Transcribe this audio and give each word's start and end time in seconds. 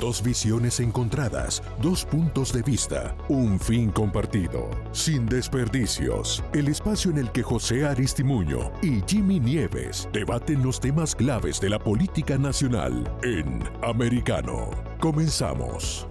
Dos 0.00 0.22
visiones 0.22 0.80
encontradas, 0.80 1.62
dos 1.80 2.04
puntos 2.04 2.52
de 2.52 2.62
vista, 2.62 3.16
un 3.28 3.60
fin 3.60 3.90
compartido. 3.90 4.68
Sin 4.90 5.24
desperdicios, 5.26 6.42
el 6.52 6.66
espacio 6.66 7.12
en 7.12 7.18
el 7.18 7.30
que 7.30 7.44
José 7.44 7.86
Aristimuño 7.86 8.72
y 8.82 9.02
Jimmy 9.06 9.38
Nieves 9.38 10.08
debaten 10.12 10.64
los 10.64 10.80
temas 10.80 11.14
claves 11.14 11.60
de 11.60 11.70
la 11.70 11.78
política 11.78 12.36
nacional 12.36 13.04
en 13.22 13.62
Americano. 13.82 14.68
Comenzamos. 14.98 16.08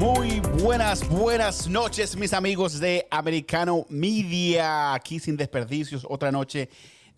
Muy 0.00 0.40
buenas, 0.60 1.08
buenas 1.08 1.68
noches, 1.68 2.16
mis 2.16 2.32
amigos 2.32 2.80
de 2.80 3.06
Americano 3.10 3.86
Media. 3.90 4.92
Aquí 4.92 5.20
sin 5.20 5.36
desperdicios, 5.36 6.04
otra 6.08 6.32
noche 6.32 6.68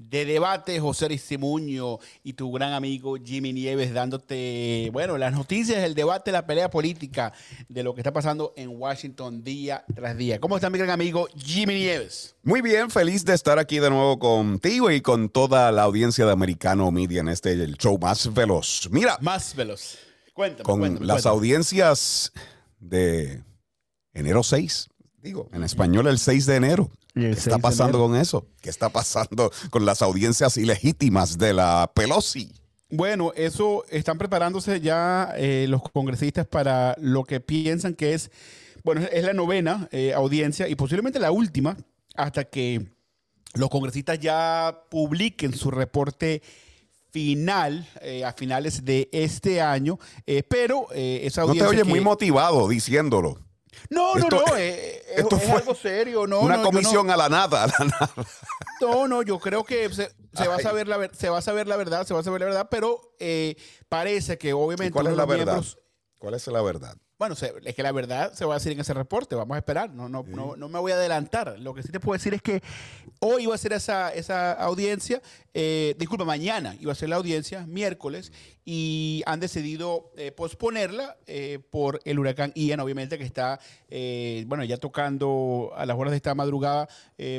de 0.09 0.25
debate. 0.25 0.80
José 0.80 1.07
Aristimuño 1.07 1.98
y 2.23 2.32
tu 2.34 2.51
gran 2.52 2.73
amigo 2.73 3.16
Jimmy 3.23 3.52
Nieves 3.52 3.93
dándote, 3.93 4.91
bueno, 4.93 5.19
las 5.19 5.33
noticias, 5.33 5.79
el 5.84 5.95
debate, 5.95 6.33
la 6.33 6.47
pelea 6.47 6.70
política 6.70 7.33
de 7.69 7.83
lo 7.83 7.95
que 7.95 8.01
está 8.01 8.12
pasando 8.12 8.52
en 8.57 8.70
Washington 8.80 9.43
día 9.43 9.84
tras 9.95 10.16
día. 10.16 10.41
¿Cómo 10.41 10.57
está 10.57 10.70
mi 10.70 10.79
gran 10.79 10.91
amigo 10.91 11.29
Jimmy 11.37 11.74
Nieves? 11.74 12.34
Muy 12.43 12.60
bien, 12.60 12.91
feliz 12.91 13.24
de 13.24 13.34
estar 13.34 13.59
aquí 13.59 13.79
de 13.79 13.91
nuevo 13.91 14.19
contigo 14.19 14.91
y 14.91 15.01
con 15.01 15.29
toda 15.29 15.70
la 15.73 15.83
audiencia 15.83 16.27
de 16.27 16.32
Americano 16.32 16.91
Media 16.91 17.21
en 17.21 17.29
este 17.29 17.52
el 17.52 17.77
show 17.77 17.98
más 17.98 18.32
veloz. 18.32 18.88
Mira, 18.91 19.19
más 19.21 19.55
veloz. 19.55 19.98
Cuéntame, 20.32 20.65
con 20.65 20.80
cuéntame, 20.80 21.07
las 21.07 21.23
cuéntame. 21.23 21.34
audiencias 21.34 22.32
de 22.80 23.43
enero 24.15 24.43
6, 24.43 24.88
digo, 25.22 25.48
en 25.52 25.62
español 25.62 26.06
el 26.08 26.18
6 26.18 26.46
de 26.46 26.56
enero. 26.56 26.90
¿Qué 27.14 27.20
6 27.34 27.38
está 27.46 27.58
pasando 27.58 27.98
con 27.98 28.16
eso? 28.16 28.46
¿Qué 28.60 28.70
está 28.70 28.88
pasando 28.88 29.50
con 29.70 29.84
las 29.86 30.02
audiencias 30.02 30.56
ilegítimas 30.56 31.38
de 31.38 31.52
la 31.54 31.90
Pelosi? 31.95 32.50
Bueno, 32.90 33.32
eso 33.36 33.84
están 33.90 34.18
preparándose 34.18 34.80
ya 34.80 35.32
eh, 35.36 35.66
los 35.68 35.82
congresistas 35.82 36.46
para 36.46 36.95
lo 37.01 37.24
que 37.24 37.40
piensan 37.40 37.95
que 37.95 38.12
es, 38.14 38.30
bueno, 38.84 39.02
es 39.10 39.24
la 39.24 39.32
novena 39.32 39.88
eh, 39.92 40.12
audiencia 40.14 40.68
y 40.68 40.74
posiblemente 40.74 41.18
la 41.18 41.30
última 41.32 41.76
hasta 42.16 42.45
que 42.45 42.86
los 43.54 43.70
congresistas 43.70 44.18
ya 44.18 44.79
publiquen 44.90 45.54
su 45.54 45.70
reporte 45.70 46.42
final 47.10 47.86
eh, 48.01 48.24
a 48.24 48.32
finales 48.32 48.84
de 48.84 49.09
este 49.12 49.60
año, 49.60 49.98
eh, 50.26 50.42
pero 50.42 50.86
eh, 50.95 51.20
esa 51.24 51.42
No 51.42 51.46
te 51.46 51.51
audiencia 51.60 51.68
oyes 51.70 51.82
que- 51.84 51.88
muy 51.90 52.01
motivado 52.01 52.68
diciéndolo. 52.68 53.38
No, 53.90 54.15
no, 54.15 54.20
Esto- 54.24 54.45
no, 54.48 54.56
eh, 54.56 55.02
es, 55.12 55.18
esto 55.18 55.37
es 55.37 55.42
fue 55.45 55.52
algo 55.59 55.74
serio, 55.74 56.26
no, 56.26 56.40
Una 56.40 56.56
no, 56.56 56.62
yo 56.62 56.65
no- 56.65 56.70
comisión 56.70 57.10
a 57.10 57.16
la 57.16 57.28
nada, 57.28 57.65
a 57.65 57.66
la 57.66 57.79
nada. 57.87 58.10
No, 58.80 59.06
no, 59.09 59.23
yo 59.23 59.38
creo 59.38 59.64
que 59.64 59.88
se, 59.90 60.10
se 60.34 60.48
va 60.48 60.56
a 60.56 60.60
saber 60.60 60.88
la 60.88 61.09
se 61.12 61.29
va 61.29 61.38
a 61.38 61.42
saber 61.42 61.66
la 61.68 61.76
verdad, 61.76 62.06
se 62.06 62.14
va 62.14 62.20
a 62.20 62.23
saber 62.23 62.40
la 62.40 62.46
verdad, 62.46 62.68
pero 62.70 63.14
eh, 63.18 63.56
parece 63.88 64.38
que 64.38 64.48
¿Y 64.48 64.53
obviamente 64.53 64.92
cuál 64.92 65.06
uno 65.06 65.12
es 65.12 65.16
la 65.16 65.22
los 65.25 65.28
verdad? 65.37 65.53
miembros- 65.54 65.78
¿Cuál 66.22 66.34
es 66.34 66.47
la 66.47 66.62
verdad? 66.62 66.97
bueno, 67.22 67.37
es 67.65 67.75
que 67.76 67.84
la 67.84 67.92
verdad 67.92 68.32
se 68.32 68.44
va 68.44 68.54
a 68.54 68.59
decir 68.59 68.72
en 68.72 68.81
ese 68.81 68.94
reporte, 68.94 69.37
vamos 69.37 69.54
a 69.54 69.59
esperar, 69.59 69.94
no, 69.94 70.09
no, 70.09 70.25
no, 70.26 70.56
no 70.56 70.69
me 70.69 70.81
voy 70.81 70.91
a 70.91 70.97
adelantar. 70.97 71.56
Lo 71.60 71.72
que 71.72 71.84
sí 71.84 71.92
te 71.92 72.00
puedo 72.00 72.19
decir 72.19 72.34
es 72.34 72.42
que 72.42 72.60
hoy 73.20 73.44
iba 73.44 73.54
a 73.54 73.59
ser 73.59 73.72
esa, 73.72 74.12
esa 74.12 74.53
audiencia, 74.54 75.22
eh, 75.54 75.94
disculpa, 76.00 76.25
mañana 76.25 76.75
iba 76.81 76.91
a 76.91 76.97
ser 76.97 77.10
la 77.10 77.16
audiencia, 77.16 77.64
miércoles, 77.69 78.32
y 78.64 79.22
han 79.26 79.38
decidido 79.38 80.10
eh, 80.16 80.32
posponerla 80.32 81.16
eh, 81.26 81.60
por 81.70 82.00
el 82.04 82.19
huracán 82.19 82.53
Ian, 82.56 82.81
obviamente 82.81 83.19
que 83.19 83.25
está, 83.25 83.60
eh, 83.88 84.42
bueno, 84.48 84.64
ya 84.64 84.78
tocando 84.78 85.70
a 85.76 85.86
las 85.86 85.97
horas 85.97 86.10
de 86.10 86.16
esta 86.16 86.34
madrugada 86.34 86.88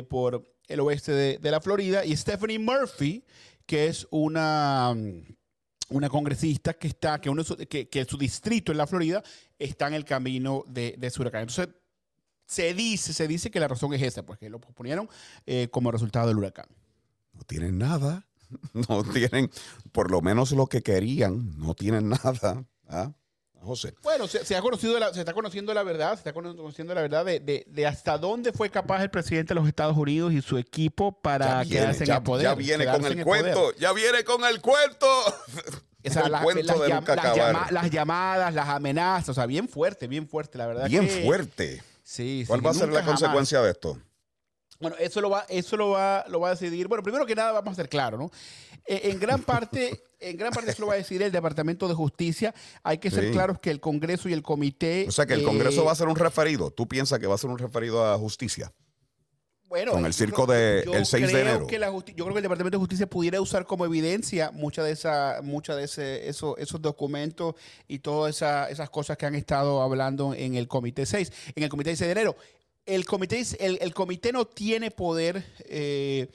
por 0.08 0.50
el 0.66 0.80
oeste 0.80 1.12
de, 1.12 1.36
de 1.36 1.50
la 1.50 1.60
Florida, 1.60 2.06
y 2.06 2.16
Stephanie 2.16 2.58
Murphy, 2.58 3.22
que 3.66 3.88
es 3.88 4.06
una 4.10 4.94
una 5.94 6.08
congresista 6.08 6.74
que 6.74 6.88
está, 6.88 7.20
que, 7.20 7.30
uno 7.30 7.44
su, 7.44 7.56
que, 7.56 7.88
que 7.88 8.04
su 8.04 8.18
distrito 8.18 8.72
en 8.72 8.78
la 8.78 8.86
Florida 8.86 9.22
está 9.58 9.86
en 9.86 9.94
el 9.94 10.04
camino 10.04 10.64
de, 10.66 10.96
de 10.98 11.06
ese 11.06 11.20
huracán. 11.20 11.42
Entonces, 11.42 11.68
se 12.46 12.74
dice, 12.74 13.12
se 13.12 13.28
dice 13.28 13.50
que 13.50 13.60
la 13.60 13.68
razón 13.68 13.94
es 13.94 14.02
esa, 14.02 14.24
pues 14.24 14.38
que 14.38 14.50
lo 14.50 14.60
posponieron 14.60 15.08
eh, 15.46 15.68
como 15.70 15.90
resultado 15.90 16.28
del 16.28 16.38
huracán. 16.38 16.66
No 17.32 17.42
tienen 17.42 17.78
nada. 17.78 18.26
No 18.88 19.02
tienen, 19.02 19.50
por 19.90 20.12
lo 20.12 20.20
menos 20.20 20.52
lo 20.52 20.66
que 20.66 20.82
querían, 20.82 21.58
no 21.58 21.74
tienen 21.74 22.10
nada. 22.10 22.64
¿Ah? 22.86 23.12
José. 23.64 23.94
Bueno, 24.02 24.28
se, 24.28 24.44
se 24.44 24.54
ha 24.56 24.60
conocido 24.62 24.98
la- 24.98 25.12
se 25.12 25.20
está 25.20 25.32
conociendo 25.32 25.72
la 25.74 25.82
verdad, 25.82 26.10
se 26.12 26.18
está 26.18 26.32
cono- 26.32 26.56
conociendo 26.56 26.94
la 26.94 27.02
verdad 27.02 27.24
de, 27.24 27.40
de- 27.40 27.64
de 27.66 27.86
hasta 27.86 28.18
dónde 28.18 28.52
fue 28.52 28.70
capaz 28.70 29.02
el 29.02 29.10
presidente 29.10 29.54
de 29.54 29.60
los 29.60 29.66
Estados 29.68 29.96
Unidos 29.96 30.32
y 30.32 30.42
su 30.42 30.58
equipo 30.58 31.12
para 31.20 31.46
Ya 31.46 31.54
viene, 31.62 31.70
quedarse 31.80 32.04
en 32.04 32.08
ya- 32.08 32.16
el 32.16 32.22
poder. 32.22 32.44
ya 32.46 32.54
viene 32.54 32.84
con 32.86 32.94
en 33.06 33.18
el 33.18 33.24
poder. 33.24 33.42
cuento, 33.54 33.76
ya 33.78 33.92
viene 33.92 34.24
con 34.24 34.44
el 34.44 34.60
cuento. 34.60 35.06
O 36.06 36.10
sea, 36.10 36.28
las- 36.28 36.44
las 36.44 36.66
llam- 36.66 37.06
las 37.16 37.34
llama- 37.36 37.66
las 37.70 37.90
llamadas, 37.90 38.54
las 38.54 38.68
amenazas, 38.68 39.28
o 39.30 39.34
sea, 39.34 39.46
bien 39.46 39.68
fuerte, 39.68 40.06
bien 40.06 40.28
fuerte, 40.28 40.58
la 40.58 40.66
verdad. 40.66 40.86
Bien 40.86 41.06
que- 41.08 41.24
fuerte. 41.24 41.82
Sí, 42.02 42.42
sí, 42.42 42.44
¿Cuál 42.46 42.64
va 42.66 42.70
a 42.70 42.74
ser 42.74 42.88
la 42.90 43.00
jamás. 43.00 43.20
consecuencia 43.20 43.62
de 43.62 43.70
esto? 43.70 43.98
Bueno, 44.80 44.96
eso 44.98 45.20
lo 45.20 45.30
va, 45.30 45.46
eso 45.48 45.76
lo 45.76 45.90
va, 45.90 46.24
lo 46.28 46.40
va 46.40 46.48
a 46.48 46.50
decidir. 46.52 46.88
Bueno, 46.88 47.02
primero 47.02 47.24
que 47.26 47.34
nada 47.34 47.52
vamos 47.52 47.72
a 47.72 47.76
ser 47.76 47.88
claros, 47.88 48.18
¿no? 48.20 48.30
Eh, 48.86 49.10
en 49.10 49.18
gran 49.20 49.42
parte, 49.42 50.02
en 50.20 50.36
gran 50.36 50.52
parte 50.52 50.70
eso 50.70 50.82
lo 50.82 50.88
va 50.88 50.94
a 50.94 50.96
decidir 50.96 51.22
el 51.22 51.32
Departamento 51.32 51.88
de 51.88 51.94
Justicia. 51.94 52.54
Hay 52.82 52.98
que 52.98 53.10
ser 53.10 53.24
Sí. 53.26 53.30
claros 53.30 53.58
que 53.60 53.70
el 53.70 53.80
Congreso 53.80 54.28
y 54.28 54.32
el 54.32 54.42
Comité. 54.42 55.06
O 55.08 55.12
sea, 55.12 55.26
que 55.26 55.34
el 55.34 55.40
eh, 55.40 55.44
Congreso 55.44 55.84
va 55.84 55.92
a 55.92 55.96
ser 55.96 56.08
un 56.08 56.16
referido. 56.16 56.70
¿Tú 56.70 56.86
piensas 56.88 57.18
que 57.18 57.26
va 57.26 57.34
a 57.34 57.38
ser 57.38 57.50
un 57.50 57.58
referido 57.58 58.04
a 58.04 58.18
justicia? 58.18 58.72
bueno, 59.66 59.90
con 59.90 60.06
el 60.06 60.12
circo 60.14 60.46
creo- 60.46 60.56
de- 60.56 60.82
yo 60.84 60.94
el 60.94 61.04
6 61.04 61.26
de 61.26 61.32
creo 61.32 61.42
enero. 61.48 61.66
que 61.66 61.78
la 61.80 61.88
yo 61.90 62.02
creo 62.04 62.28
que 62.32 62.36
el 62.38 62.42
Departamento 62.42 62.76
de 62.76 62.80
Justicia 62.80 63.08
pudiera 63.08 63.40
usar 63.40 63.66
como 63.66 63.84
evidencia 63.84 64.52
mucha 64.52 64.84
de 64.84 64.92
esa, 64.92 65.40
mucha 65.42 65.74
de 65.74 65.84
ese, 65.84 66.28
eso- 66.28 66.56
esos 66.58 66.80
documentos 66.80 67.56
y 67.88 67.98
todas 67.98 68.36
esa- 68.36 68.70
esas 68.70 68.88
cosas 68.88 69.16
que 69.16 69.26
han 69.26 69.34
estado 69.34 69.82
hablando 69.82 70.32
en 70.32 70.54
el 70.54 70.68
Comité 70.68 71.06
6, 71.06 71.32
en 71.56 71.64
el 71.64 71.68
Comité 71.70 71.96
6 71.96 72.06
de 72.06 72.12
enero. 72.12 72.36
El 72.86 73.04
comité, 73.06 73.42
el, 73.60 73.78
el 73.80 73.94
comité 73.94 74.32
no 74.32 74.44
tiene 74.46 74.90
poder 74.90 75.44
eh, 75.66 76.28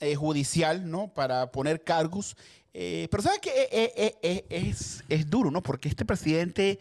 eh, 0.00 0.14
judicial, 0.14 0.90
¿no? 0.90 1.12
Para 1.14 1.50
poner 1.50 1.82
cargos. 1.82 2.36
Eh, 2.76 3.06
pero 3.10 3.22
sabes 3.22 3.38
que 3.38 3.50
es, 4.50 5.04
es 5.08 5.30
duro, 5.30 5.50
¿no? 5.50 5.62
Porque 5.62 5.88
este 5.88 6.04
presidente 6.04 6.78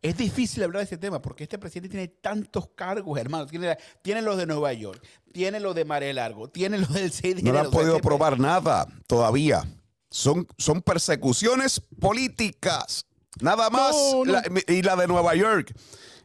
es 0.00 0.16
difícil 0.16 0.62
hablar 0.62 0.78
de 0.80 0.84
este 0.84 0.98
tema, 0.98 1.20
porque 1.20 1.42
este 1.42 1.58
presidente 1.58 1.88
tiene 1.90 2.08
tantos 2.08 2.68
cargos, 2.74 3.18
hermano. 3.18 3.46
Tiene, 3.46 3.76
tiene 4.02 4.22
los 4.22 4.36
de 4.36 4.46
Nueva 4.46 4.72
York, 4.72 5.02
tiene 5.32 5.58
los 5.60 5.74
de 5.74 5.84
Mare 5.84 6.12
Largo, 6.14 6.48
tiene 6.48 6.78
los 6.78 6.92
del 6.94 7.10
6 7.12 7.36
de 7.36 7.42
No 7.42 7.58
han 7.58 7.70
podido 7.70 7.96
este- 7.96 8.02
probar 8.06 8.38
nada 8.38 8.86
todavía. 9.06 9.64
Son, 10.10 10.46
son 10.58 10.80
persecuciones 10.82 11.80
políticas. 12.00 13.06
Nada 13.40 13.70
más. 13.70 13.92
No, 13.94 14.24
no. 14.24 14.32
La- 14.32 14.44
y 14.68 14.82
la 14.82 14.94
de 14.96 15.06
Nueva 15.08 15.34
York. 15.34 15.74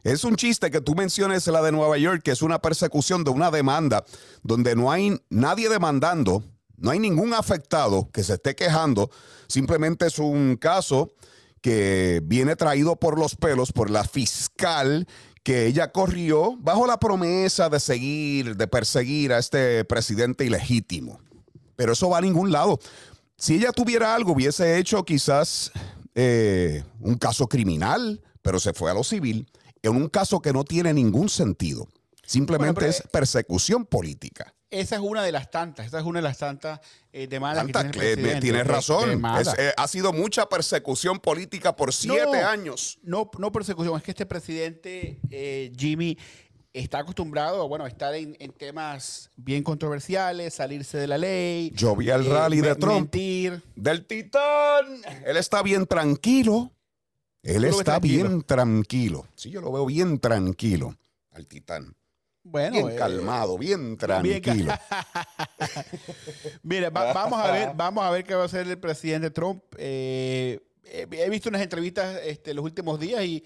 Es 0.08 0.24
un 0.24 0.36
chiste 0.36 0.70
que 0.70 0.80
tú 0.80 0.94
menciones 0.94 1.46
la 1.48 1.60
de 1.60 1.70
Nueva 1.70 1.98
York, 1.98 2.22
que 2.24 2.30
es 2.30 2.40
una 2.40 2.62
persecución 2.62 3.24
de 3.24 3.30
una 3.30 3.50
demanda 3.50 4.06
donde 4.42 4.74
no 4.74 4.90
hay 4.90 5.20
nadie 5.28 5.68
demandando, 5.68 6.42
no 6.78 6.90
hay 6.90 6.98
ningún 6.98 7.34
afectado 7.34 8.08
que 8.10 8.24
se 8.24 8.32
esté 8.32 8.54
quejando. 8.54 9.10
Simplemente 9.48 10.06
es 10.06 10.18
un 10.18 10.56
caso 10.56 11.12
que 11.60 12.22
viene 12.24 12.56
traído 12.56 12.96
por 12.96 13.18
los 13.18 13.36
pelos 13.36 13.70
por 13.70 13.90
la 13.90 14.02
fiscal 14.02 15.06
que 15.42 15.66
ella 15.66 15.92
corrió 15.92 16.56
bajo 16.56 16.86
la 16.86 16.98
promesa 16.98 17.68
de 17.68 17.78
seguir, 17.78 18.56
de 18.56 18.66
perseguir 18.66 19.34
a 19.34 19.38
este 19.38 19.84
presidente 19.84 20.46
ilegítimo. 20.46 21.20
Pero 21.76 21.92
eso 21.92 22.08
va 22.08 22.16
a 22.16 22.22
ningún 22.22 22.50
lado. 22.50 22.78
Si 23.36 23.56
ella 23.56 23.72
tuviera 23.72 24.14
algo, 24.14 24.32
hubiese 24.32 24.78
hecho 24.78 25.04
quizás 25.04 25.70
eh, 26.14 26.82
un 26.98 27.16
caso 27.16 27.46
criminal, 27.46 28.22
pero 28.40 28.58
se 28.58 28.72
fue 28.72 28.90
a 28.90 28.94
lo 28.94 29.04
civil, 29.04 29.46
en 29.82 29.96
un 29.96 30.08
caso 30.08 30.40
que 30.40 30.52
no 30.52 30.64
tiene 30.64 30.92
ningún 30.92 31.28
sentido. 31.28 31.86
Simplemente 32.24 32.80
Bueno, 32.80 32.90
es 32.90 33.02
persecución 33.10 33.86
política. 33.86 34.54
Esa 34.70 34.96
es 34.96 35.00
una 35.02 35.22
de 35.22 35.32
las 35.32 35.50
tantas, 35.50 35.86
esa 35.86 35.98
es 35.98 36.04
una 36.04 36.18
de 36.18 36.24
las 36.24 36.36
tantas 36.36 36.80
eh, 37.10 37.26
demandas 37.26 37.64
Tanta- 37.72 37.90
que 37.90 37.98
tiene 37.98 38.04
el 38.04 38.10
eh, 38.10 38.14
presidente. 38.22 38.40
tienes 38.42 38.66
razón. 38.66 39.24
Es, 39.40 39.48
eh, 39.56 39.72
ha 39.74 39.88
sido 39.88 40.12
mucha 40.12 40.46
persecución 40.46 41.18
política 41.20 41.74
por 41.74 41.94
siete 41.94 42.42
No. 42.42 42.48
años. 42.48 42.98
No, 43.02 43.30
no 43.38 43.50
persecución, 43.50 43.96
es 43.96 44.02
que 44.02 44.10
este 44.10 44.26
presidente, 44.26 45.20
eh, 45.30 45.72
Jimmy, 45.74 46.18
está 46.74 46.98
acostumbrado 46.98 47.62
a 47.62 47.66
bueno, 47.66 47.86
a 47.86 47.88
estar 47.88 48.14
en, 48.14 48.36
en 48.38 48.52
temas 48.52 49.30
bien 49.36 49.62
controversiales, 49.62 50.52
salirse 50.52 50.98
de 50.98 51.06
la 51.06 51.16
ley. 51.16 51.72
Yo 51.74 51.96
vi 51.96 52.10
el 52.10 52.26
eh, 52.26 52.28
rally 52.28 52.60
de 52.60 52.74
Trump. 52.74 52.94
Mentir. 53.14 53.62
Del 53.74 54.04
titán. 54.04 55.00
Él 55.24 55.38
está 55.38 55.62
bien 55.62 55.86
tranquilo. 55.86 56.72
Él 57.48 57.54
¿Tú 57.56 57.60
lo 57.62 57.66
ves 57.68 57.78
está 57.78 57.92
tranquilo? 58.00 58.28
bien 58.28 58.42
tranquilo. 58.42 59.26
Sí, 59.34 59.50
yo 59.50 59.60
lo 59.60 59.72
veo 59.72 59.86
bien 59.86 60.18
tranquilo. 60.18 60.94
Al 61.32 61.46
titán. 61.46 61.94
Bueno, 62.42 62.72
Bien 62.76 62.88
eh, 62.90 62.96
calmado, 62.96 63.58
bien 63.58 63.96
tranquilo. 63.96 64.72
Mira, 66.62 66.90
va- 66.90 67.12
vamos 67.12 67.38
a 67.40 67.50
ver, 67.52 67.72
vamos 67.74 68.04
a 68.04 68.10
ver 68.10 68.24
qué 68.24 68.34
va 68.34 68.42
a 68.42 68.46
hacer 68.46 68.66
el 68.66 68.78
presidente 68.78 69.30
Trump. 69.30 69.62
Eh, 69.76 70.60
eh, 70.84 71.06
he 71.10 71.28
visto 71.30 71.48
unas 71.48 71.62
entrevistas 71.62 72.20
este, 72.24 72.54
los 72.54 72.64
últimos 72.64 72.98
días 72.98 73.22
y 73.24 73.44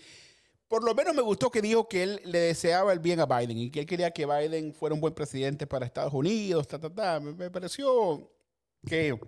por 0.69 0.85
lo 0.85 0.95
menos 0.95 1.15
me 1.15 1.23
gustó 1.23 1.51
que 1.51 1.61
dijo 1.61 1.89
que 1.89 2.03
él 2.03 2.21
le 2.25 2.39
deseaba 2.39 2.93
el 2.93 2.99
bien 3.01 3.21
a 3.21 3.27
Biden 3.27 3.59
y 3.59 3.71
que 3.71 3.81
él 3.81 3.87
quería 3.87 4.11
que 4.11 4.25
Biden 4.27 4.73
fuera 4.73 4.95
un 4.95 5.01
buen 5.01 5.15
presidente 5.15 5.67
para 5.67 5.85
Estados 5.87 6.13
Unidos. 6.15 6.67
Ta, 6.69 6.79
ta, 6.79 6.89
ta. 6.89 7.21
Me, 7.21 7.33
me 7.33 7.51
pareció 7.51 8.31
que 8.87 9.19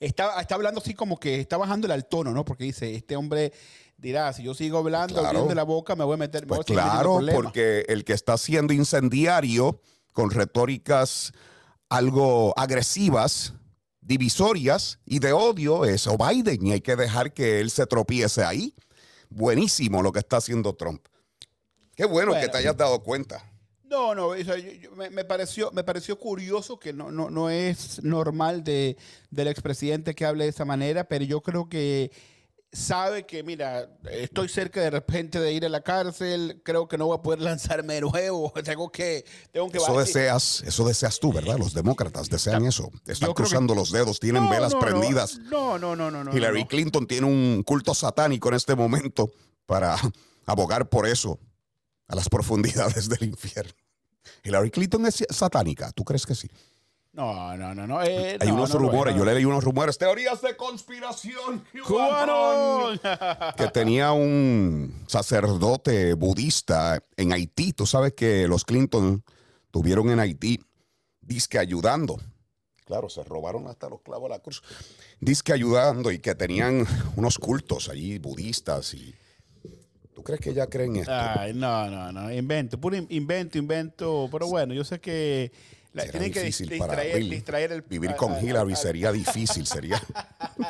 está, 0.00 0.40
está 0.40 0.54
hablando 0.56 0.80
así 0.80 0.94
como 0.94 1.18
que 1.20 1.40
está 1.40 1.56
bajándole 1.56 1.94
al 1.94 2.06
tono, 2.06 2.32
¿no? 2.32 2.44
Porque 2.44 2.64
dice, 2.64 2.94
este 2.94 3.16
hombre 3.16 3.52
dirá, 3.96 4.32
si 4.32 4.42
yo 4.42 4.54
sigo 4.54 4.78
hablando, 4.78 5.14
Claro. 5.14 5.28
abriendo 5.28 5.54
la 5.54 5.62
boca, 5.62 5.94
me 5.94 6.04
voy 6.04 6.14
a 6.14 6.16
meter. 6.16 6.42
me 6.42 6.48
Pues 6.56 6.66
voy 6.66 6.76
a 6.78 6.82
claro, 6.82 7.14
problemas". 7.16 7.42
porque 7.42 7.84
el 7.88 8.04
que 8.04 8.14
está 8.14 8.36
siendo 8.38 8.72
incendiario 8.72 9.80
con 10.12 10.30
retóricas 10.30 11.32
algo 11.88 12.52
agresivas, 12.58 13.52
divisorias 14.00 14.98
y 15.04 15.18
de 15.18 15.32
odio 15.32 15.84
es 15.84 16.06
o 16.06 16.16
Biden 16.16 16.66
y 16.66 16.72
hay 16.72 16.80
que 16.80 16.96
dejar 16.96 17.32
que 17.34 17.60
él 17.60 17.70
se 17.70 17.86
tropiece 17.86 18.42
ahí. 18.42 18.74
Buenísimo 19.28 20.02
lo 20.02 20.10
que 20.12 20.18
está 20.20 20.38
haciendo 20.38 20.74
Trump. 20.74 21.04
Qué 21.94 22.04
bueno, 22.06 22.32
que 22.32 22.48
te 22.48 22.56
hayas 22.58 22.76
dado 22.76 23.02
cuenta. 23.02 23.44
No, 23.90 24.14
no, 24.14 24.28
o 24.28 24.36
sea, 24.36 24.56
yo- 24.56 24.70
yo- 24.72 24.92
me, 24.92 25.10
me 25.10 25.24
pareció, 25.24 25.70
me 25.72 25.82
pareció 25.82 26.16
curioso 26.18 26.78
que 26.78 26.92
no, 26.92 27.10
no, 27.10 27.28
no 27.28 27.50
es 27.50 28.02
normal 28.04 28.62
de, 28.62 28.96
del 29.30 29.48
expresidente 29.48 30.14
que 30.14 30.24
hable 30.24 30.44
de 30.44 30.50
esa 30.50 30.64
manera, 30.64 31.04
pero 31.08 31.24
yo 31.24 31.40
creo 31.40 31.68
que 31.68 32.12
sabe 32.72 33.26
que, 33.26 33.42
mira, 33.42 33.88
estoy 34.12 34.48
cerca 34.48 34.80
de 34.80 34.90
repente 34.90 35.40
de 35.40 35.52
ir 35.52 35.66
a 35.66 35.68
la 35.68 35.80
cárcel, 35.80 36.62
creo 36.64 36.86
que 36.86 36.96
no 36.96 37.06
voy 37.06 37.18
a 37.18 37.22
poder 37.22 37.40
lanzarme 37.40 37.94
de 37.94 38.02
nuevo, 38.02 38.52
tengo 38.64 38.92
que, 38.92 39.24
tengo 39.50 39.68
que 39.70 39.78
Eso 39.78 39.98
deseas, 39.98 40.62
eso 40.64 40.86
deseas 40.86 41.18
tú, 41.18 41.32
¿verdad? 41.32 41.58
Los 41.58 41.74
demócratas 41.74 42.30
desean 42.30 42.64
eso. 42.66 42.92
Están 43.06 43.30
que- 43.30 43.34
cruzando 43.34 43.74
los 43.74 43.90
dedos, 43.90 44.20
tienen 44.20 44.44
No, 44.44 44.50
velas 44.50 44.72
no, 44.72 44.78
prendidas. 44.78 45.38
No, 45.50 45.80
no, 45.80 45.96
no, 45.96 46.12
no, 46.12 46.22
no. 46.22 46.32
Hillary. 46.36 46.64
Clinton 46.66 47.08
tiene 47.08 47.26
un 47.26 47.64
culto 47.64 47.92
satánico 47.92 48.48
en 48.50 48.54
este 48.54 48.76
momento 48.76 49.32
para 49.66 49.96
abogar 50.46 50.88
por 50.88 51.08
eso 51.08 51.40
a 52.10 52.14
las 52.16 52.28
profundidades 52.28 53.08
del 53.08 53.24
infierno. 53.28 53.72
Hillary 54.44 54.70
Clinton 54.70 55.06
es 55.06 55.24
satánica, 55.30 55.92
¿tú 55.92 56.04
crees 56.04 56.26
que 56.26 56.34
sí? 56.34 56.48
No, 57.12 57.56
no, 57.56 57.74
no, 57.74 57.86
no. 57.88 58.02
eh, 58.02 58.38
Hay 58.40 58.48
no, 58.48 58.54
unos 58.54 58.70
no 58.72 58.78
rumores, 58.78 59.14
no, 59.14 59.18
yo 59.20 59.24
le 59.24 59.34
leí 59.34 59.44
unos 59.44 59.64
rumores, 59.64 59.98
teorías 59.98 60.40
de 60.42 60.56
conspiración. 60.56 61.64
¡Cubano! 61.86 62.90
que 63.56 63.66
tenía 63.68 64.12
un 64.12 65.04
sacerdote 65.08 66.14
budista 66.14 67.02
en 67.16 67.32
Haití. 67.32 67.72
Tú 67.72 67.84
sabes 67.86 68.12
que 68.12 68.46
los 68.46 68.64
Clinton 68.64 69.24
tuvieron 69.72 70.10
en 70.10 70.20
Haití 70.20 70.60
disque 71.20 71.58
ayudando. 71.58 72.20
Claro, 72.84 73.08
se 73.08 73.24
robaron 73.24 73.66
hasta 73.66 73.88
los 73.88 74.00
clavos 74.02 74.28
de 74.28 74.36
la 74.36 74.40
cruz. 74.42 74.62
Disque 75.20 75.52
ayudando 75.52 76.10
y 76.12 76.18
que 76.20 76.34
tenían 76.36 76.86
unos 77.16 77.38
cultos 77.38 77.88
allí 77.88 78.18
budistas 78.18 78.94
y 78.94 79.14
¿Tú 80.20 80.24
crees 80.24 80.40
que 80.42 80.50
ella 80.50 80.66
cree 80.66 80.84
en 80.84 80.96
esto? 80.96 81.10
Ay, 81.14 81.54
no, 81.54 81.88
no, 81.88 82.12
no. 82.12 82.30
Invento, 82.30 82.78
puro 82.78 82.94
in- 82.94 83.06
invento, 83.08 83.56
invento. 83.56 84.28
Pero 84.30 84.48
bueno, 84.48 84.74
yo 84.74 84.84
sé 84.84 85.00
que 85.00 85.50
la- 85.94 86.04
tienen 86.04 86.30
que 86.30 86.42
distraer, 86.42 87.16
Bill. 87.18 87.30
distraer 87.30 87.72
el. 87.72 87.80
Vivir 87.80 88.14
con 88.16 88.36
Hillary 88.44 88.76
sería 88.76 89.10
difícil, 89.12 89.66
sería 89.66 89.98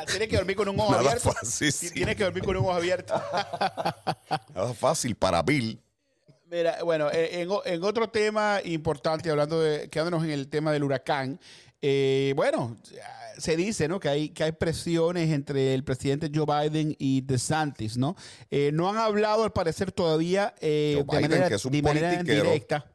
Tiene 0.07 0.29
que 0.29 0.37
dormir 0.37 0.55
con 0.55 0.69
un 0.69 0.79
ojo 0.79 0.91
Nada 0.91 1.01
abierto. 1.03 1.33
fácil, 1.33 1.67
Ti- 1.67 1.71
sí. 1.89 1.93
Tiene 1.93 2.15
que 2.15 2.23
dormir 2.23 2.45
con 2.45 2.55
un 2.55 2.63
ojo 2.63 2.71
abierto. 2.71 3.13
nada 4.55 4.73
fácil 4.73 5.15
para 5.15 5.41
Bill. 5.41 5.77
Mira, 6.49 6.81
bueno, 6.83 7.09
eh, 7.11 7.41
en, 7.41 7.49
en 7.65 7.83
otro 7.83 8.09
tema 8.09 8.61
importante, 8.63 9.29
hablando 9.29 9.59
de, 9.61 9.89
quedándonos 9.89 10.23
en 10.23 10.31
el 10.31 10.47
tema 10.47 10.71
del 10.71 10.83
huracán, 10.85 11.39
eh, 11.81 12.31
bueno, 12.37 12.77
se 13.37 13.55
dice, 13.55 13.87
¿no? 13.87 13.99
Que 13.99 14.09
hay, 14.09 14.29
que 14.29 14.43
hay 14.43 14.51
presiones 14.51 15.29
entre 15.31 15.73
el 15.73 15.83
presidente 15.83 16.29
Joe 16.33 16.45
Biden 16.69 16.95
y 16.99 17.21
DeSantis, 17.21 17.97
¿no? 17.97 18.15
Eh, 18.49 18.71
no 18.73 18.89
han 18.89 18.97
hablado, 18.97 19.43
al 19.43 19.51
parecer, 19.53 19.91
todavía 19.91 20.53
eh, 20.61 20.93
Joe 20.95 21.03
de 21.03 21.17
Biden, 21.17 21.21
manera, 21.31 21.49
que 21.49 21.55
es 21.55 21.65
un 21.65 21.71
de 21.71 21.81
manera 21.81 22.09
politiquero. 22.11 22.43
directa. 22.43 22.91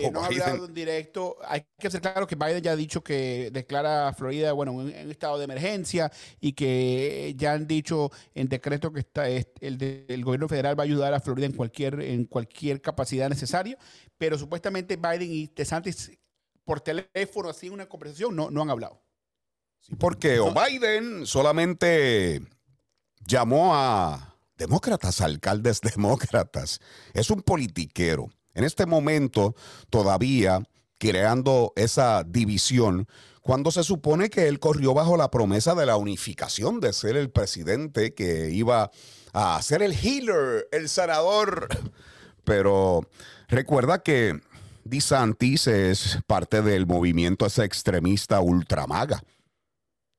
Eh, 0.00 0.10
no 0.10 0.22
ha 0.22 0.26
hablado 0.26 0.64
en 0.64 0.72
directo. 0.72 1.36
Hay 1.46 1.66
que 1.78 1.88
hacer 1.88 2.00
claro 2.00 2.26
que 2.26 2.36
Biden 2.36 2.62
ya 2.62 2.72
ha 2.72 2.76
dicho 2.76 3.04
que 3.04 3.50
declara 3.52 4.08
a 4.08 4.14
Florida, 4.14 4.52
bueno, 4.54 4.72
en 4.80 5.04
un 5.04 5.10
estado 5.10 5.36
de 5.36 5.44
emergencia 5.44 6.10
y 6.40 6.54
que 6.54 7.34
ya 7.36 7.52
han 7.52 7.66
dicho 7.66 8.10
en 8.34 8.48
decreto 8.48 8.90
que 8.90 9.00
está, 9.00 9.28
es- 9.28 9.48
el, 9.60 9.76
de- 9.76 10.06
el 10.08 10.24
gobierno 10.24 10.48
federal 10.48 10.78
va 10.78 10.84
a 10.84 10.86
ayudar 10.86 11.12
a 11.12 11.20
Florida 11.20 11.44
en 11.44 11.52
cualquier, 11.52 12.00
en 12.00 12.24
cualquier 12.24 12.80
capacidad 12.80 13.28
necesaria. 13.28 13.76
Pero 14.16 14.38
supuestamente 14.38 14.96
Biden 14.96 15.30
y 15.30 15.46
DeSantis 15.54 16.12
por 16.64 16.80
teléfono, 16.80 17.50
así 17.50 17.66
en 17.66 17.74
una 17.74 17.84
conversación, 17.86 18.34
no, 18.34 18.50
no 18.50 18.62
han 18.62 18.70
hablado. 18.70 19.03
Sí, 19.86 19.96
porque 19.96 20.40
o 20.40 20.54
Biden 20.54 21.26
solamente 21.26 22.40
llamó 23.26 23.74
a 23.74 24.36
demócratas, 24.56 25.20
alcaldes 25.20 25.80
demócratas. 25.80 26.80
Es 27.12 27.30
un 27.30 27.42
politiquero. 27.42 28.30
En 28.54 28.64
este 28.64 28.86
momento 28.86 29.54
todavía 29.90 30.62
creando 30.98 31.72
esa 31.76 32.24
división 32.24 33.08
cuando 33.42 33.70
se 33.70 33.82
supone 33.82 34.30
que 34.30 34.48
él 34.48 34.58
corrió 34.58 34.94
bajo 34.94 35.18
la 35.18 35.30
promesa 35.30 35.74
de 35.74 35.84
la 35.84 35.96
unificación, 35.96 36.80
de 36.80 36.94
ser 36.94 37.16
el 37.16 37.30
presidente 37.30 38.14
que 38.14 38.50
iba 38.50 38.90
a 39.34 39.60
ser 39.60 39.82
el 39.82 39.92
healer, 39.92 40.66
el 40.72 40.88
sanador. 40.88 41.68
Pero 42.44 43.06
recuerda 43.48 44.02
que 44.02 44.40
DeSantis 44.84 45.66
es 45.66 46.18
parte 46.26 46.62
del 46.62 46.86
movimiento 46.86 47.44
ese 47.44 47.64
extremista 47.64 48.40
ultramaga. 48.40 49.22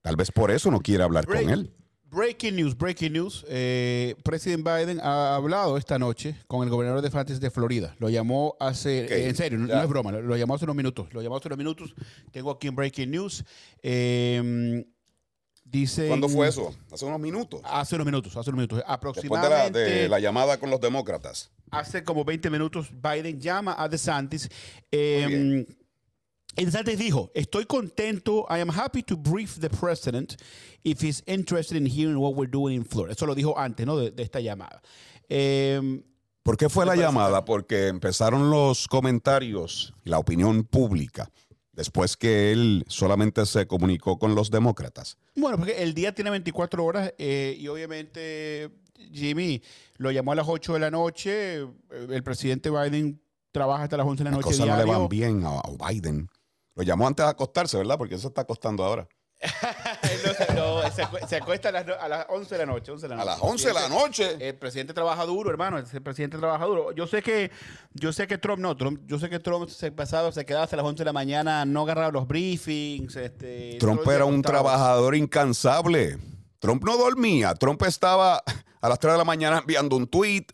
Tal 0.06 0.14
vez 0.14 0.30
por 0.30 0.52
eso 0.52 0.70
no 0.70 0.78
quiere 0.80 1.02
hablar 1.02 1.26
Break- 1.26 1.42
con 1.42 1.50
él. 1.52 1.70
Breaking 2.04 2.54
news, 2.54 2.78
breaking 2.78 3.12
news. 3.12 3.44
Eh, 3.48 4.14
President 4.22 4.62
Biden 4.64 5.00
ha 5.02 5.34
hablado 5.34 5.76
esta 5.76 5.98
noche 5.98 6.36
con 6.46 6.62
el 6.62 6.70
gobernador 6.70 7.02
de 7.02 7.08
DeSantis 7.08 7.40
de 7.40 7.50
Florida. 7.50 7.96
Lo 7.98 8.08
llamó 8.08 8.54
hace, 8.60 9.06
eh, 9.06 9.28
en 9.28 9.34
serio, 9.34 9.58
no, 9.58 9.82
es 9.82 9.88
broma, 9.88 10.12
lo, 10.12 10.22
lo 10.22 10.36
llamó 10.36 10.54
hace 10.54 10.64
unos 10.64 10.76
minutos. 10.76 11.12
Lo 11.12 11.22
llamó 11.22 11.38
hace 11.38 11.48
unos 11.48 11.58
minutos. 11.58 11.92
Tengo 12.30 12.52
aquí 12.52 12.68
en 12.68 12.76
breaking 12.76 13.10
news. 13.10 13.44
Eh, 13.82 14.86
dice. 15.64 16.06
¿Cuándo 16.06 16.28
fue 16.28 16.46
eso? 16.46 16.72
Hace 16.92 17.04
unos 17.04 17.18
minutos. 17.18 17.60
Hace 17.64 17.96
unos 17.96 18.06
minutos, 18.06 18.36
hace 18.36 18.50
unos 18.50 18.58
minutos. 18.58 18.78
Después 18.78 18.86
de 18.86 18.88
la, 18.88 18.94
Aproximadamente 18.94 19.78
de 19.80 20.08
la 20.08 20.20
llamada 20.20 20.60
con 20.60 20.70
los 20.70 20.80
demócratas. 20.80 21.50
hace 21.72 22.04
como 22.04 22.24
20 22.24 22.48
minutos, 22.48 22.90
Biden 22.92 23.40
llama 23.40 23.74
a 23.76 23.88
DeSantis. 23.88 24.48
Eh, 24.92 25.66
DeSantis 26.64 26.98
dijo, 26.98 27.30
estoy 27.34 27.66
contento, 27.66 28.46
I 28.48 28.60
am 28.60 28.70
happy 28.70 29.02
to 29.02 29.16
brief 29.16 29.58
the 29.60 29.68
president 29.68 30.36
if 30.84 31.02
he's 31.02 31.22
interested 31.26 31.76
in 31.76 31.86
hearing 31.86 32.16
what 32.16 32.34
we're 32.34 32.50
doing 32.50 32.74
in 32.76 32.84
Florida. 32.84 33.12
Eso 33.12 33.26
lo 33.26 33.34
dijo 33.34 33.58
antes, 33.58 33.86
¿no? 33.86 33.96
De, 33.98 34.10
de 34.10 34.22
esta 34.22 34.40
llamada. 34.40 34.80
Eh, 35.28 36.02
¿Por 36.42 36.56
qué 36.56 36.68
fue 36.68 36.86
la 36.86 36.94
llamada? 36.96 37.40
que- 37.40 37.46
Porque 37.46 37.86
empezaron 37.88 38.50
los 38.50 38.86
comentarios 38.88 39.92
y 40.04 40.10
la 40.10 40.18
opinión 40.18 40.64
pública 40.64 41.28
después 41.72 42.16
que 42.16 42.52
él 42.52 42.84
solamente 42.88 43.44
se 43.44 43.66
comunicó 43.66 44.18
con 44.18 44.34
los 44.34 44.50
demócratas. 44.50 45.18
bueno, 45.34 45.58
porque 45.58 45.82
el 45.82 45.92
día 45.92 46.14
tiene 46.14 46.30
24 46.30 46.82
horas 46.84 47.12
eh, 47.18 47.54
y 47.58 47.68
obviamente 47.68 48.70
Jimmy 49.12 49.60
lo 49.98 50.10
llamó 50.10 50.32
a 50.32 50.36
las 50.36 50.46
8 50.48 50.72
de 50.74 50.78
la 50.78 50.90
noche. 50.90 51.56
El 51.90 52.22
presidente 52.22 52.70
Biden 52.70 53.20
trabaja 53.52 53.82
hasta 53.84 53.96
las 53.98 54.06
11 54.06 54.24
de 54.24 54.30
la 54.30 54.36
Las 54.36 54.38
noche 54.46 54.56
cosas 54.56 54.66
no 54.66 54.76
le 54.76 54.84
diario. 54.84 55.00
van 55.00 55.08
bien 55.08 55.44
a 55.44 55.62
Biden. 55.90 56.28
Lo 56.76 56.82
llamó 56.84 57.06
antes 57.08 57.24
de 57.26 57.30
acostarse, 57.30 57.76
¿verdad? 57.78 57.98
Porque 57.98 58.14
eso 58.14 58.28
está 58.28 58.42
acostando 58.42 58.84
ahora. 58.84 59.08
no, 60.54 60.82
no, 60.82 60.90
se, 60.90 61.04
acu- 61.04 61.26
se 61.26 61.36
acuesta 61.36 61.68
a 61.68 61.72
las, 61.72 61.86
a 61.88 62.08
las 62.08 62.26
11 62.28 62.54
de 62.54 62.58
la 62.58 62.72
noche. 62.72 62.90
11 62.92 63.08
de 63.08 63.16
la 63.16 63.22
A 63.22 63.24
las 63.24 63.38
11 63.40 63.68
de 63.68 63.74
la 63.74 63.88
noche. 63.88 64.36
El 64.48 64.54
presidente 64.56 64.94
trabaja 64.94 65.24
duro, 65.26 65.50
hermano. 65.50 65.78
El 65.78 66.02
presidente 66.02 66.38
trabaja 66.38 66.64
duro. 66.64 66.92
Yo 66.92 67.06
sé 67.06 67.22
que, 67.22 67.50
yo 67.92 68.12
sé 68.12 68.26
que 68.26 68.38
Trump 68.38 68.60
no, 68.60 68.76
Trump, 68.76 69.02
yo 69.06 69.18
sé 69.18 69.28
que 69.28 69.38
Trump 69.38 69.68
se 69.68 69.92
pasado 69.92 70.32
se 70.32 70.46
quedaba 70.46 70.64
hasta 70.64 70.76
las 70.76 70.86
11 70.86 71.00
de 71.00 71.04
la 71.04 71.12
mañana, 71.12 71.64
no 71.64 71.82
agarraba 71.82 72.10
los 72.10 72.26
briefings. 72.26 73.14
Este, 73.16 73.76
Trump 73.78 74.06
era 74.08 74.24
un 74.24 74.40
trabajador 74.42 75.14
incansable. 75.16 76.18
Trump 76.58 76.82
no 76.84 76.96
dormía. 76.96 77.54
Trump 77.54 77.82
estaba 77.82 78.42
a 78.80 78.88
las 78.88 78.98
3 78.98 79.14
de 79.14 79.18
la 79.18 79.24
mañana 79.24 79.58
enviando 79.58 79.96
un 79.96 80.06
tweet. 80.06 80.46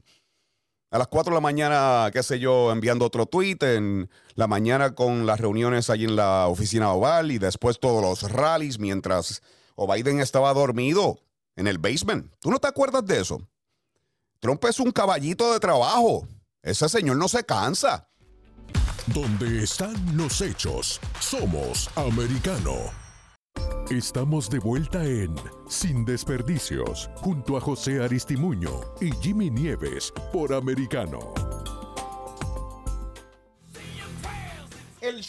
A 0.93 0.99
las 0.99 1.09
4 1.09 1.31
de 1.31 1.35
la 1.37 1.41
mañana, 1.41 2.11
qué 2.13 2.23
sé 2.23 2.39
yo, 2.39 2.71
enviando 2.71 3.07
otro 3.07 3.25
tweet. 3.25 3.57
En 3.63 4.11
la 4.35 4.47
mañana 4.47 4.95
con 4.95 5.25
las 5.25 5.41
reuniones 5.41 5.89
allí 5.89 6.05
en 6.05 6.17
la 6.17 6.49
oficina 6.49 6.93
oval 6.93 7.33
y 7.33 7.39
después 7.39 7.81
todos 7.81 8.03
los 8.03 8.31
rallies 8.31 8.79
mientras 8.79 9.41
o 9.75 9.91
Biden 9.91 10.21
estaba 10.21 10.53
dormido 10.53 11.19
en 11.57 11.67
el 11.67 11.79
basement. 11.79 12.31
¿Tú 12.41 12.51
no 12.51 12.59
te 12.59 12.69
acuerdas 12.69 13.07
de 13.07 13.21
eso? 13.23 13.41
Trump 14.39 14.63
es 14.67 14.81
un 14.81 14.91
caballito 14.91 15.51
de 15.55 15.61
trabajo. 15.61 16.29
Ese 16.63 16.87
señor 16.91 17.17
no 17.17 17.27
se 17.27 17.43
cansa. 17.43 18.07
Donde 19.07 19.65
están 19.65 19.95
los 20.15 20.43
hechos, 20.43 21.01
somos 21.21 21.89
americano. 21.97 23.02
Estamos 23.93 24.49
de 24.49 24.59
vuelta 24.59 25.05
en 25.05 25.35
Sin 25.69 26.07
Desperdicios, 26.07 27.11
junto 27.17 27.59
a 27.59 27.61
José 27.61 28.03
Aristimuño 28.03 28.81
y 29.03 29.11
Jimmy 29.21 29.51
Nieves 29.51 30.15
por 30.33 30.55
americano. 30.55 31.52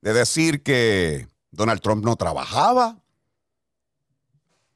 de 0.00 0.12
decir 0.12 0.62
que 0.62 1.28
Donald 1.50 1.80
Trump 1.80 2.04
no 2.04 2.16
trabajaba. 2.16 2.98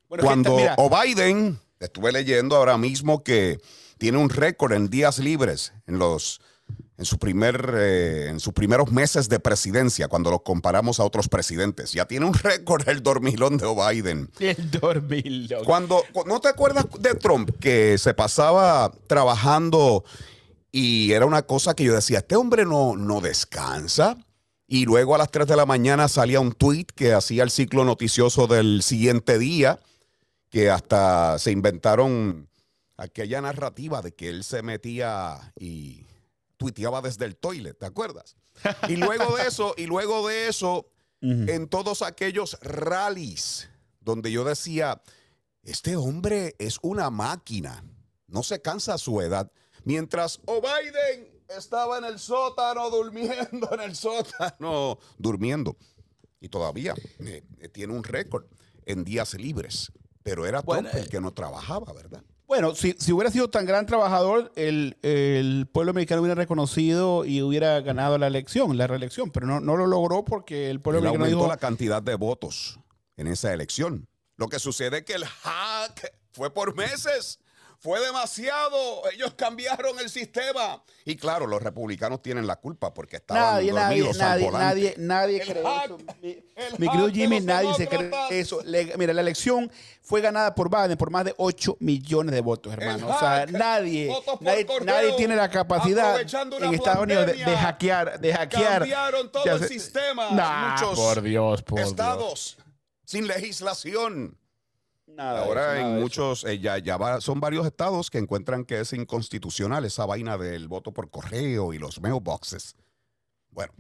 Cuando 0.09 0.57
o 0.77 0.91
Biden, 0.91 1.59
estuve 1.81 2.13
leyendo 2.13 2.57
ahora 2.57 2.77
mismo 2.79 3.25
que 3.25 3.59
tiene 3.99 4.19
un 4.19 4.29
récord 4.29 4.73
en 4.73 4.91
días 4.91 5.19
libres 5.19 5.73
en 5.87 5.99
los 5.99 6.41
en, 6.97 7.05
su 7.05 7.19
primer, 7.19 7.75
eh, 7.77 8.29
en 8.29 8.41
sus 8.41 8.53
primeros 8.53 8.93
meses 8.93 9.29
de 9.29 9.41
presidencia, 9.41 10.09
cuando 10.09 10.31
lo 10.31 10.43
comparamos 10.43 11.01
a 11.01 11.05
otros 11.05 11.29
presidentes. 11.29 11.93
Ya 11.93 12.07
tiene 12.07 12.27
un 12.27 12.35
récord 12.43 12.89
el 12.89 13.03
dormilón 13.03 13.57
de 13.57 13.67
Biden. 13.67 14.31
El 14.39 14.71
dormilón. 14.71 15.65
Cuando, 15.65 16.03
¿No 16.27 16.41
te 16.41 16.49
acuerdas 16.49 16.87
de 16.99 17.15
Trump 17.15 17.51
que 17.61 17.99
se 17.99 18.15
pasaba 18.15 18.93
trabajando 19.07 20.05
y 20.71 21.13
era 21.13 21.27
una 21.27 21.43
cosa 21.43 21.75
que 21.75 21.85
yo 21.85 21.95
decía, 21.95 22.19
este 22.19 22.37
hombre 22.37 22.65
no, 22.65 22.97
no 22.97 23.21
descansa? 23.21 24.17
Y 24.67 24.87
luego 24.87 25.15
a 25.15 25.19
las 25.19 25.31
3 25.31 25.47
de 25.47 25.57
la 25.57 25.67
mañana 25.67 26.09
salía 26.09 26.41
un 26.41 26.53
tweet 26.53 26.87
que 26.95 27.13
hacía 27.13 27.43
el 27.43 27.51
ciclo 27.51 27.85
noticioso 27.85 28.47
del 28.47 28.83
siguiente 28.83 29.39
día, 29.39 29.79
que 30.49 30.71
hasta 30.71 31.39
se 31.39 31.51
inventaron 31.51 32.49
aquella 32.97 33.41
narrativa 33.41 34.03
de 34.03 34.15
que 34.15 34.29
él 34.29 34.45
se 34.45 34.63
metía 34.63 35.53
y 35.59 36.04
tuiteaba 36.65 37.03
desde 37.03 37.27
el 37.27 37.37
toilet, 37.37 37.79
¿te 37.79 37.85
acuerdas? 37.85 38.37
Y 38.89 38.97
luego 38.97 39.37
de 39.37 39.47
eso, 39.47 39.75
y 39.77 39.85
luego 39.85 40.27
de 40.27 40.49
eso, 40.49 40.87
en 41.21 41.69
todos 41.69 42.03
aquellos 42.03 42.59
rallies 42.63 43.69
donde 44.01 44.31
yo 44.31 44.45
decía, 44.45 45.03
este 45.63 45.97
hombre 45.97 46.55
es 46.59 46.79
una 46.83 47.11
máquina, 47.11 47.85
no 48.27 48.43
se 48.43 48.63
cansa 48.63 48.95
a 48.95 48.99
su 48.99 49.21
edad. 49.21 49.51
Mientras 49.85 50.41
O 50.47 50.63
Biden 50.63 51.43
estaba 51.49 51.99
en 51.99 52.05
el 52.05 52.19
sótano, 52.19 52.89
durmiendo 52.91 53.71
en 53.73 53.81
el 53.81 53.95
sótano, 53.97 54.99
durmiendo. 55.19 55.77
Y 56.41 56.49
todavía 56.49 56.95
eh, 57.21 57.43
tiene 57.73 57.93
un 57.93 58.05
récord 58.05 58.47
en 58.87 59.05
días 59.05 59.35
libres. 59.35 59.93
Pero 60.23 60.47
era 60.47 60.63
Trump 60.63 60.89
el 60.95 61.09
que 61.09 61.21
no 61.21 61.33
trabajaba, 61.35 61.93
¿verdad? 61.93 62.23
Bueno, 62.47 62.75
si, 62.75 62.95
hubiera 63.13 63.31
sido 63.31 63.49
tan 63.49 63.65
gran 63.65 63.87
trabajador, 63.87 64.53
el, 64.55 65.69
pueblo 65.73 65.91
americano 65.91 66.21
hubiera 66.21 66.35
reconocido 66.35 67.25
y 67.25 67.43
hubiera 67.43 67.81
ganado 67.81 68.19
la 68.19 68.27
elección, 68.27 68.77
la 68.77 68.87
reelección, 68.87 69.31
pero 69.31 69.47
no, 69.47 69.61
no 69.61 69.77
lo 69.77 69.87
logró 69.87 70.25
porque 70.25 70.71
el 70.71 70.81
pueblo 70.81 71.01
americano 71.01 71.25
aumentó 71.25 71.49
la 71.49 71.57
cantidad 71.57 72.03
de 72.03 72.15
votos 72.17 72.79
en 73.17 73.29
esa 73.29 73.53
elección. 73.53 74.09
Lo 74.37 74.49
que 74.49 74.59
sucede 74.59 74.99
es 74.99 75.05
que 75.05 75.15
el 75.15 75.25
hack 75.25 76.13
fue 76.33 76.53
por 76.53 76.75
meses. 76.75 77.39
Fue 77.85 78.01
demasiado. 78.01 79.03
Ellos 79.13 79.35
cambiaron 79.37 79.99
el 79.99 80.09
sistema. 80.09 80.83
Y 81.05 81.17
claro, 81.17 81.47
los 81.47 81.63
republicanos 81.63 82.23
tienen 82.23 82.47
la 82.47 82.57
culpa 82.57 82.95
porque 82.95 83.17
estaban 83.17 83.43
nadie, 83.43 83.73
dormidos 83.73 84.17
nadie, 84.17 84.51
nadie, 84.51 84.95
nadie, 84.97 85.41
cree 85.43 85.63
eso. 85.63 85.99
Mi, 86.79 86.89
querido 86.89 87.09
Jimmy, 87.11 87.41
nadie 87.43 87.75
se 87.75 87.87
cree 87.87 88.11
eso. 88.31 88.63
mira, 88.97 89.13
la 89.13 89.21
elección 89.21 89.71
fue 90.01 90.23
ganada 90.23 90.55
por 90.55 90.71
Biden 90.71 90.97
por 90.97 91.11
más 91.11 91.27
de 91.27 91.35
8 91.37 91.77
millones 91.81 92.35
de 92.35 92.41
votos, 92.41 92.73
hermano. 92.73 93.07
O 93.07 93.19
sea, 93.19 93.45
nadie, 93.51 94.11
nadie, 94.41 95.13
tiene 95.19 95.37
la 95.37 95.51
capacidad 95.51 96.19
en 96.19 96.73
Estados 96.73 97.03
Unidos 97.03 97.27
de, 97.27 97.37
hackear, 97.37 98.19
de 98.19 98.33
hackear. 98.33 98.79
Cambiaron 98.79 99.31
todo 99.31 99.45
el 99.45 99.69
sistema. 99.69 100.31
Muchos 100.31 100.99
por 100.99 101.21
Dios, 101.21 101.63
por 101.63 101.81
estados 101.81 102.57
sin 103.05 103.27
legislación. 103.27 104.39
Ahora 105.19 105.81
en 105.81 106.01
muchos, 106.01 106.45
eh, 106.45 106.59
ya, 106.59 106.79
ya 106.79 107.21
son 107.21 107.41
varios 107.41 107.67
estados 107.67 108.11
que 108.11 108.19
encuentran 108.19 108.65
que 108.65 108.81
es 108.81 108.93
inconstitucional 108.93 109.85
esa 109.85 110.07
vaina 110.07 110.37
del 110.37 110.69
voto 110.69 110.93
por 110.93 111.11
correo 111.11 111.73
y 111.73 111.79
los 111.79 112.01
mailboxes. 112.01 112.77
Bueno, 113.51 113.73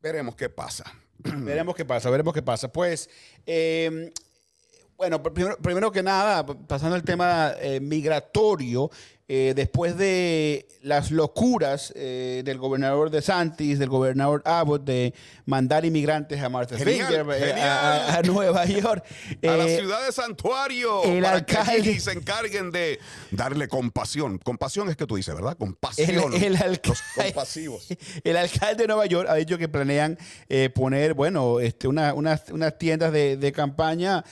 veremos 0.00 0.34
qué 0.34 0.48
pasa. 0.48 0.84
veremos 1.18 1.74
qué 1.74 1.84
pasa, 1.84 2.10
veremos 2.10 2.34
qué 2.34 2.42
pasa. 2.42 2.72
Pues, 2.72 3.08
em, 3.46 4.10
bueno, 4.96 5.22
primero, 5.22 5.90
que 5.90 6.02
nada, 6.02 6.44
pasando 6.46 6.94
al 6.94 7.02
tema 7.02 7.54
eh, 7.58 7.80
migratorio, 7.80 8.90
eh, 9.34 9.54
después 9.56 9.96
de 9.96 10.68
las 10.82 11.10
locuras 11.10 11.90
eh, 11.96 12.42
del 12.44 12.58
gobernador 12.58 13.08
de 13.08 13.22
Santis, 13.22 13.78
del 13.78 13.88
gobernador 13.88 14.42
Abbott, 14.44 14.84
de 14.84 15.14
mandar 15.46 15.86
inmigrantes 15.86 16.42
a 16.42 16.50
Martha's 16.50 16.84
Vineyard, 16.84 17.26
eh, 17.32 17.54
a, 17.54 18.20
Nueva 18.26 18.66
York. 18.66 19.02
a 19.42 19.56
la 19.56 19.66
ciudad 19.68 20.04
de 20.04 20.12
Santuario. 20.12 21.02
El 21.04 21.22
para 21.22 21.36
alcalde. 21.36 21.94
Que 21.94 22.00
se 22.00 22.12
encarguen 22.12 22.72
de 22.72 22.98
darle 23.30 23.68
compasión. 23.68 24.36
Compasión 24.36 24.90
es 24.90 24.98
que 24.98 25.06
tú 25.06 25.16
dices, 25.16 25.34
¿verdad? 25.34 25.56
Compasión. 25.56 26.34
El, 26.34 26.54
alcalde, 26.54 26.80
los 26.88 27.02
compasivos. 27.16 27.88
El 28.24 28.36
alcalde 28.36 28.82
de 28.82 28.86
Nueva 28.86 29.06
York 29.06 29.30
ha 29.30 29.36
dicho 29.36 29.56
que 29.56 29.66
planean 29.70 30.18
poner, 30.74 31.14
bueno, 31.14 31.58
este, 31.58 31.88
unas, 31.88 32.12
unas 32.12 32.78
tiendas 32.78 33.14
de, 33.14 33.38
de 33.38 33.52
campaña 33.52 34.26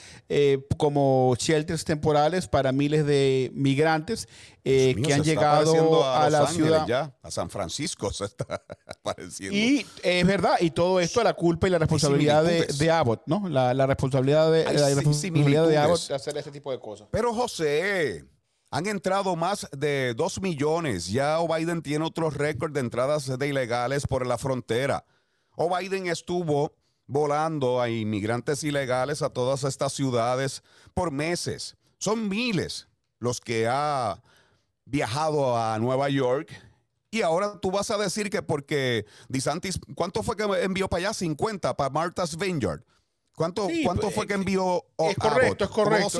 como 0.77 1.35
shelters 1.39 1.85
temporales 1.85 2.47
para 2.47 2.71
miles 2.71 3.03
de 3.03 3.49
migrantes 3.55 4.27
eh, 4.63 4.95
que 5.03 5.13
han 5.13 5.23
llegado 5.23 6.05
a, 6.05 6.29
la 6.29 6.47
ciudad. 6.47 6.85
Ya, 6.87 7.15
a 7.21 7.31
San 7.31 7.49
Francisco 7.49 8.11
se 8.11 8.25
está 8.25 8.63
apareciendo. 8.87 9.55
Y 9.55 9.85
es 10.03 10.27
verdad, 10.27 10.55
y 10.59 10.71
todo 10.71 10.99
esto 10.99 11.21
a 11.21 11.23
la 11.23 11.33
culpa 11.33 11.67
y 11.67 11.71
la 11.71 11.79
responsabilidad 11.79 12.43
de, 12.43 12.91
Abbott, 12.91 13.23
¿no? 13.25 13.47
La, 13.49 13.73
responsabilidad, 13.85 14.51
de, 14.51 14.65
la 14.65 14.89
responsabilidad 14.93 15.67
de 15.67 15.77
Abbott 15.77 16.07
de 16.07 16.15
hacer 16.15 16.37
este 16.37 16.51
tipo 16.51 16.71
de 16.71 16.79
cosas. 16.79 17.07
Pero 17.11 17.33
José, 17.33 18.25
han 18.69 18.87
entrado 18.87 19.35
más 19.35 19.67
de 19.71 20.13
dos 20.15 20.41
millones. 20.41 21.07
Ya 21.07 21.37
Biden 21.45 21.81
tiene 21.81 22.05
otro 22.05 22.29
récord 22.29 22.71
de 22.71 22.79
entradas 22.79 23.37
de 23.37 23.47
ilegales 23.47 24.07
por 24.07 24.25
la 24.25 24.37
frontera. 24.37 25.05
O 25.55 25.75
Biden 25.75 26.07
estuvo 26.07 26.73
volando 27.05 27.81
a 27.81 27.89
inmigrantes 27.89 28.63
ilegales 28.63 29.21
a 29.21 29.29
todas 29.29 29.65
estas 29.65 29.91
ciudades 29.91 30.63
por 30.93 31.11
meses. 31.11 31.75
Son 31.97 32.29
miles 32.29 32.87
los 33.19 33.41
que 33.41 33.67
ha 33.67 34.21
viajado 34.91 35.57
a 35.57 35.79
Nueva 35.79 36.09
York. 36.09 36.51
Y 37.09 37.23
ahora 37.23 37.59
tú 37.59 37.71
vas 37.71 37.89
a 37.91 37.97
decir 37.97 38.29
que 38.29 38.41
porque 38.41 39.05
DeSantis, 39.27 39.79
¿cuánto 39.95 40.21
fue 40.23 40.35
que 40.35 40.43
envió 40.63 40.87
para 40.87 41.07
allá? 41.07 41.13
50 41.13 41.75
para 41.75 41.89
Martha's 41.89 42.37
Vineyard. 42.37 42.81
¿Cuánto, 43.35 43.67
¿cuánto 43.83 44.03
pues, 44.03 44.15
fue 44.15 44.27
que 44.27 44.33
envió? 44.33 44.85
Es 44.99 45.15
correcto, 45.15 45.63
es 45.63 45.69
correcto, 45.71 46.19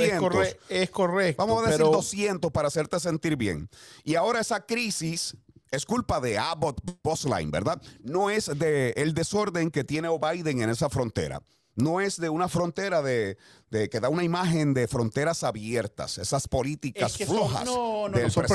es, 0.69 0.89
correcto. 0.89 1.45
Vamos 1.45 1.63
a 1.63 1.69
decir 1.69 1.85
200 1.85 2.51
para 2.51 2.69
hacerte 2.69 2.99
sentir 2.99 3.35
bien. 3.35 3.69
Y 4.03 4.15
ahora 4.15 4.39
esa 4.39 4.65
crisis 4.65 5.35
es 5.69 5.85
culpa 5.85 6.19
de 6.19 6.39
Abbott 6.39 6.81
Postline, 7.01 7.51
¿verdad? 7.51 7.81
No 8.01 8.29
es 8.29 8.45
de 8.57 8.91
el 8.95 9.13
desorden 9.13 9.71
que 9.71 9.83
tiene 9.83 10.09
Biden 10.09 10.61
en 10.61 10.69
esa 10.69 10.89
frontera. 10.89 11.41
No 11.75 12.01
es 12.01 12.19
de 12.19 12.29
una 12.29 12.47
frontera 12.47 13.01
de, 13.01 13.37
de, 13.71 13.89
que 13.89 13.99
da 13.99 14.09
una 14.09 14.23
imagen 14.23 14.73
de 14.73 14.87
fronteras 14.87 15.43
abiertas, 15.43 16.17
esas 16.17 16.47
políticas 16.47 17.17
flojas. 17.17 17.65
no, 17.65 18.09
no, 18.09 18.29
son, 18.29 18.45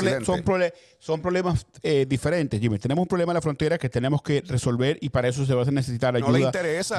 son, 0.99 1.21
problemas 1.21 1.65
eh, 1.81 2.05
diferentes, 2.07 2.61
Jimmy. 2.61 2.77
Tenemos 2.77 3.01
un 3.01 3.07
problema 3.07 3.31
en 3.31 3.35
la 3.35 3.41
frontera 3.41 3.77
que 3.77 3.89
tenemos 3.89 4.21
que 4.21 4.41
resolver 4.45 4.97
y 5.01 5.09
para 5.09 5.27
eso 5.27 5.45
se 5.45 5.53
va 5.55 5.63
a 5.63 5.71
necesitar 5.71 6.15
ayuda 6.15 6.51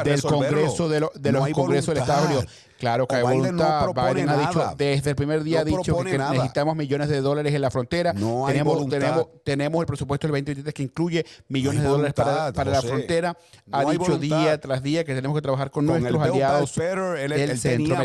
del 0.03 0.23
Congreso 0.23 0.89
de, 0.89 1.01
los 1.01 1.49
Congresos 1.51 1.95
del 1.95 2.03
Estado 2.03 2.27
Unidos. 2.27 2.47
Claro 2.79 3.09
que 3.09 3.17
hay 3.17 3.23
voluntad. 3.23 3.89
Biden 3.89 4.29
ha 4.29 4.37
dicho, 4.37 4.75
desde 4.77 5.11
el 5.11 5.17
primer 5.17 5.43
día 5.43 5.61
ha 5.61 5.65
dicho 5.65 5.97
que, 6.05 6.19
necesitamos 6.19 6.77
millones 6.77 7.09
de 7.09 7.21
dólares 7.21 7.53
en 7.53 7.61
la 7.61 7.71
frontera. 7.71 8.13
No 8.13 8.47
hay 8.47 8.53
tenemos, 8.53 8.89
tenemos, 8.89 9.27
tenemos, 9.45 9.81
el 9.81 9.87
presupuesto 9.87 10.27
del 10.27 10.33
2023 10.33 10.75
que 10.75 10.83
incluye 10.83 11.27
millones 11.49 11.83
de 11.83 11.89
dólares 11.89 12.15
para, 12.15 12.53
para 12.53 12.71
la 12.71 12.83
frontera. 12.83 13.37
ha 13.73 13.85
dicho 13.91 14.19
día 14.19 14.61
tras 14.61 14.83
día 14.83 15.05
que 15.05 15.15
tenemos 15.15 15.37
que 15.37 15.43
trabajar 15.43 15.71
con, 15.71 15.87
nuestros 15.87 16.23
aliados 16.23 16.77
el, 16.79 17.33
el, 17.33 17.59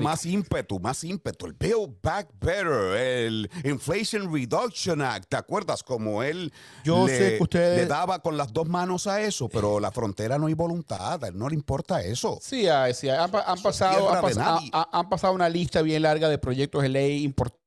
más 0.04 0.26
ímpetu, 0.26 0.80
más 0.80 1.04
ímpetu. 1.04 1.46
El 1.46 1.54
Build 1.54 1.96
Back 2.02 2.30
Better, 2.40 2.98
el 2.98 3.50
Inflation 3.64 4.32
Reduction 4.34 5.02
Act, 5.02 5.30
¿te 5.30 5.38
acuerdas? 5.38 5.84
Como 5.84 6.22
él 6.24 6.52
Yo 6.84 7.08
le, 7.08 7.18
sé 7.18 7.38
que 7.38 7.44
ustedes- 7.44 7.78
le 7.80 7.86
daba 7.86 8.20
con 8.20 8.38
las 8.38 8.52
dos 8.54 8.68
manos 8.68 9.08
a 9.08 9.22
eso, 9.22 9.50
pero 9.50 9.80
la 9.80 9.92
frontera 9.92 10.38
no 10.38 10.48
hay 10.48 10.54
voluntad, 10.54 11.24
a 11.24 11.28
él 11.28 11.38
no 11.38 11.50
le 11.50 11.56
importa 11.56 12.02
eso. 12.02 12.38
Sí, 12.42 12.68
ah, 12.68 12.94
sí, 12.94 13.10
han, 13.10 13.32
pa- 13.32 13.44
han 13.48 13.62
pasado, 13.62 14.10
han, 14.14 14.86
han 14.92 15.10
pasado 15.10 15.34
una 15.34 15.50
lista 15.50 15.82
bien 15.82 16.02
larga 16.04 16.30
de 16.30 16.38
proyectos 16.38 16.82
de 16.84 16.90
ley 16.90 17.24
importantes 17.24 17.63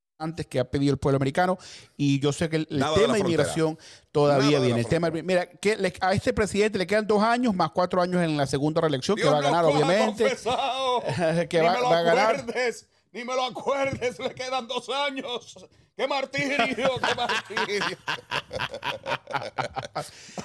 que 0.49 0.59
ha 0.59 0.65
pedido 0.65 0.93
el 0.93 0.99
pueblo 0.99 1.17
americano 1.17 1.59
y 1.97 2.19
yo 2.21 2.33
sé 2.33 2.49
que 2.49 2.57
el, 2.57 2.67
tema 2.67 3.15
de 3.15 3.19
inmigración 3.21 3.79
todavía 4.13 4.59
viene. 4.61 4.81
El 4.81 4.87
tema, 4.87 5.11
mira, 5.11 5.47
que 5.47 5.77
le- 5.77 5.93
a 6.01 6.15
este 6.15 6.33
presidente 6.33 6.79
le 6.79 6.87
quedan 6.87 7.07
dos 7.07 7.23
años 7.23 7.55
más 7.55 7.71
cuatro 7.73 8.01
años 8.01 8.23
en 8.23 8.37
la 8.37 8.47
segunda 8.47 8.81
reelección 8.81 9.17
que 9.17 9.25
va 9.29 9.39
a 9.39 9.43
ganar, 9.43 9.65
obviamente. 9.65 10.25
que 11.49 11.61
va, 11.61 11.81
va 11.81 11.99
a 11.99 12.03
ganar. 12.03 12.45
ni 13.13 13.25
me 13.25 13.35
lo 13.35 13.45
acuerdes, 13.45 14.19
le 14.19 14.35
quedan 14.35 14.67
dos 14.67 14.89
años. 14.89 15.55
¡Qué 15.97 16.07
martirio, 16.07 16.59
qué 16.77 17.15
martirio! 17.15 17.99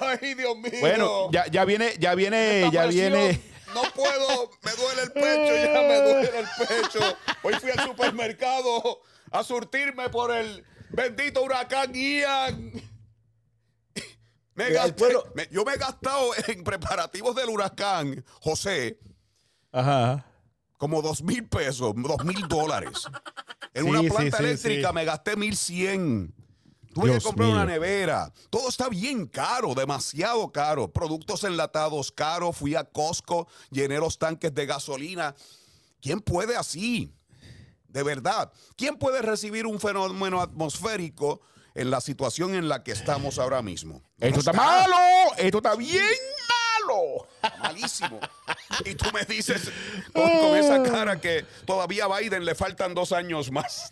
¡Ay, 0.00 0.34
Dios 0.34 0.56
mío! 0.56 0.80
Bueno, 0.80 1.30
ya, 1.30 1.46
ya 1.46 1.66
viene, 1.66 1.92
ya 1.98 2.14
viene, 2.14 2.60
Esta 2.64 2.72
ya 2.72 2.82
presión, 2.84 3.12
viene. 3.12 3.40
No 3.74 3.82
puedo, 3.94 4.50
me 4.62 4.70
duele 4.72 5.02
el 5.02 5.12
pecho, 5.12 5.54
ya 5.56 5.80
me 5.82 5.96
duele 5.96 6.30
el 6.40 6.66
pecho. 6.66 7.16
Hoy 7.42 7.54
fui 7.54 7.70
al 7.70 7.80
supermercado 7.86 9.02
a 9.32 9.42
surtirme 9.44 10.08
por 10.10 10.30
el 10.30 10.64
bendito 10.90 11.42
huracán 11.42 11.92
Ian. 11.94 12.72
Me 14.54 14.68
gasté- 14.70 15.14
me- 15.34 15.48
yo 15.50 15.64
me 15.64 15.72
he 15.72 15.78
gastado 15.78 16.30
en 16.46 16.62
preparativos 16.62 17.34
del 17.34 17.48
huracán, 17.48 18.22
José, 18.40 18.98
Ajá. 19.72 20.26
como 20.76 21.00
dos 21.00 21.22
mil 21.22 21.48
pesos, 21.48 21.94
dos 21.96 22.24
mil 22.24 22.46
dólares. 22.48 23.06
En 23.72 23.84
Sí, 23.84 23.88
una 23.90 24.02
planta 24.02 24.36
sí, 24.36 24.44
eléctrica 24.44 24.88
sí. 24.88 24.94
me 24.94 25.04
gasté 25.06 25.36
mil 25.36 25.56
cien. 25.56 26.34
Tuve 26.92 27.08
Dios 27.08 27.22
que 27.22 27.28
comprar 27.30 27.48
una 27.48 27.64
nevera. 27.64 28.30
Todo 28.50 28.68
está 28.68 28.90
bien 28.90 29.26
caro, 29.26 29.72
demasiado 29.74 30.52
caro. 30.52 30.92
Productos 30.92 31.42
enlatados 31.44 32.12
caros. 32.12 32.54
Fui 32.54 32.74
a 32.74 32.84
Costco, 32.84 33.48
llené 33.70 33.96
los 33.96 34.18
tanques 34.18 34.52
de 34.52 34.66
gasolina. 34.66 35.34
¿Quién 36.02 36.20
puede 36.20 36.54
así? 36.54 37.10
De 37.92 38.02
verdad. 38.02 38.50
¿Quién 38.76 38.96
puede 38.96 39.22
recibir 39.22 39.66
un 39.66 39.78
fenómeno 39.78 40.40
atmosférico 40.40 41.40
en 41.74 41.90
la 41.90 42.00
situación 42.00 42.54
en 42.54 42.68
la 42.68 42.82
que 42.82 42.92
estamos 42.92 43.38
ahora 43.38 43.62
mismo? 43.62 44.02
No 44.18 44.26
Esto 44.26 44.40
está 44.40 44.52
malo, 44.52 44.96
esto 45.36 45.58
está 45.58 45.74
bien 45.76 46.02
malo. 46.84 47.26
malísimo. 47.60 48.18
Y 48.84 48.94
tú 48.94 49.06
me 49.12 49.24
dices 49.24 49.70
con, 50.12 50.28
con 50.40 50.56
esa 50.56 50.82
cara 50.82 51.20
que 51.20 51.44
todavía 51.66 52.06
a 52.06 52.18
Biden 52.18 52.44
le 52.44 52.54
faltan 52.54 52.94
dos 52.94 53.12
años 53.12 53.50
más. 53.50 53.88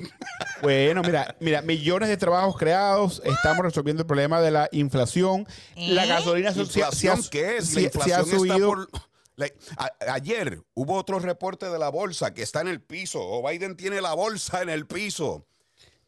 Bueno, 0.62 1.02
mira, 1.02 1.36
mira, 1.40 1.62
millones 1.62 2.08
de 2.08 2.16
trabajos 2.16 2.56
creados, 2.56 3.20
estamos 3.24 3.64
resolviendo 3.64 4.02
el 4.02 4.06
problema 4.06 4.40
de 4.40 4.50
la 4.50 4.68
inflación. 4.72 5.46
La 5.76 6.06
gasolina 6.06 6.52
so- 6.52 6.64
se- 6.66 6.72
se 6.72 6.82
ha- 6.82 6.86
¿Inflación 6.86 7.24
qué 7.30 7.56
es? 7.58 7.68
se- 7.68 7.74
La 7.74 7.80
se 7.80 7.80
ha 7.80 8.20
inflación 8.20 8.20
está 8.20 8.36
subido. 8.54 8.68
por... 8.68 8.88
a- 9.76 10.12
ayer 10.12 10.62
hubo 10.74 10.94
otro 10.96 11.18
reporte 11.18 11.66
de 11.70 11.78
la 11.78 11.88
bolsa 11.88 12.32
que 12.34 12.42
está 12.42 12.60
en 12.60 12.68
el 12.68 12.80
piso. 12.80 13.20
O 13.22 13.46
Biden 13.48 13.76
tiene 13.76 14.00
la 14.00 14.14
bolsa 14.14 14.62
en 14.62 14.68
el 14.68 14.86
piso. 14.86 15.46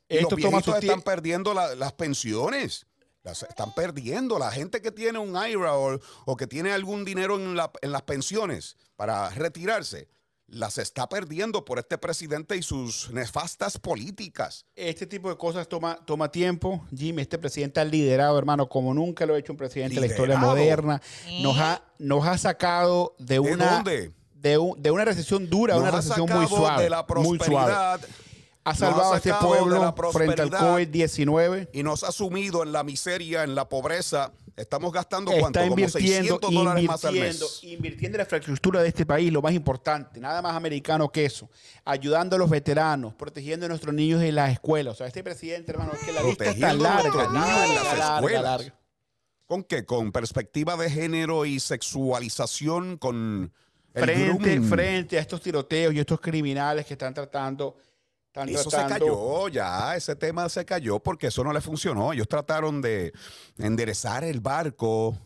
Y 0.09 0.17
Esto 0.19 0.31
los 0.31 0.37
viejitos 0.37 0.75
están 0.89 1.03
perdiendo 1.03 1.55
la- 1.55 1.75
las 1.75 1.93
pensiones. 1.93 2.87
Las 3.23 3.43
están 3.45 3.73
perdiendo. 3.75 4.39
La 4.39 4.51
gente 4.51 4.83
que 4.83 4.91
tiene 4.91 5.19
un 5.19 5.37
IRA 5.37 5.75
o, 5.77 5.99
o 6.27 6.37
que 6.37 6.47
tiene 6.47 6.73
algún 6.73 7.05
dinero 7.05 7.37
en, 7.37 7.57
la- 7.57 7.71
en 7.81 7.93
las 7.93 8.03
pensiones 8.03 8.77
para 8.97 9.31
retirarse, 9.31 10.09
las 10.53 10.77
está 10.79 11.09
perdiendo 11.09 11.65
por 11.65 11.79
este 11.79 11.97
presidente 11.99 12.57
y 12.57 12.63
sus 12.63 13.11
nefastas 13.11 13.79
políticas. 13.79 14.67
Este 14.77 15.07
tipo 15.07 15.31
de 15.31 15.37
cosas 15.37 15.67
toma, 15.67 15.99
toma 16.05 16.31
tiempo. 16.31 16.85
Jimmy, 16.95 17.23
este 17.23 17.39
presidente 17.39 17.81
ha 17.81 17.85
liderado, 17.85 18.39
hermano, 18.39 18.69
como 18.69 18.93
nunca 18.93 19.25
lo 19.27 19.35
ha 19.35 19.39
hecho 19.39 19.53
un 19.53 19.57
presidente 19.57 19.95
en 19.97 20.03
la 20.03 20.07
historia 20.09 20.37
moderna. 20.39 21.01
Nos 21.41 21.59
ha, 21.59 21.83
nos 21.99 22.27
ha 22.27 22.37
sacado 22.37 23.15
de 23.19 23.41
una, 23.41 23.77
dónde? 23.77 24.13
De, 24.35 24.59
un- 24.59 24.81
de 24.81 24.91
una 24.91 25.05
recesión 25.07 25.49
dura 25.49 25.75
a 25.75 25.79
una 25.79 25.87
Nos 25.91 25.95
ha 25.95 26.01
recesión 26.03 26.29
muy 26.31 26.47
suave. 26.47 26.83
de 26.85 26.91
la 26.91 27.07
muy 27.09 27.39
suave. 27.39 27.39
prosperidad. 27.39 28.01
Ha 28.65 28.75
salvado 28.77 29.11
ha 29.13 29.15
a 29.15 29.17
este 29.17 29.31
de 29.31 29.35
pueblo 29.41 29.95
frente 30.13 30.43
al 30.43 30.51
prosperidad. 30.51 30.61
COVID-19. 30.61 31.69
y 31.73 31.83
nos 31.83 32.05
ha 32.05 32.13
sumido 32.13 32.63
en 32.63 32.73
la 32.73 32.85
miseria, 32.85 33.43
en 33.43 33.55
la 33.57 33.69
pobreza. 33.69 34.33
Estamos 34.57 34.93
gastando 34.93 35.31
Está 35.31 35.41
cuánto, 35.41 35.61
como 35.61 35.71
invirtiendo, 35.73 36.39
600 36.39 36.51
dólares 36.53 36.85
más 36.85 37.05
al 37.05 37.15
mes. 37.15 37.65
invirtiendo 37.65 38.17
en 38.17 38.19
la 38.19 38.25
infraestructura 38.25 38.83
de 38.83 38.89
este 38.89 39.07
país, 39.07 39.33
lo 39.33 39.41
más 39.41 39.55
importante, 39.55 40.21
nada 40.21 40.43
más 40.43 40.55
americano 40.55 41.11
que 41.11 41.25
eso, 41.25 41.49
ayudando 41.85 42.37
a 42.37 42.39
los 42.39 42.51
veteranos, 42.51 43.15
protegiendo 43.15 43.67
a 43.67 43.69
nuestros 43.71 43.95
niños 43.95 44.23
en 44.23 44.35
las 44.35 44.53
escuelas. 44.53 44.95
O 44.95 44.97
sea, 44.97 45.07
este 45.07 45.25
presidente, 45.25 45.73
hermano, 45.73 45.93
es 45.95 46.01
que 46.01 46.13
la 46.13 46.23
lista 46.23 46.45
está 46.45 46.75
larga, 46.75 47.29
larga. 47.31 48.75
¿Con 49.47 49.65
qué? 49.65 49.85
Con 49.85 50.13
perspectiva 50.13 50.77
de 50.77 50.91
género 50.91 51.45
y 51.45 51.61
sexualización, 51.61 52.97
con 52.99 53.53
el 53.95 54.03
Frente, 54.03 54.61
frente 54.63 55.19
a 55.19 55.21
estos 55.21 55.43
tiroteos 55.43 55.93
y 55.93 55.99
estos 55.99 56.21
criminales 56.21 56.87
que 56.87 56.95
están 56.95 57.13
tratando, 57.13 57.77
están 58.33 58.49
Eso 58.49 58.71
se 58.71 58.77
cayó 58.89 59.49
ya, 59.49 59.95
ese 59.95 60.17
tema 60.17 60.49
se 60.49 60.65
cayó 60.65 60.99
porque 61.01 61.27
eso 61.27 61.45
no 61.45 61.53
le 61.53 61.61
funcionó. 61.61 62.15
Ellos 62.15 62.27
trataron 62.29 62.81
de 62.81 63.13
enderezar 63.59 64.25
el 64.25 64.41
barco 64.41 65.19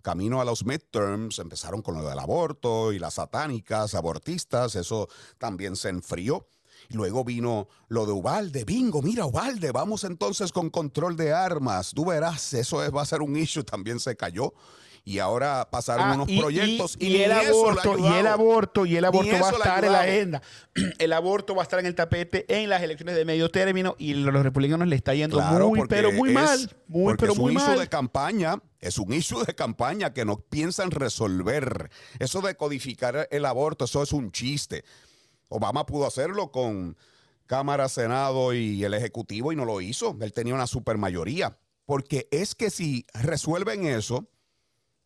camino 0.00 0.40
a 0.40 0.44
los 0.46 0.64
midterms, 0.64 1.38
empezaron 1.38 1.82
con 1.82 1.94
lo 1.96 2.08
del 2.08 2.18
aborto 2.18 2.92
y 2.92 2.98
las 2.98 3.14
satánicas, 3.14 3.94
abortistas, 3.94 4.76
eso 4.76 5.08
también 5.38 5.76
se 5.76 5.90
enfrió. 5.90 6.46
Luego 6.90 7.24
vino 7.24 7.68
lo 7.88 8.04
de 8.06 8.12
Ubalde, 8.12 8.64
bingo, 8.64 9.00
mira 9.02 9.24
Ubalde, 9.26 9.70
vamos 9.72 10.04
entonces 10.04 10.52
con 10.52 10.68
control 10.70 11.16
de 11.16 11.32
armas, 11.32 11.92
tú 11.94 12.06
verás, 12.06 12.52
eso 12.54 12.82
es- 12.84 12.94
va 12.94 13.02
a 13.02 13.06
ser 13.06 13.22
un 13.22 13.36
issue, 13.36 13.64
también 13.64 14.00
se 14.00 14.16
cayó. 14.16 14.52
Y 15.06 15.18
ahora 15.18 15.68
pasaron 15.70 16.06
Ah, 16.08 16.14
unos 16.14 16.30
y- 16.30 16.38
proyectos 16.40 16.96
y, 16.98 17.16
el 17.18 17.30
aborto, 17.32 17.98
y 17.98 18.06
el 18.06 18.26
aborto, 18.26 18.86
y 18.86 18.96
el 18.96 19.04
aborto 19.04 19.32
va 19.38 19.48
a 19.50 19.52
estar 19.52 19.84
en 19.84 19.92
la 19.92 20.00
agenda. 20.00 20.42
El 20.98 21.12
aborto 21.12 21.54
va 21.54 21.60
a 21.62 21.64
estar 21.64 21.78
en 21.78 21.86
el 21.86 21.94
tapete 21.94 22.46
en 22.48 22.68
las 22.70 22.82
elecciones 22.82 23.14
de 23.14 23.24
medio 23.24 23.48
término 23.50 23.94
y 23.98 24.14
los 24.14 24.42
republicanos 24.42 24.88
le 24.88 24.96
está 24.96 25.14
yendo 25.14 25.36
Claro, 25.36 25.68
muy, 25.68 25.86
pero 25.86 26.10
muy 26.10 26.30
es- 26.30 26.34
mal. 26.34 26.76
Muy, 26.88 27.14
pero 27.16 27.32
es 27.34 27.38
muy 27.38 27.52
un 27.52 27.58
issue 27.58 27.68
mal. 27.68 27.78
de 27.78 27.88
campaña, 27.88 28.58
es 28.80 28.98
un 28.98 29.12
issue 29.12 29.44
de 29.44 29.54
campaña 29.54 30.12
que 30.14 30.24
no 30.24 30.38
piensan 30.38 30.90
resolver. 30.90 31.90
Eso 32.18 32.40
de 32.40 32.56
codificar 32.56 33.28
el 33.30 33.44
aborto, 33.44 33.84
eso 33.84 34.02
es 34.02 34.12
un 34.12 34.32
chiste. 34.32 34.84
Obama 35.48 35.84
pudo 35.86 36.06
hacerlo 36.06 36.50
con 36.50 36.96
Cámara, 37.46 37.88
Senado 37.90 38.54
y 38.54 38.82
el 38.84 38.94
Ejecutivo 38.94 39.52
y 39.52 39.56
no 39.56 39.64
lo 39.66 39.80
hizo. 39.82 40.16
Él 40.20 40.32
tenía 40.32 40.54
una 40.54 40.66
supermayoría. 40.66 41.56
Porque 41.84 42.26
es 42.30 42.54
que 42.54 42.70
si 42.70 43.04
resuelven 43.12 43.84
eso, 43.86 44.26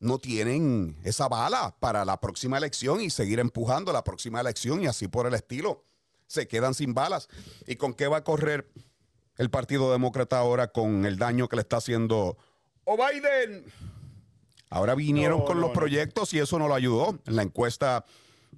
no 0.00 0.18
tienen 0.18 0.96
esa 1.04 1.28
bala 1.28 1.74
para 1.80 2.04
la 2.04 2.20
próxima 2.20 2.58
elección 2.58 3.00
y 3.00 3.10
seguir 3.10 3.40
empujando 3.40 3.92
la 3.92 4.04
próxima 4.04 4.40
elección 4.40 4.82
y 4.82 4.86
así 4.86 5.08
por 5.08 5.26
el 5.26 5.34
estilo. 5.34 5.82
Se 6.26 6.46
quedan 6.46 6.74
sin 6.74 6.94
balas. 6.94 7.28
¿Y 7.66 7.76
con 7.76 7.94
qué 7.94 8.06
va 8.06 8.18
a 8.18 8.24
correr 8.24 8.70
el 9.36 9.50
Partido 9.50 9.90
Demócrata 9.92 10.38
ahora 10.38 10.68
con 10.68 11.04
el 11.06 11.16
daño 11.18 11.48
que 11.48 11.56
le 11.56 11.62
está 11.62 11.78
haciendo 11.78 12.36
o 12.84 12.96
Biden? 12.96 13.64
Ahora 14.70 14.94
vinieron 14.94 15.38
No, 15.40 15.44
con 15.46 15.56
no, 15.56 15.62
los 15.62 15.70
no. 15.70 15.74
proyectos 15.74 16.32
y 16.34 16.38
eso 16.38 16.58
no 16.58 16.68
lo 16.68 16.74
ayudó. 16.74 17.18
En 17.26 17.36
la 17.36 17.42
encuesta 17.42 18.04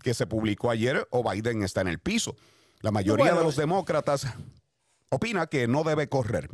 que 0.03 0.15
se 0.15 0.27
publicó 0.27 0.71
ayer, 0.71 1.07
o 1.11 1.29
Biden 1.29 1.63
está 1.63 1.81
en 1.83 1.89
el 1.89 1.99
piso. 2.01 2.37
La 2.81 2.91
mayoría 2.91 3.27
Bueno, 3.27 3.39
de 3.39 3.45
los 3.45 3.57
demócratas 3.57 4.27
opina 5.11 5.47
que 5.47 5.69
no 5.69 5.85
debe 5.85 6.09
correr, 6.09 6.49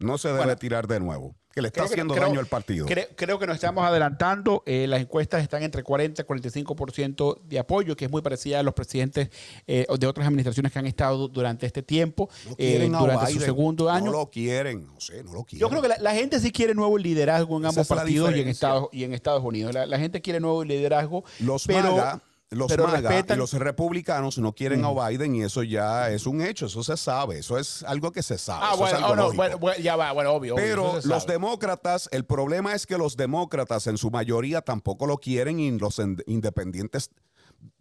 no 0.00 0.18
se 0.18 0.28
debe 0.28 0.40
Bueno, 0.40 0.56
tirar 0.56 0.86
de 0.88 0.98
nuevo, 1.00 1.34
que 1.52 1.62
le 1.62 1.68
está 1.68 1.80
Creo 1.80 1.88
que- 1.88 1.94
haciendo 1.94 2.14
creo- 2.14 2.26
daño 2.26 2.40
al 2.40 2.46
partido. 2.46 2.86
Creo, 2.86 3.06
creo 3.16 3.38
que 3.38 3.46
nos 3.46 3.54
estamos 3.56 3.84
adelantando. 3.84 4.62
Eh, 4.66 4.86
las 4.88 5.00
encuestas 5.00 5.42
están 5.42 5.62
entre 5.62 5.82
40 5.82 6.22
y 6.22 6.24
45% 6.24 7.40
de 7.44 7.58
apoyo, 7.58 7.96
que 7.96 8.04
es 8.06 8.10
muy 8.10 8.22
parecida 8.22 8.60
a 8.60 8.62
los 8.62 8.74
presidentes 8.74 9.30
eh, 9.66 9.86
de 9.98 10.06
otras 10.06 10.26
administraciones 10.26 10.72
que 10.72 10.78
han 10.78 10.86
estado 10.86 11.28
durante 11.28 11.66
este 11.66 11.82
tiempo, 11.82 12.28
No 12.48 12.54
eh, 12.58 12.88
durante 12.90 13.32
su 13.32 13.40
segundo 13.40 13.90
año. 13.90 14.06
No 14.06 14.12
lo 14.12 14.30
quieren, 14.30 14.86
no 14.86 15.00
sé, 15.00 15.22
no 15.24 15.32
lo 15.32 15.44
quieren. 15.44 15.60
Yo 15.60 15.68
creo 15.68 15.82
que 15.82 15.88
la, 15.88 15.98
la 15.98 16.14
gente 16.14 16.40
sí 16.40 16.50
quiere 16.52 16.74
nuevo 16.74 16.96
liderazgo 16.98 17.56
en 17.56 17.64
Esa 17.64 17.68
ambos 17.70 17.88
partidos 17.88 18.34
y 18.36 18.40
en. 18.40 18.48
Estados, 18.48 18.88
y 18.92 19.04
en 19.04 19.12
Estados 19.14 19.42
Unidos. 19.44 19.74
La, 19.74 19.86
la 19.86 19.98
gente 19.98 20.20
quiere 20.20 20.40
nuevo 20.40 20.64
liderazgo. 20.64 21.24
Los 21.40 21.66
pero, 21.66 21.96
MAGA, 21.96 22.22
los 22.50 22.66
pero 22.68 22.84
MAGA 22.88 23.10
respetan- 23.10 23.36
y 23.36 23.38
los 23.38 23.52
republicanos 23.52 24.38
no 24.38 24.52
quieren 24.54 24.84
a 24.84 24.90
Biden 25.08 25.36
y 25.36 25.42
eso 25.44 25.62
ya 25.62 26.10
es 26.10 26.26
un 26.26 26.40
hecho, 26.42 26.66
eso 26.66 26.82
se 26.82 26.96
sabe, 26.96 27.38
eso 27.38 27.58
es 27.58 27.82
algo 27.84 28.10
que 28.10 28.22
se 28.24 28.38
sabe. 28.38 28.64
Ah, 28.68 28.74
bueno, 28.76 29.06
oh, 29.08 29.14
no, 29.16 29.32
bueno, 29.32 29.58
bueno, 29.58 29.80
ya 29.80 29.94
va, 29.96 30.10
bueno, 30.12 30.32
obvio. 30.32 30.56
Pero 30.56 30.98
los 31.04 31.26
demócratas, 31.26 32.08
el 32.12 32.24
problema 32.24 32.74
es 32.74 32.86
que 32.86 32.98
los 32.98 33.16
demócratas 33.16 33.86
en 33.86 33.96
su 33.98 34.10
mayoría 34.10 34.62
tampoco 34.62 35.06
lo 35.06 35.18
quieren 35.18 35.60
y 35.60 35.70
los 35.78 35.98
en- 36.00 36.22
independientes 36.26 37.10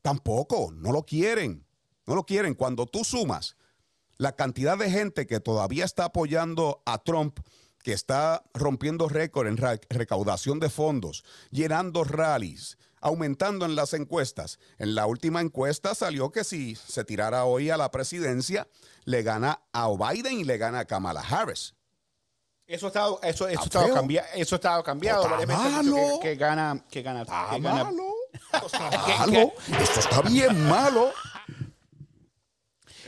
tampoco, 0.01 0.71
no 0.73 0.91
lo 0.91 1.03
quieren, 1.03 1.65
no 2.05 2.15
lo 2.15 2.23
quieren. 2.25 2.53
Cuando 2.53 2.85
tú 2.85 3.03
sumas 3.03 3.55
la 4.17 4.33
cantidad 4.35 4.77
de 4.77 4.91
gente 4.91 5.25
que 5.27 5.39
todavía 5.39 5.85
está 5.85 6.05
apoyando 6.05 6.81
a 6.85 6.97
Trump, 6.99 7.39
que 7.81 7.93
está 7.93 8.43
rompiendo 8.53 9.07
récord 9.07 9.47
en 9.47 9.57
recaudación 9.57 10.59
de 10.59 10.69
fondos, 10.69 11.23
llenando 11.49 12.03
rallies, 12.03 12.77
aumentando 13.01 13.65
en 13.65 13.75
las 13.75 13.93
encuestas. 13.93 14.59
En 14.77 14.95
la 14.95 15.05
última 15.05 15.41
encuesta 15.41 15.95
salió 15.95 16.31
que 16.31 16.43
si 16.43 16.75
se 16.75 17.03
tirara 17.03 17.45
hoy 17.45 17.69
a 17.69 17.77
la 17.77 17.91
presidencia, 17.91 18.67
le 19.05 19.23
gana 19.23 19.61
a 19.73 19.87
Biden 19.89 20.39
y 20.39 20.43
le 20.43 20.57
gana 20.57 20.79
a 20.79 20.85
Kamala 20.85 21.21
Harris. 21.21 21.73
Eso 22.67 22.85
ha 22.85 22.89
estado, 22.89 23.19
eso, 23.23 23.47
eso 23.47 23.63
Está 23.63 23.63
estado 23.65 23.85
feo. 23.85 23.95
cambiado. 23.95 24.27
Eso 24.35 24.55
ha 24.55 24.57
estado 24.57 24.83
cambiado. 24.83 25.23
Está. 25.39 25.81
Que, 25.81 26.19
que 26.21 26.35
gana, 26.35 26.85
que 26.91 27.01
gana, 27.01 27.21
Está 27.23 27.47
que 27.51 27.59
gana- 27.61 27.83
malo. 27.85 28.03
Esto 28.53 28.65
está 28.67 28.89
malo. 29.17 29.53
Esto 29.81 29.99
está 30.01 30.21
bien 30.21 30.67
malo. 30.69 31.11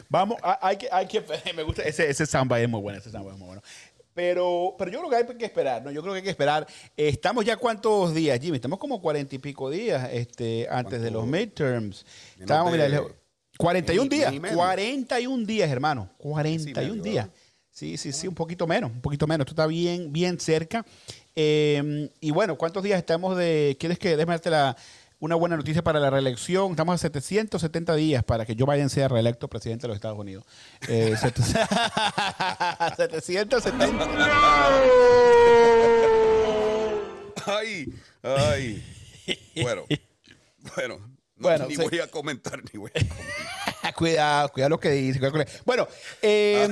Vamos, 0.09 0.37
hay 0.61 0.77
que, 0.77 0.89
hay 0.91 1.07
que, 1.07 1.21
me 1.55 1.63
gusta, 1.63 1.83
ese, 1.83 2.09
ese 2.09 2.25
samba 2.25 2.59
es 2.59 2.67
muy 2.67 2.81
bueno, 2.81 2.99
ese 2.99 3.11
samba 3.11 3.31
es 3.31 3.37
muy 3.37 3.47
bueno. 3.47 3.61
Pero, 4.13 4.75
pero 4.77 4.91
yo 4.91 4.99
creo 4.99 5.09
que 5.09 5.15
hay 5.15 5.37
que 5.37 5.45
esperar, 5.45 5.83
¿no? 5.83 5.91
Yo 5.91 6.01
creo 6.01 6.13
que 6.13 6.17
hay 6.17 6.23
que 6.23 6.29
esperar. 6.29 6.67
Estamos 6.97 7.45
ya 7.45 7.55
cuántos 7.55 8.13
días, 8.13 8.39
Jimmy? 8.39 8.55
Estamos 8.57 8.77
como 8.77 9.01
cuarenta 9.01 9.35
y 9.35 9.39
pico 9.39 9.69
días 9.69 10.09
este, 10.11 10.67
antes 10.69 11.01
de 11.01 11.11
los 11.11 11.25
midterms. 11.25 12.05
Estamos, 12.39 12.71
mira, 12.71 13.03
41 13.57 14.03
mes 14.09 14.13
y- 14.13 14.15
días. 14.17 14.31
mes 14.31 14.37
y 14.37 14.41
medio. 14.41 14.57
41 14.57 15.45
días, 15.45 15.69
hermano. 15.69 16.03
Mes 16.03 16.67
y 16.67 16.73
41 16.73 16.89
medio, 16.89 17.03
días. 17.03 17.29
Sí, 17.69 17.95
sí, 17.97 18.11
sí, 18.11 18.27
un 18.27 18.35
poquito 18.35 18.67
menos, 18.67 18.91
un 18.91 19.01
poquito 19.01 19.27
menos. 19.27 19.45
Esto 19.45 19.53
está 19.53 19.67
bien, 19.67 20.11
bien 20.11 20.37
cerca. 20.39 20.85
Eh, 21.35 22.09
y 22.19 22.31
bueno, 22.31 22.57
¿cuántos 22.57 22.83
días 22.83 22.99
estamos 22.99 23.37
de... 23.37 23.77
¿Quieres 23.79 23.97
que 23.97 24.09
déjame 24.17 24.33
darte 24.33 24.49
la, 24.49 24.75
una 25.21 25.35
buena 25.35 25.55
noticia 25.55 25.83
para 25.83 25.99
la 25.99 26.09
reelección? 26.09 26.71
Estamos 26.71 26.95
a 26.95 26.97
770 26.97 27.95
días 27.95 28.23
para 28.23 28.43
que 28.45 28.55
Joe 28.57 28.73
Biden 28.75 28.89
sea 28.89 29.07
reelecto 29.07 29.47
presidente 29.47 29.83
de 29.83 29.89
los 29.89 29.95
Estados 29.95 30.17
Unidos. 30.19 30.43
Eh, 30.89 31.15
set- 31.21 31.37
770. 33.21 34.05
Ay, 37.45 37.85
ay. 38.23 38.83
Bueno, 39.61 39.83
bueno. 40.75 40.97
no- 40.99 41.11
Bueno, 41.37 41.65
ni 41.67 41.75
voy 41.75 41.99
a 41.99 42.07
comentar, 42.07 42.59
ni 42.71 42.79
voy 42.79 42.91
a 42.93 42.99
comentar. 42.99 43.93
cuidado, 43.95 44.49
cuidado 44.49 44.69
lo 44.69 44.79
que 44.79 44.89
dice. 44.91 45.19
cuidado 45.19 45.45
Bueno, 45.65 45.87
eh, 46.21 46.67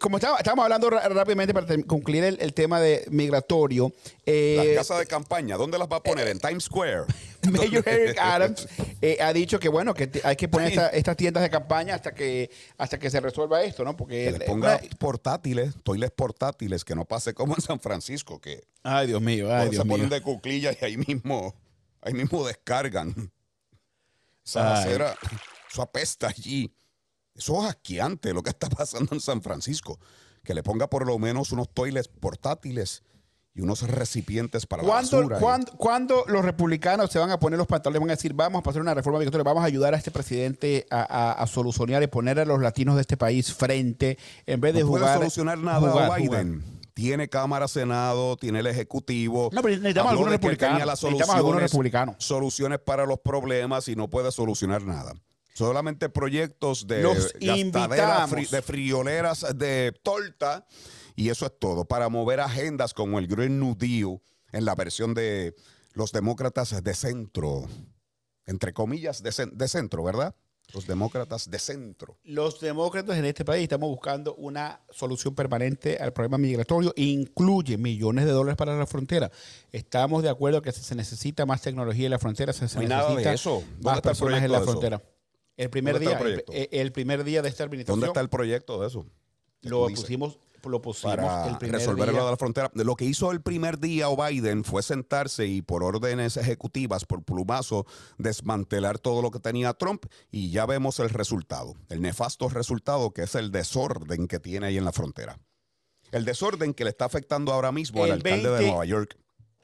como 0.00 0.16
estábamos 0.16 0.62
hablando 0.64 0.88
rápidamente 0.90 1.52
para 1.52 1.66
concluir 1.84 2.24
el, 2.24 2.38
el 2.40 2.54
tema 2.54 2.80
de 2.80 3.04
migratorio, 3.10 3.92
eh, 4.24 4.74
Las 4.74 4.86
casas 4.86 4.98
de 5.00 5.06
campaña, 5.06 5.56
¿dónde 5.56 5.78
las 5.78 5.86
va 5.86 5.96
a 5.96 6.02
poner? 6.02 6.28
En 6.28 6.38
Times 6.38 6.64
Square. 6.64 7.04
Mayor 7.50 7.86
Eric 7.88 8.18
Adams 8.18 8.68
eh, 9.00 9.18
ha 9.20 9.32
dicho 9.32 9.58
que 9.58 9.68
bueno 9.68 9.92
que 9.94 10.08
hay 10.24 10.36
que 10.36 10.48
poner 10.48 10.68
esta- 10.68 10.88
estas 10.90 11.16
tiendas 11.16 11.42
de 11.42 11.50
campaña 11.50 11.94
hasta 11.96 12.14
que 12.14 12.50
hasta 12.78 12.98
que 12.98 13.10
se 13.10 13.20
resuelva 13.20 13.62
esto, 13.64 13.84
¿no? 13.84 13.96
Porque 13.96 14.26
Que 14.26 14.32
les 14.32 14.40
eh, 14.42 14.44
ponga 14.46 14.78
una- 14.80 14.96
portátiles, 14.98 15.74
toiles 15.82 16.10
portátiles, 16.12 16.84
que 16.84 16.94
no 16.94 17.04
pase 17.04 17.34
como 17.34 17.54
en 17.56 17.60
San 17.60 17.80
Francisco, 17.80 18.40
que 18.40 18.64
ay 18.84 19.08
Dios 19.08 19.20
mío, 19.20 19.52
ay 19.54 19.64
se 19.66 19.70
Dios 19.72 19.84
ponen 19.84 20.06
mío. 20.06 20.08
de 20.14 20.22
cuclillas 20.22 20.76
y 20.80 20.84
ahí 20.84 20.96
mismo, 20.96 21.54
ahí 22.00 22.14
mismo 22.14 22.46
descargan. 22.46 23.30
Esa 24.44 24.74
acera, 24.80 25.14
eso 25.70 25.82
apesta 25.82 26.28
allí. 26.28 26.72
Eso 27.34 27.62
es 27.62 27.68
asqueante 27.70 28.32
lo 28.34 28.42
que 28.42 28.50
está 28.50 28.68
pasando 28.68 29.14
en 29.14 29.20
San 29.20 29.42
Francisco. 29.42 29.98
Que 30.44 30.54
le 30.54 30.62
ponga 30.62 30.88
por 30.88 31.06
lo 31.06 31.18
menos 31.18 31.52
unos 31.52 31.68
toiles 31.72 32.08
portátiles 32.08 33.02
y 33.54 33.60
unos 33.60 33.82
recipientes 33.82 34.66
para 34.66 34.82
la 34.82 34.88
¿Cuándo, 34.88 35.16
basura. 35.18 35.38
cuándo- 35.38 35.72
cuándo 35.76 36.24
los 36.26 36.44
republicanos 36.44 37.10
se 37.10 37.18
van 37.18 37.30
a 37.30 37.38
poner 37.38 37.58
los 37.58 37.66
pantalones? 37.68 38.00
Van 38.00 38.10
a 38.10 38.14
decir, 38.14 38.32
vamos 38.34 38.60
a 38.60 38.62
pasar 38.62 38.80
una 38.82 38.94
reforma 38.94 39.18
migratoria, 39.18 39.44
vamos 39.44 39.62
a 39.62 39.66
ayudar 39.66 39.94
a 39.94 39.98
este 39.98 40.10
presidente 40.10 40.86
a, 40.90 41.02
a- 41.02 41.32
a 41.32 41.46
solucionar 41.46 42.02
y 42.02 42.06
poner 42.06 42.40
a 42.40 42.44
los 42.44 42.60
latinos 42.60 42.94
de 42.96 43.02
este 43.02 43.16
país 43.16 43.52
frente, 43.54 44.18
en 44.46 44.60
vez 44.60 44.74
de 44.74 44.80
no 44.80 44.88
puede 44.88 45.02
jugar. 45.04 45.18
solucionar 45.18 45.58
nada 45.58 45.78
jugar, 45.92 46.18
Biden. 46.20 46.64
Tiene 46.94 47.28
Cámara, 47.28 47.68
Senado, 47.68 48.36
tiene 48.36 48.58
el 48.60 48.66
Ejecutivo. 48.66 49.48
No, 49.52 49.62
pero 49.62 49.76
necesitamos 49.76 50.12
algunos 50.12 50.32
republicanos. 50.32 50.78
Necesitamos 51.02 51.36
algunos 51.36 51.62
republicanos. 51.62 52.16
Soluciones 52.18 52.78
para 52.80 53.06
los 53.06 53.20
problemas 53.20 53.86
y 53.88 53.96
no 53.96 54.08
puede 54.10 54.30
solucionar 54.32 54.82
nada. 54.82 55.14
Solamente 55.54 56.08
proyectos 56.08 56.86
de 56.86 57.02
Los 57.02 57.34
fri- 57.34 58.48
de 58.50 58.62
frioleras 58.62 59.46
de 59.54 59.92
torta 60.02 60.66
y 61.14 61.28
eso 61.28 61.44
es 61.46 61.52
todo. 61.58 61.84
Para 61.84 62.08
mover 62.08 62.40
agendas 62.40 62.94
como 62.94 63.18
el 63.18 63.26
Green 63.26 63.60
New 63.60 63.76
Deal 63.76 64.20
en 64.52 64.64
la 64.64 64.74
versión 64.74 65.12
de 65.14 65.54
los 65.92 66.12
demócratas 66.12 66.82
de 66.82 66.94
centro. 66.94 67.66
Entre 68.46 68.72
comillas, 68.72 69.22
de, 69.22 69.30
de 69.52 69.68
centro, 69.68 70.02
¿verdad? 70.02 70.34
Los 70.72 70.86
demócratas 70.86 71.50
de 71.50 71.58
centro. 71.58 72.18
Los 72.24 72.58
demócratas 72.60 73.18
en 73.18 73.26
este 73.26 73.44
país 73.44 73.64
estamos 73.64 73.90
buscando 73.90 74.34
una 74.36 74.80
solución 74.90 75.34
permanente 75.34 75.98
al 75.98 76.14
problema 76.14 76.38
migratorio. 76.38 76.94
Incluye 76.96 77.76
millones 77.76 78.24
de 78.24 78.30
dólares 78.30 78.56
para 78.56 78.74
la 78.76 78.86
frontera. 78.86 79.30
Estamos 79.70 80.22
de 80.22 80.30
acuerdo 80.30 80.62
que 80.62 80.72
si 80.72 80.82
se 80.82 80.94
necesita 80.94 81.44
más 81.44 81.60
tecnología 81.60 82.06
en 82.06 82.12
la 82.12 82.18
frontera, 82.18 82.54
se, 82.54 82.64
hay 82.78 82.86
nada 82.86 83.10
de 83.10 83.16
necesita 83.16 83.34
eso. 83.34 83.62
¿Dónde 83.72 83.82
más 83.82 84.00
personas 84.00 84.42
en 84.42 84.52
la 84.52 84.60
frontera. 84.62 85.02
El 85.56 85.70
primer 85.70 85.94
¿Dónde 85.94 86.08
día, 86.08 86.18
el 86.18 86.26
el, 86.26 86.42
proyecto? 86.42 86.52
el 86.72 86.92
primer 86.92 87.24
día 87.24 87.42
de 87.42 87.48
esta 87.48 87.64
administración, 87.64 88.00
¿Dónde 88.00 88.10
está 88.10 88.20
el 88.20 88.28
proyecto 88.28 88.80
de 88.80 88.88
eso? 88.88 89.06
lo 89.62 89.86
pusimos, 89.88 90.38
lo 90.64 90.82
pusimos 90.82 91.16
para 91.16 91.48
el 91.48 91.58
primer 91.58 91.78
resolver 91.80 92.10
día. 92.10 92.18
lo 92.18 92.24
de 92.24 92.30
la 92.32 92.36
frontera. 92.36 92.70
Lo 92.74 92.96
que 92.96 93.04
hizo 93.04 93.30
el 93.30 93.42
primer 93.42 93.78
día 93.78 94.08
Biden 94.08 94.64
fue 94.64 94.82
sentarse 94.82 95.46
y 95.46 95.62
por 95.62 95.84
órdenes 95.84 96.36
ejecutivas, 96.36 97.04
por 97.04 97.22
plumazo, 97.22 97.86
desmantelar 98.18 98.98
todo 98.98 99.22
lo 99.22 99.30
que 99.30 99.38
tenía 99.38 99.72
Trump 99.74 100.06
y 100.30 100.50
ya 100.50 100.66
vemos 100.66 100.98
el 101.00 101.10
resultado, 101.10 101.74
el 101.90 102.00
nefasto 102.00 102.48
resultado 102.48 103.12
que 103.12 103.22
es 103.22 103.34
el 103.34 103.52
desorden 103.52 104.26
que 104.26 104.40
tiene 104.40 104.66
ahí 104.66 104.78
en 104.78 104.84
la 104.84 104.92
frontera. 104.92 105.38
El 106.10 106.24
desorden 106.24 106.74
que 106.74 106.84
le 106.84 106.90
está 106.90 107.04
afectando 107.06 107.52
ahora 107.52 107.72
mismo 107.72 108.02
al 108.02 108.10
El 108.10 108.16
alcalde 108.16 108.50
20 108.50 108.62
de 108.62 108.66
Nueva 108.68 108.84
York. 108.84 109.16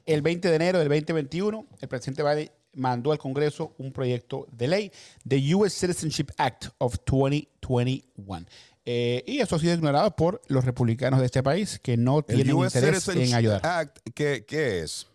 El 0.06 0.22
20 0.22 0.48
de 0.48 0.56
enero 0.56 0.78
del 0.78 0.88
2021, 0.88 1.66
el 1.80 1.88
presidente 1.88 2.22
Biden 2.22 2.50
mandó 2.74 3.12
al 3.12 3.18
Congreso 3.18 3.74
un 3.78 3.92
proyecto 3.92 4.46
de 4.52 4.68
ley, 4.68 4.92
the 5.26 5.54
U.S. 5.54 5.76
Citizenship 5.78 6.30
Act 6.36 6.66
of 6.78 6.96
2021. 7.04 8.46
Eh, 8.90 9.22
y 9.26 9.40
eso 9.40 9.56
ha 9.56 9.58
sido 9.58 9.74
ignorado 9.74 10.14
por 10.16 10.40
los 10.48 10.64
republicanos 10.64 11.20
de 11.20 11.26
este 11.26 11.42
país, 11.42 11.78
que 11.82 11.96
no 11.96 12.22
tienen 12.22 12.54
US 12.54 12.74
interés 12.74 13.04
Citizenship 13.04 13.28
en 13.30 13.34
ayudar. 13.36 13.66
Act, 13.66 13.98
¿qué, 14.14 14.44
qué 14.46 14.80
es? 14.80 15.06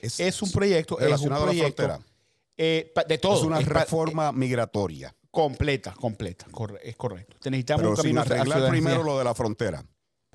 Es 0.00 0.40
un 0.42 0.52
proyecto, 0.52 0.94
es 0.94 1.00
un 1.00 1.06
relacionado 1.06 1.42
a 1.42 1.46
la 1.46 1.52
proyecto 1.52 1.82
frontera. 1.84 2.06
eh, 2.56 2.92
de 3.08 3.18
todo. 3.18 3.38
Es 3.38 3.42
una 3.44 3.58
es 3.58 3.66
reforma 3.66 4.30
migratoria. 4.32 5.12
completa, 5.30 5.92
completa, 5.94 6.46
corre- 6.52 6.80
es 6.82 6.96
correcto. 6.96 7.36
Necesitamos 7.50 7.80
Pero 7.80 7.90
un 7.90 7.96
camino 7.96 8.20
arreglar 8.20 8.68
primero 8.70 9.02
lo 9.02 9.18
de 9.18 9.24
la 9.24 9.34
frontera. 9.34 9.84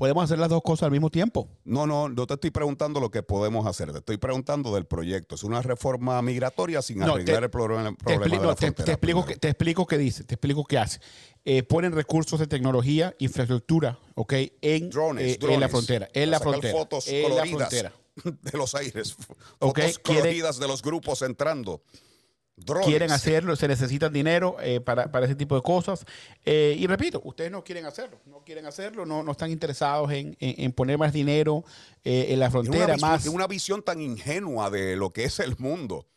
Podemos 0.04 0.26
hacer 0.26 0.38
las 0.38 0.50
dos 0.50 0.62
cosas 0.62 0.84
al 0.88 0.92
mismo 0.92 1.10
tiempo. 1.10 1.48
No, 1.64 1.88
no, 1.88 2.10
no 2.10 2.28
te 2.28 2.34
estoy 2.34 2.52
preguntando 2.52 3.00
lo 3.00 3.10
que 3.10 3.24
podemos 3.24 3.66
hacer, 3.66 3.90
te 3.94 4.00
estoy 4.00 4.18
preguntando 4.18 4.76
del 4.76 4.86
proyecto. 4.86 5.36
Es 5.36 5.44
una 5.46 5.62
reforma 5.62 6.22
migratoria 6.22 6.82
sin 6.82 7.00
No, 7.00 7.14
arreglar 7.14 7.38
te- 7.40 7.44
el 7.46 7.50
problema, 7.50 7.90
Te, 7.96 7.96
problema 7.96 8.26
expli- 8.26 8.42
de 8.42 8.48
la 8.48 8.56
te- 8.56 8.66
frontera. 8.66 8.86
te 8.86 8.92
explico 8.92 9.26
que, 9.26 9.38
te 9.38 9.48
explico 9.48 9.88
qué 9.88 9.98
dice, 9.98 10.26
te 10.26 10.34
explico 10.36 10.66
qué 10.66 10.78
hace. 10.78 11.00
Eh, 11.46 11.64
ponen 11.64 11.94
recursos 11.94 12.38
de 12.38 12.48
tecnología, 12.48 13.16
infraestructura, 13.20 13.98
¿ok? 14.16 14.34
En, 14.62 14.90
Drones, 14.90 15.36
eh, 15.36 15.38
drones. 15.40 15.56
en 15.56 15.62
la 15.62 15.70
frontera. 15.70 16.10
En 16.14 16.32
la 16.32 16.40
frontera. 16.42 16.74
fotos 16.78 17.08
en 17.08 17.22
la 17.24 17.30
coloridas 17.30 17.58
frontera. 17.70 17.94
de 18.52 18.58
los 18.58 18.76
aires. 18.76 19.16
Ok, 19.60 19.80
Fotos 19.80 20.00
coloridas 20.00 20.60
de 20.60 20.68
los 20.68 20.82
grupos 20.82 21.22
entrando. 21.22 21.82
Drones. 22.56 22.86
Quieren 22.88 23.12
hacerlo, 23.12 23.56
se 23.56 23.68
necesitan 23.68 24.14
dinero 24.14 24.58
eh, 24.62 24.80
para, 24.80 25.12
para 25.12 25.26
ese 25.26 25.36
tipo 25.36 25.56
de 25.56 25.62
cosas. 25.64 26.06
Eh, 26.46 26.76
y 26.78 26.86
repito, 26.86 27.20
ustedes 27.26 27.50
no 27.52 27.64
quieren 27.64 27.86
hacerlo, 27.86 28.20
no 28.26 28.44
quieren 28.46 28.66
hacerlo, 28.68 29.06
no, 29.06 29.24
no 29.24 29.32
están 29.32 29.50
interesados 29.52 30.12
en, 30.12 30.38
en- 30.40 30.56
en 30.66 30.72
poner 30.72 30.98
más 31.00 31.12
dinero 31.14 31.64
eh, 32.04 32.28
en 32.30 32.40
la 32.40 32.46
una, 32.46 32.52
frontera, 32.52 32.94
visión, 32.94 33.10
más. 33.12 33.26
una 33.28 33.48
visión 33.48 33.82
tan 33.82 34.02
ingenua 34.02 34.70
de 34.70 34.96
lo 34.96 35.12
que 35.12 35.24
es 35.24 35.40
el 35.40 35.56
mundo. 35.58 36.08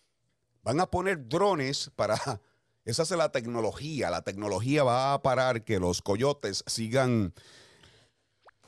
Van 0.62 0.78
a 0.80 0.86
poner 0.90 1.26
drones 1.28 1.90
para... 1.96 2.16
Esa 2.84 3.02
es 3.02 3.10
la 3.10 3.32
tecnología. 3.32 4.10
La 4.10 4.22
tecnología 4.22 4.84
va 4.84 5.12
a 5.14 5.22
parar 5.22 5.64
que 5.64 5.80
los 5.80 6.02
coyotes 6.02 6.62
sigan 6.68 7.34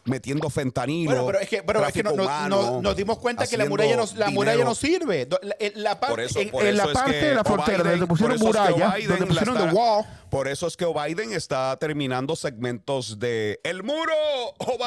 metiendo 0.08 0.48
fentanilo. 0.50 1.10
Bueno, 1.10 1.26
pero 1.26 1.38
es 1.40 1.48
que, 1.48 1.62
pero 1.62 1.84
es 1.86 1.92
que 1.92 2.02
no- 2.02 2.12
humano, 2.12 2.62
no- 2.62 2.82
nos 2.82 2.96
dimos 2.96 3.18
cuenta 3.18 3.46
que 3.46 3.56
la 3.56 3.66
muralla, 3.66 3.96
no, 3.96 4.04
la 4.16 4.30
muralla 4.30 4.64
no 4.64 4.74
sirve. 4.74 5.28
La, 5.42 5.56
en 5.58 5.82
la 5.82 6.00
parte, 6.00 6.14
Por 6.14 6.20
eso- 6.20 6.40
por 6.50 6.64
en 6.66 6.76
la 6.76 6.82
eso 6.84 6.92
es 6.92 6.98
parte 6.98 7.10
que 7.20 7.26
de 7.26 7.34
la 7.34 7.44
frontera, 7.44 7.78
O'Biden- 7.78 7.90
donde 7.90 8.06
pusieron 8.06 8.34
es 8.36 8.40
que 8.40 8.46
muralla, 8.46 8.88
O'Biden 8.94 9.08
donde 9.10 9.26
pusieron 9.26 9.56
está- 9.56 9.68
the 9.70 9.74
wall. 9.74 10.04
Por 10.30 10.46
eso 10.48 10.66
es 10.66 10.76
que 10.76 10.84
Biden 10.84 11.32
está 11.32 11.74
terminando 11.78 12.36
segmentos 12.36 13.18
de 13.18 13.60
El 13.64 13.82
Muro, 13.82 14.12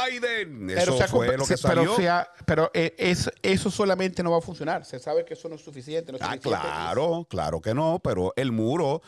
Biden. 0.10 0.70
Eso 0.70 0.96
Pero, 0.98 1.08
fue 1.08 1.38
lo 1.38 1.46
que 1.46 1.58
se- 1.58 1.68
pero 1.68 1.82
salió. 1.82 1.96
se 1.96 2.10
ha- 2.10 2.30
pero, 2.46 2.70
eh, 2.76 2.94
es, 3.00 3.32
eso 3.42 3.72
solamente 3.72 4.22
no 4.22 4.32
va 4.32 4.38
a 4.38 4.42
funcionar. 4.42 4.86
Se 4.86 5.00
sabe 5.00 5.26
que 5.26 5.34
eso 5.34 5.50
no 5.50 5.56
es 5.56 5.62
suficiente. 5.62 6.12
no 6.12 6.18
es 6.18 6.22
Ah, 6.24 6.34
suficiente. 6.34 6.60
claro, 6.60 7.26
claro 7.30 7.60
que 7.62 7.74
no, 7.74 8.00
pero 8.04 8.34
el 8.36 8.52
muro 8.52 9.02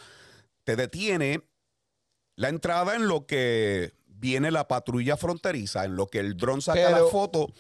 te 0.64 0.76
detiene 0.76 1.42
la 2.36 2.50
entrada 2.50 2.96
en 2.96 3.08
lo 3.08 3.28
que 3.28 3.94
viene 4.24 4.52
la 4.52 4.70
patrulla 4.70 5.18
fronteriza, 5.18 5.84
en 5.84 5.98
lo 5.98 6.08
que 6.08 6.20
el 6.20 6.38
dron 6.38 6.62
saca 6.62 6.80
Pero- 6.86 7.06
la 7.06 7.12
foto, 7.12 7.52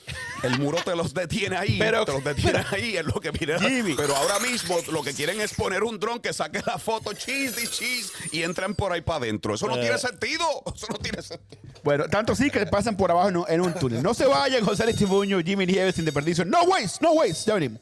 el 0.44 0.58
muro 0.60 0.78
te 0.82 0.96
los 0.96 1.14
detiene 1.14 1.58
ahí, 1.58 1.78
Pero- 1.78 2.06
te 2.06 2.14
los 2.14 2.24
detiene 2.24 2.64
ahí, 2.72 2.96
en 2.96 3.06
lo 3.08 3.20
que 3.20 3.32
viene. 3.32 3.60
Jimmy. 3.60 3.96
Pero 3.98 4.16
ahora 4.16 4.40
mismo 4.40 4.78
lo 4.94 5.04
que 5.04 5.14
quieren 5.14 5.42
es 5.42 5.54
poner 5.56 5.84
un 5.84 6.00
dron 6.00 6.22
que 6.22 6.32
saque 6.32 6.62
la 6.66 6.78
foto, 6.80 7.12
cheese 7.12 7.70
cheese, 7.70 8.14
y 8.32 8.44
entran 8.44 8.76
por 8.76 8.94
ahí 8.94 9.02
para 9.02 9.18
adentro. 9.18 9.56
Eso 9.56 9.68
no 9.68 9.76
Eh. 9.76 9.82
tiene 9.82 9.98
sentido, 9.98 10.46
eso 10.74 10.88
no 10.90 10.98
tiene 11.00 11.22
sentido. 11.22 11.62
Bueno, 11.84 12.06
tanto 12.08 12.34
sí 12.34 12.50
que 12.50 12.66
pasan 12.66 12.96
por 12.96 13.12
abajo 13.12 13.28
en 13.28 13.38
un, 13.38 13.46
en 13.50 13.60
un 13.62 13.74
túnel. 13.74 14.02
No 14.02 14.14
se 14.14 14.26
vayan, 14.26 14.64
José 14.64 14.90
Estibuño, 14.90 15.42
Jimmy 15.42 15.66
Nieves, 15.66 15.96
sin 15.96 16.06
desperdicio. 16.06 16.46
No 16.46 16.64
waste, 16.64 17.00
no 17.02 17.12
waste. 17.12 17.44
Ya 17.48 17.56
venimos. 17.56 17.82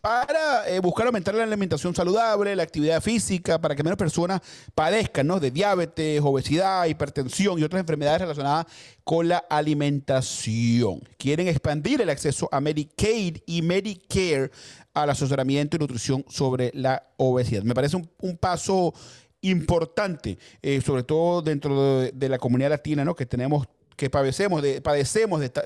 para 0.00 0.64
buscar 0.82 1.06
aumentar 1.06 1.34
la 1.34 1.44
alimentación 1.44 1.94
saludable, 1.94 2.54
la 2.54 2.62
actividad 2.62 3.00
física, 3.02 3.58
para 3.58 3.74
que 3.74 3.82
menos 3.82 3.96
personas 3.96 4.42
padezcan 4.74 5.26
¿no? 5.26 5.40
de 5.40 5.50
diabetes, 5.50 6.20
obesidad, 6.22 6.84
hipertensión 6.84 7.58
y 7.58 7.64
otras 7.64 7.80
enfermedades 7.80 8.20
relacionadas 8.20 8.66
con 9.02 9.28
la 9.28 9.38
alimentación. 9.48 11.00
Quieren 11.16 11.48
expandir 11.48 12.02
el 12.02 12.10
acceso 12.10 12.50
a 12.52 12.60
Medicaid 12.60 13.38
y 13.46 13.62
Medicare 13.62 14.50
al 14.94 15.10
asesoramiento 15.10 15.76
y 15.76 15.80
nutrición 15.80 16.24
sobre 16.28 16.70
la 16.72 17.10
obesidad. 17.16 17.64
Me 17.64 17.74
parece 17.74 17.96
un, 17.96 18.36
paso 18.38 18.94
importante, 19.42 20.38
eh, 20.62 20.80
sobre 20.80 21.02
todo 21.02 21.42
dentro 21.42 22.00
de, 22.00 22.28
la 22.28 22.38
comunidad 22.38 22.70
latina, 22.70 23.04
¿no? 23.04 23.14
que 23.14 23.26
tenemos, 23.26 23.66
que 23.96 24.08
padecemos 24.08 24.62
de, 24.62 24.80
padecemos 24.80 25.40
de, 25.40 25.46
esta, 25.46 25.62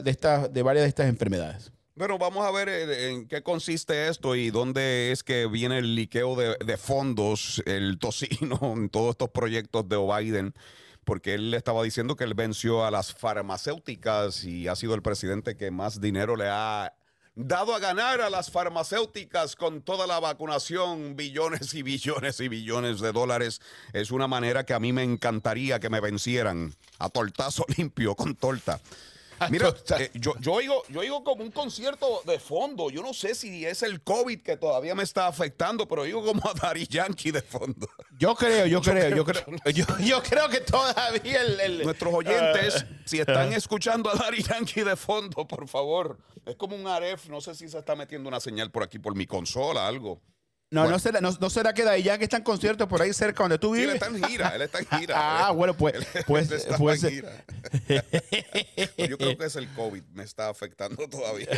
de, 0.49 0.49
de 0.49 0.62
varias 0.62 0.85
de 0.85 0.88
estas 0.88 1.09
enfermedades. 1.09 1.71
Bueno, 1.95 2.17
vamos 2.17 2.47
a 2.47 2.53
ver 2.53 2.69
eh, 2.69 3.11
en 3.11 3.27
qué 3.27 3.43
consiste 3.43 4.09
esto 4.09 4.37
y 4.37 4.51
dónde 4.51 5.11
es 5.11 5.25
que 5.25 5.47
viene 5.47 5.79
el 5.79 5.97
liqueo 5.97 6.37
de, 6.37 6.57
de 6.64 6.77
fondos, 6.77 7.61
el 7.67 7.99
tocino 7.99 8.59
en 8.77 8.88
todos 8.88 9.11
estos 9.11 9.31
proyectos 9.31 9.88
de 9.88 9.97
Biden, 9.97 10.55
porque 11.05 11.35
él 11.35 11.53
estaba 11.55 11.83
diciendo 11.83 12.14
que 12.17 12.25
él 12.25 12.35
venció 12.35 12.85
a 12.85 12.91
las 12.91 13.12
farmacéuticas 13.12 14.45
y 14.45 14.69
ha 14.69 14.77
sido 14.77 14.95
el 14.95 15.03
presidente 15.03 15.57
que 15.57 15.71
más 15.71 16.01
dinero 16.01 16.37
le 16.37 16.47
ha 16.47 16.95
dado 17.40 17.72
a 17.72 17.79
ganar 17.79 18.20
a 18.20 18.31
las 18.31 18.51
farmacéuticas 18.51 19.55
con 19.55 19.81
toda 19.83 20.09
la 20.09 20.18
vacunación, 20.18 21.14
billones 21.14 21.72
y 21.72 21.85
billones 21.85 22.40
y 22.40 22.48
billones 22.48 22.98
de 22.98 23.12
dólares. 23.12 23.61
Es 23.92 24.11
una 24.11 24.27
manera 24.27 24.64
que 24.64 24.74
a 24.74 24.81
mí 24.81 24.92
me 24.92 25.05
encantaría 25.05 25.79
que 25.79 25.88
me 25.88 26.01
vencieran 26.01 26.74
a 26.98 27.09
tortazo 27.09 27.64
limpio 27.77 28.16
con 28.16 28.35
torta. 28.35 28.81
Mira, 29.51 29.74
eh, 29.98 30.11
yo, 30.14 30.35
yo, 30.40 30.53
oigo, 30.53 30.83
yo 30.88 31.01
oigo 31.01 31.24
como 31.24 31.42
un 31.42 31.51
concierto 31.51 32.22
de 32.27 32.38
fondo. 32.38 32.90
Yo 32.90 33.03
no 33.03 33.12
sé 33.12 33.35
si 33.35 33.64
es 33.64 33.83
el 33.83 34.03
COVID 34.03 34.42
que 34.42 34.57
todavía 34.57 34.94
me 34.94 35.03
está 35.03 35.27
afectando, 35.27 35.87
pero 35.87 36.03
oigo 36.03 36.24
como 36.24 36.48
a 36.48 36.55
Dari 36.55 36.87
Yankee 36.87 37.31
de 37.31 37.42
fondo. 37.42 37.88
Yo 38.18 38.35
creo, 38.35 38.66
yo, 38.66 38.81
yo 38.83 38.92
creo, 38.92 38.94
creo, 38.94 39.16
yo 39.16 39.24
creo, 39.24 39.72
yo, 39.72 39.85
yo, 40.01 40.22
creo 40.22 40.48
que 40.48 40.61
todavía 40.61 41.42
el, 41.42 41.61
el 41.61 41.83
Nuestros 41.83 42.12
oyentes, 42.12 42.83
uh, 42.83 42.94
si 43.05 43.20
están 43.20 43.51
uh, 43.51 43.57
escuchando 43.57 44.11
a 44.11 44.14
Dari 44.14 44.42
Yankee 44.42 44.83
de 44.83 44.96
fondo, 44.96 45.46
por 45.46 45.68
favor. 45.68 46.18
Es 46.44 46.57
como 46.57 46.77
un 46.77 46.87
Aref, 46.87 47.29
no 47.29 47.40
sé 47.40 47.55
si 47.55 47.68
se 47.68 47.79
está 47.79 47.94
metiendo 47.94 48.29
una 48.29 48.40
señal 48.40 48.70
por 48.70 48.83
aquí, 48.83 48.98
por 48.98 49.14
mi 49.14 49.27
consola, 49.27 49.87
algo. 49.87 50.20
No, 50.70 50.83
bueno. 50.83 50.96
no, 50.96 50.98
será, 50.98 51.20
no, 51.22 51.31
no 51.40 51.48
será 51.48 51.72
que 51.72 51.83
que 51.83 52.24
está 52.24 52.37
en 52.37 52.42
concierto 52.42 52.87
por 52.87 53.00
ahí 53.00 53.14
cerca 53.14 53.42
donde 53.42 53.59
tú 53.59 53.72
vives. 53.72 53.87
Sí, 53.87 53.90
él 53.90 53.96
está 53.96 54.07
en 54.09 54.24
gira, 54.24 54.48
él 54.54 54.62
está 54.62 54.78
en 54.81 54.87
gira. 55.00 55.14
ah, 55.46 55.50
bueno, 55.50 55.72
pues. 55.74 55.94
Él, 55.94 56.07
pues, 56.26 56.50
él 56.50 56.76
pues 56.76 57.00
Yo 58.98 59.16
creo 59.16 59.38
que 59.38 59.46
es 59.46 59.57
el 59.57 59.66
COVID, 59.72 60.02
me 60.12 60.24
está 60.24 60.50
afectando 60.50 61.09
todavía. 61.11 61.48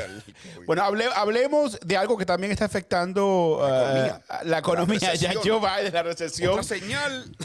bueno, 0.64 0.82
hable, 0.84 1.06
hablemos 1.16 1.80
de 1.80 1.96
algo 1.96 2.16
que 2.16 2.24
también 2.24 2.52
está 2.52 2.66
afectando 2.66 3.58
la 3.60 3.68
economía. 3.68 4.22
Uh, 4.28 4.48
la 4.48 4.58
economía. 4.58 5.00
La 5.00 5.14
ya 5.16 5.32
Joe 5.34 5.58
Biden, 5.58 5.92
la 5.92 6.02
recesión. 6.04 6.52
Otra 6.52 6.62
señal. 6.62 7.36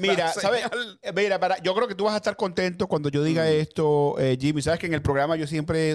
Mira, 0.00 0.32
¿sabes? 0.32 0.64
Mira, 1.14 1.38
para, 1.38 1.58
yo 1.62 1.74
creo 1.74 1.86
que 1.88 1.94
tú 1.94 2.04
vas 2.04 2.14
a 2.14 2.16
estar 2.16 2.36
contento 2.36 2.86
cuando 2.86 3.08
yo 3.08 3.22
diga 3.22 3.44
mm. 3.44 3.48
esto, 3.48 4.18
eh, 4.18 4.36
Jimmy. 4.40 4.62
Sabes 4.62 4.80
que 4.80 4.86
en 4.86 4.94
el 4.94 5.02
programa 5.02 5.36
yo 5.36 5.46
siempre 5.46 5.94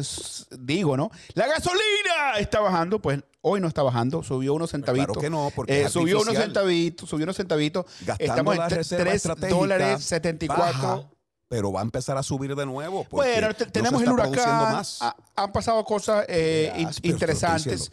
digo, 0.59 0.97
¿no? 0.97 1.11
La 1.33 1.47
gasolina 1.47 2.39
está 2.39 2.59
bajando, 2.59 3.01
pues 3.01 3.21
hoy 3.41 3.61
no 3.61 3.67
está 3.67 3.83
bajando, 3.83 4.23
subió 4.23 4.53
unos 4.53 4.71
centavitos. 4.71 5.17
Claro 5.17 5.21
que 5.21 5.29
no, 5.29 5.51
porque 5.55 5.81
eh, 5.81 5.89
subió 5.89 6.21
unos 6.21 6.35
centavitos, 6.35 7.09
subió 7.09 7.23
unos 7.23 7.35
centavitos. 7.35 7.85
Gastando 8.05 8.53
Estamos 8.53 8.91
en 8.91 8.97
3 8.97 9.27
dólares 9.49 10.03
74. 10.03 10.57
Baja, 10.57 11.09
pero 11.47 11.71
va 11.71 11.81
a 11.81 11.83
empezar 11.83 12.17
a 12.17 12.23
subir 12.23 12.55
de 12.55 12.65
nuevo. 12.65 13.05
Bueno, 13.11 13.53
tenemos 13.53 14.01
no 14.01 14.07
el 14.07 14.13
huracán. 14.13 14.83
Ha, 14.99 15.15
han 15.35 15.51
pasado 15.51 15.83
cosas 15.83 16.25
eh, 16.27 16.87
interesantes. 17.03 17.91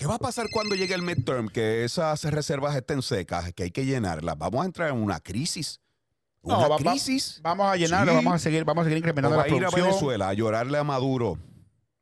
¿Qué 0.00 0.06
va 0.06 0.14
a 0.14 0.18
pasar 0.18 0.48
cuando 0.50 0.74
llegue 0.74 0.94
el 0.94 1.02
midterm? 1.02 1.50
Que 1.50 1.84
esas 1.84 2.24
reservas 2.24 2.74
estén 2.74 3.02
secas, 3.02 3.52
que 3.52 3.64
hay 3.64 3.70
que 3.70 3.84
llenarlas. 3.84 4.38
Vamos 4.38 4.62
a 4.62 4.64
entrar 4.64 4.88
en 4.88 4.96
una 4.96 5.20
crisis. 5.20 5.78
¿Una 6.40 6.56
no, 6.56 6.70
va, 6.70 6.76
crisis? 6.78 7.38
Va, 7.44 7.50
vamos 7.50 7.70
a 7.70 7.76
llenarlo, 7.76 8.12
sí. 8.12 8.16
vamos 8.16 8.32
a 8.32 8.38
seguir, 8.38 8.64
vamos 8.64 8.80
a 8.80 8.84
seguir 8.84 8.96
incrementando 8.96 9.36
va 9.36 9.42
la 9.42 9.44
a 9.44 9.54
ir 9.54 9.58
producción. 9.58 9.82
a 9.82 9.84
Venezuela 9.88 10.28
a 10.30 10.32
llorarle 10.32 10.78
a 10.78 10.84
Maduro 10.84 11.38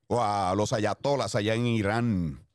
o 0.06 0.22
a 0.22 0.54
los 0.54 0.72
ayatolas 0.72 1.34
allá 1.34 1.54
en 1.54 1.66
Irán. 1.66 2.46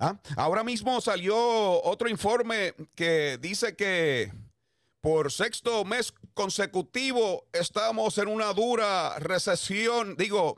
¿Ah? 0.00 0.18
Ahora 0.34 0.64
mismo 0.64 1.00
salió 1.00 1.80
otro 1.84 2.08
informe 2.08 2.74
que 2.96 3.38
dice 3.40 3.76
que 3.76 4.32
por 5.00 5.30
sexto 5.30 5.84
mes 5.84 6.12
consecutivo 6.34 7.44
estamos 7.52 8.18
en 8.18 8.26
una 8.26 8.52
dura 8.54 9.20
recesión. 9.20 10.16
Digo, 10.16 10.56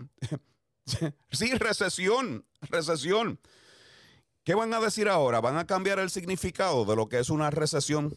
sí, 1.30 1.52
recesión, 1.54 2.44
recesión. 2.62 3.38
¿Qué 4.44 4.54
van 4.54 4.74
a 4.74 4.80
decir 4.80 5.08
ahora? 5.08 5.40
¿Van 5.40 5.56
a 5.56 5.66
cambiar 5.66 5.98
el 6.00 6.10
significado 6.10 6.84
de 6.84 6.96
lo 6.96 7.08
que 7.08 7.20
es 7.20 7.30
una 7.30 7.50
recesión? 7.50 8.16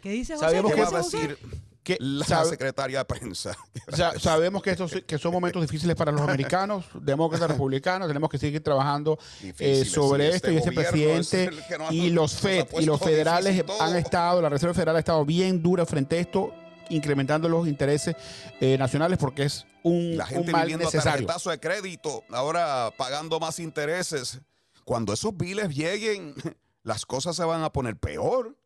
¿Qué 0.00 0.10
dice 0.10 0.34
José? 0.34 0.46
Sabemos 0.46 0.70
¿Qué 0.70 0.76
que 0.76 0.82
va 0.84 0.98
a 0.98 1.02
decir 1.02 1.38
que 1.82 1.96
la 1.98 2.24
sabe, 2.24 2.50
secretaria 2.50 2.98
de 3.00 3.04
prensa? 3.04 3.56
Sabemos 4.20 4.62
que, 4.62 4.70
estos, 4.70 4.92
que 5.04 5.18
son 5.18 5.32
momentos 5.32 5.60
difíciles 5.60 5.96
para 5.96 6.12
los 6.12 6.20
americanos, 6.20 6.84
demócratas, 7.00 7.50
republicanos. 7.50 8.06
Tenemos 8.06 8.30
que 8.30 8.38
seguir 8.38 8.62
trabajando 8.62 9.18
eh, 9.58 9.84
sobre 9.84 10.30
sí, 10.30 10.36
esto 10.36 10.48
este 10.50 10.52
y 10.52 10.56
ese 10.58 10.72
presidente 10.72 11.50
no, 11.76 11.90
y 11.90 12.10
los 12.10 12.34
FED 12.34 12.66
y 12.78 12.84
los 12.84 13.00
federales 13.00 13.64
han 13.80 13.96
estado, 13.96 14.40
la 14.40 14.48
Reserva 14.48 14.74
Federal 14.74 14.94
ha 14.94 15.00
estado 15.00 15.24
bien 15.24 15.60
dura 15.60 15.84
frente 15.84 16.18
a 16.18 16.20
esto 16.20 16.54
incrementando 16.90 17.48
los 17.48 17.66
intereses 17.68 18.16
eh, 18.60 18.76
nacionales 18.78 19.18
porque 19.18 19.44
es 19.44 19.66
un, 19.82 20.16
la 20.16 20.26
gente 20.26 20.46
un 20.46 20.52
mal 20.52 20.62
viviendo 20.62 20.84
necesario. 20.84 21.28
A 21.30 21.50
de 21.50 21.60
crédito, 21.60 22.24
ahora 22.30 22.92
pagando 22.96 23.40
más 23.40 23.58
intereses. 23.58 24.40
Cuando 24.84 25.12
esos 25.12 25.36
biles 25.36 25.74
lleguen, 25.74 26.34
las 26.82 27.06
cosas 27.06 27.36
se 27.36 27.44
van 27.44 27.62
a 27.62 27.72
poner 27.72 27.96
peor. 27.96 28.56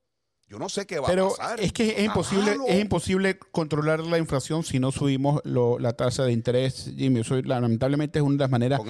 Yo 0.53 0.59
no 0.59 0.69
sé 0.69 0.87
qué 0.87 0.99
va 0.99 1.09
Pero 1.09 1.29
a 1.29 1.37
pasar. 1.37 1.61
es 1.61 1.73
que 1.73 1.97
es 1.97 2.05
imposible, 2.05 2.59
es 2.69 2.79
imposible 2.79 3.39
controlar 3.39 4.01
la 4.01 4.19
inflación 4.19 4.63
si 4.63 4.79
no 4.79 4.93
subimos 4.93 5.41
lo, 5.45 5.79
la 5.79 5.95
tasa 5.95 6.25
de 6.25 6.33
interés, 6.33 6.93
Jimmy. 6.95 7.21
Eso, 7.21 7.41
lamentablemente 7.41 8.19
es 8.19 8.23
una 8.23 8.35
de 8.35 8.39
las 8.41 8.51
maneras 8.51 8.81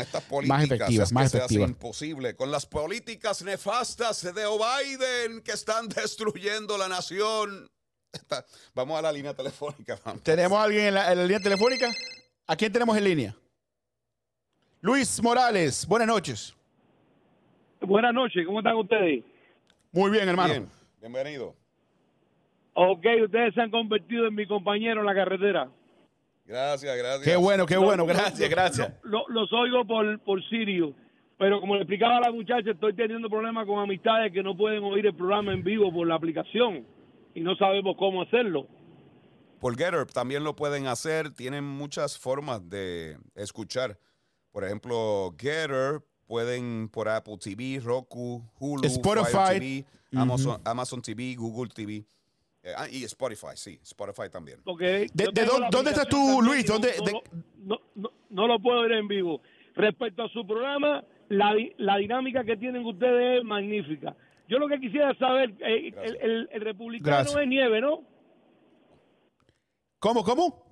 más 0.44 0.64
efectivas. 0.64 1.08
Es 1.08 1.12
más 1.12 1.32
efectivas. 1.32 1.68
imposible. 1.70 2.34
Con 2.34 2.50
las 2.50 2.66
políticas 2.66 3.42
nefastas 3.42 4.22
de 4.22 4.32
Biden 4.32 5.40
que 5.42 5.52
están 5.52 5.88
destruyendo 5.88 6.76
la 6.76 6.88
nación. 6.88 7.70
Está, 8.12 8.44
vamos 8.75 8.98
a 8.98 9.03
la 9.03 9.11
línea 9.11 9.33
telefónica. 9.33 9.98
Vamos. 10.05 10.22
¿Tenemos 10.22 10.59
a 10.59 10.64
alguien 10.64 10.87
en 10.87 10.94
la, 10.94 11.12
en 11.12 11.18
la, 11.18 11.25
línea 11.25 11.40
telefónica? 11.40 11.90
¿A 12.46 12.57
quién 12.57 12.70
tenemos 12.70 12.96
en 12.96 13.05
línea? 13.05 13.35
Luis 14.83 15.22
Morales, 15.22 15.87
buenas 15.87 16.09
noches. 16.09 16.55
Buenas 17.81 18.12
noches, 18.12 18.44
¿cómo 18.46 18.59
están 18.59 18.77
ustedes? 18.77 19.25
Muy 19.92 20.11
bien, 20.11 20.29
hermano. 20.29 20.53
Bien, 20.53 20.68
bienvenido. 21.01 21.55
Ok, 22.75 23.07
ustedes 23.25 23.55
se 23.55 23.61
han 23.61 23.70
convertido 23.70 24.27
en 24.27 24.35
mi 24.35 24.46
compañero 24.46 25.01
en 25.01 25.07
la 25.07 25.14
carretera. 25.14 25.68
Gracias, 26.44 26.96
gracias. 26.96 27.25
Qué 27.25 27.37
bueno, 27.37 27.64
qué 27.64 27.77
bueno, 27.77 28.05
gracias, 28.05 28.48
gracias. 28.51 28.92
Lo, 29.03 29.25
lo, 29.29 29.40
los 29.40 29.53
oigo 29.53 29.87
por, 29.87 30.18
por 30.20 30.42
Sirio, 30.48 30.94
pero 31.38 31.61
como 31.61 31.77
le 31.77 31.83
explicaba 31.83 32.18
a 32.18 32.20
la 32.20 32.33
muchacha, 32.33 32.72
estoy 32.72 32.94
teniendo 32.94 33.31
problemas 33.31 33.66
con 33.66 33.79
amistades 33.79 34.33
que 34.33 34.42
no 34.42 34.57
pueden 34.57 34.83
oír 34.85 35.07
el 35.07 35.14
programa 35.14 35.53
en 35.53 35.62
vivo 35.62 35.92
por 35.92 36.07
la 36.07 36.16
aplicación 36.16 36.85
y 37.34 37.40
no 37.40 37.54
sabemos 37.56 37.96
cómo 37.98 38.22
hacerlo. 38.22 38.66
Por 39.60 39.76
Getter 39.76 40.06
también 40.06 40.42
lo 40.44 40.56
pueden 40.56 40.86
hacer, 40.86 41.30
tienen 41.32 41.64
muchas 41.64 42.18
formas 42.18 42.68
de 42.68 43.16
escuchar. 43.34 43.98
por 44.50 44.64
ejemplo, 44.64 45.34
Getter, 45.38 46.02
pueden 46.26 46.88
por 46.90 47.08
Apple 47.08 47.38
TV, 47.38 47.80
Roku, 47.82 48.42
Hulu, 48.58 48.84
Spotify. 48.86 49.58
TV, 49.58 49.84
Amazon, 50.14 50.60
Amazon 50.64 51.00
TV, 51.00 51.34
Google 51.36 51.70
TV. 51.74 52.04
eh, 52.64 52.72
ah, 52.76 52.86
y 52.90 53.02
Spotify, 53.04 53.56
sí, 53.56 53.78
Spotify 53.82 54.28
también. 54.30 54.60
Porque 54.62 54.84
De- 54.84 55.24
de 55.24 55.32
tengo 55.32 55.54
dó- 55.54 55.58
la 55.60 55.70
dónde 55.70 55.90
estás 55.90 56.06
tú, 56.08 56.40
Luis? 56.42 56.64
¿Dónde- 56.66 56.94
no, 56.98 57.04
de- 57.04 57.22
no, 57.64 57.80
no, 57.96 58.10
no 58.30 58.46
lo 58.46 58.60
puedo 58.60 58.82
ver 58.82 58.92
en 58.92 59.08
vivo. 59.08 59.40
Respecto 59.74 60.22
a 60.24 60.28
su 60.28 60.46
programa, 60.46 61.02
la, 61.28 61.54
di- 61.54 61.72
la 61.78 61.96
dinámica 61.96 62.44
que 62.44 62.56
tienen 62.58 62.84
ustedes 62.84 63.38
es 63.40 63.44
magnífica. 63.44 64.14
Yo 64.52 64.58
lo 64.58 64.68
que 64.68 64.78
quisiera 64.80 65.14
saber, 65.14 65.54
eh, 65.60 65.94
el, 66.04 66.16
el- 66.20 66.48
el 66.52 66.60
republicano 66.60 67.16
Gracias. 67.16 67.40
es 67.40 67.48
Nieve, 67.48 67.80
¿no? 67.80 68.00
¿Cómo, 69.98 70.22
cómo? 70.24 70.66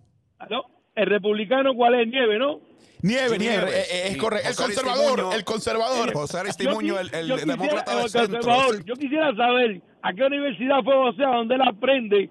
¿No? 0.50 0.64
El 0.94 1.06
republicano, 1.06 1.72
¿cuál 1.74 1.94
es 1.94 2.08
Nieve, 2.08 2.38
no? 2.38 2.60
Nieve, 3.02 3.30
Sí, 3.30 3.38
nieve. 3.38 3.70
Eh, 3.70 3.84
eh, 3.90 4.08
es 4.08 4.16
correcto. 4.18 4.48
El 4.50 4.54
José 4.54 4.74
conservador, 4.82 5.34
el 5.34 5.44
conservador. 5.44 6.12
José 6.12 6.38
Aristimuño, 6.40 6.98
el, 6.98 7.06
el 7.14 7.30
quisiera- 7.30 7.44
demócrata 7.46 7.96
de 7.96 8.02
eh, 8.04 8.08
centro. 8.10 8.80
Yo 8.84 8.94
quisiera 8.96 9.34
saber 9.34 9.80
a 10.02 10.12
qué 10.12 10.24
universidad 10.24 10.82
fue 10.84 10.94
o 10.94 11.12
sea 11.14 11.28
donde 11.28 11.54
él 11.54 11.62
aprende 11.62 12.28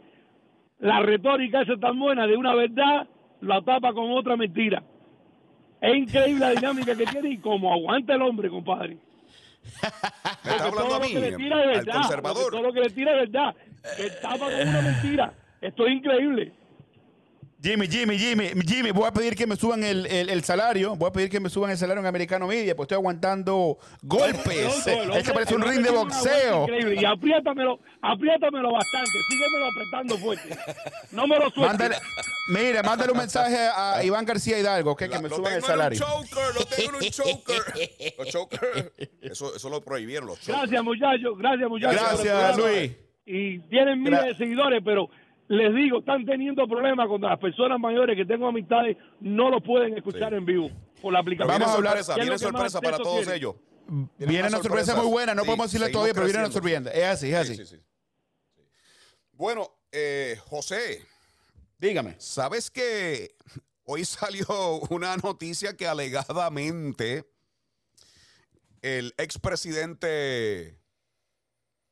la 0.78 1.00
retórica 1.02 1.64
esa 1.64 1.78
tan 1.78 1.98
buena 2.00 2.28
de 2.28 2.38
una 2.38 2.54
verdad, 2.54 3.08
la 3.42 3.60
tapa 3.64 3.92
con 3.94 4.12
otra 4.12 4.38
mentira. 4.38 4.84
Es 5.82 5.96
increíble 5.96 6.42
la 6.42 6.52
dinámica 6.52 6.96
que 6.96 7.06
tiene 7.08 7.30
y 7.32 7.38
como 7.40 7.74
aguanta 7.74 8.14
el 8.14 8.22
hombre, 8.22 8.50
compadre. 8.50 8.98
¿Me 10.44 10.52
está 10.52 10.66
hablando 10.66 10.96
a 10.96 11.00
mí? 11.00 11.16
Al 11.16 11.68
verdad. 11.68 11.94
conservador. 11.94 12.52
Todo 12.52 12.62
lo 12.62 12.74
que 12.74 12.82
le 12.82 12.90
tira 12.90 13.12
es 13.12 13.32
verdad. 13.32 13.56
Que 13.98 14.10
tapa 14.22 14.38
con 14.38 14.68
una 14.68 14.82
mentira. 14.82 15.34
Esto 15.62 15.86
es 15.88 15.94
increíble. 15.94 16.54
Jimmy, 17.62 17.88
Jimmy, 17.90 18.18
Jimmy, 18.18 18.52
Jimmy, 18.66 18.92
voy 18.92 19.06
a 19.06 19.12
pedir 19.12 19.36
que 19.36 19.46
me 19.46 19.58
suban 19.58 19.84
el, 19.84 20.06
el- 20.06 20.30
el 20.30 20.44
salario. 20.46 20.96
Voy 20.96 21.10
a 21.10 21.12
pedir 21.12 21.30
que 21.30 21.42
me 21.42 21.50
suban 21.50 21.70
el 21.72 21.78
salario 21.78 22.00
en 22.00 22.08
Americano 22.08 22.48
Media, 22.48 22.74
pues 22.74 22.86
estoy 22.86 22.96
aguantando 22.96 23.78
golpes. 24.02 24.88
El 24.88 25.00
hombre- 25.02 25.20
es 25.20 25.28
que 25.28 25.34
parece 25.34 25.56
un 25.56 25.64
ring 25.64 25.82
de 25.82 25.90
boxeo. 25.92 26.64
Increíble. 26.64 27.02
Y 27.02 27.06
apriétamelo, 27.06 27.80
apriétamelo 28.02 28.72
bastante. 28.72 29.12
Síguemelo 29.30 29.66
apretando 29.68 30.18
fuerte. 30.20 30.58
No 31.12 31.28
me 31.28 31.36
lo 31.36 31.50
sueltes. 31.50 31.68
Mándale, 31.68 31.96
mira, 32.54 32.82
mándale 32.82 33.12
un 33.12 33.18
mensaje 33.18 33.58
a 33.76 34.02
Iván 34.06 34.24
García 34.24 34.58
Hidalgo, 34.58 34.96
que, 34.96 35.10
que 35.10 35.16
La- 35.16 35.22
me 35.22 35.28
suban 35.30 35.54
el 35.54 35.62
tengo 35.62 35.74
en 35.74 35.80
un 35.80 35.80
salario. 35.80 36.00
choker, 36.00 36.56
lo 36.56 36.66
tengo 36.66 36.90
en 36.98 37.04
un 37.04 37.12
choker. 37.12 38.16
Los 38.18 38.28
choker, 38.30 38.94
eso, 39.22 39.54
eso 39.56 39.70
lo 39.70 39.82
prohibieron 39.82 40.28
los 40.28 40.40
chokers. 40.40 40.60
Gracias, 40.60 40.84
muchachos. 40.84 41.38
Gracias, 41.38 41.70
muchachos. 41.70 42.02
Gracias. 42.24 42.58
Luis. 42.58 42.92
Y 43.26 43.60
tienen 43.70 44.02
miles 44.02 44.24
de 44.26 44.36
seguidores, 44.38 44.82
pero 44.84 45.10
les 45.50 45.76
digo, 45.76 46.00
están 46.00 46.26
teniendo 46.26 46.66
problemas 46.68 47.08
cuando 47.08 47.28
las 47.28 47.40
personas 47.40 47.80
mayores 47.80 48.16
que 48.16 48.26
tengo 48.26 48.48
amistades 48.48 48.96
no 49.20 49.50
lo 49.50 49.62
pueden 49.62 49.98
escuchar 49.98 50.30
Sí. 50.30 50.36
en 50.38 50.46
vivo 50.46 50.70
por 51.02 51.12
la 51.12 51.20
aplicación. 51.20 51.48
Vamos 51.60 51.70
a 51.70 51.74
hablar- 51.76 51.94
sorpresa, 52.04 52.14
¿Qué 52.16 52.22
es 52.22 52.26
viene 52.28 52.40
sorpresa 52.40 52.80
para 52.82 52.98
todos 52.98 53.28
ellos. 53.28 53.56
Viene 54.18 54.48
una 54.48 54.62
sorpresa 54.62 54.96
muy 54.96 55.08
buena, 55.08 55.34
no 55.34 55.42
Sí, 55.42 55.48
podemos 55.48 55.72
decirle 55.72 55.92
todavía, 55.92 56.14
pero 56.14 56.26
viene 56.28 56.40
una 56.40 56.52
sorpresa. 56.52 56.92
Es 56.92 57.04
así, 57.06 57.30
es 57.30 57.36
así. 57.36 57.56
Sí, 57.56 57.66
sí, 57.66 57.76
sí. 57.78 57.84
Bueno, 59.34 59.70
eh, 59.92 60.38
José, 60.46 61.04
Dígame. 61.80 62.16
¿sabes 62.20 62.70
que 62.70 63.36
hoy 63.86 64.06
salió 64.06 64.46
una 64.92 65.18
noticia 65.18 65.76
que 65.76 65.88
alegadamente 65.88 67.26
el 68.82 69.14
expresidente 69.18 70.78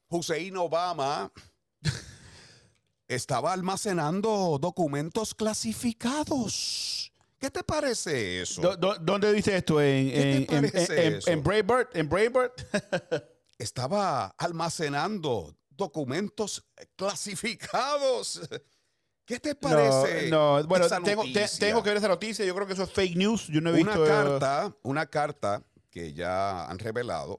Hussein 0.10 0.56
Obama 0.58 1.32
estaba 3.08 3.54
almacenando 3.54 4.58
documentos 4.60 5.34
clasificados? 5.34 7.12
¿Qué 7.40 7.52
te 7.52 7.64
parece 7.64 8.42
eso? 8.42 8.62
Do- 8.62 8.76
do- 8.78 8.96
¿Dónde 8.96 9.32
dice 9.32 9.56
esto? 9.58 9.80
¿En, 9.82 10.08
¿Qué 10.10 10.46
te 10.48 10.56
en, 10.56 10.66
en, 10.66 10.66
eso? 11.16 11.30
en? 11.30 11.44
¿En 11.94 12.10
estaba 13.60 14.28
almacenando 14.38 15.56
documentos 15.70 16.66
clasificados. 16.96 18.42
¿Qué 19.26 19.40
te 19.40 19.54
parece? 19.56 20.30
No, 20.30 20.60
no, 20.62 20.68
bueno, 20.68 20.86
esa 20.86 21.00
tengo, 21.02 21.22
te- 21.24 21.28
noticia? 21.34 21.60
tengo 21.60 21.84
que 21.84 21.90
ver 21.90 21.98
esa 21.98 22.08
noticia. 22.08 22.46
Yo 22.46 22.56
creo 22.56 22.66
que 22.66 22.74
eso 22.74 22.84
es 22.84 22.92
fake 22.92 23.16
news. 23.18 23.48
Yo 23.48 23.62
no 23.62 23.70
he 23.70 23.82
una 23.82 23.92
visto. 23.98 24.06
eh, 24.06 24.10
carta, 24.10 24.76
una 24.84 25.06
carta 25.06 25.64
que 25.92 26.14
ya 26.14 26.66
han 26.66 26.80
revelado. 26.80 27.38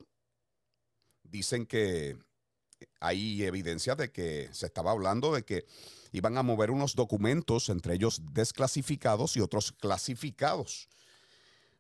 Dicen 1.25 1.67
que 1.67 2.17
hay 3.01 3.43
evidencia 3.45 3.95
de 3.95 4.11
que 4.11 4.49
se 4.53 4.67
estaba 4.67 4.91
hablando 4.91 5.33
de 5.35 5.45
que 5.45 5.65
iban 6.13 6.37
a 6.39 6.43
mover 6.43 6.71
unos 6.71 6.95
documentos, 6.95 7.69
entre 7.69 7.95
ellos 7.95 8.21
desclasificados 8.33 9.37
y 9.37 9.41
otros 9.41 9.73
clasificados. 9.73 10.89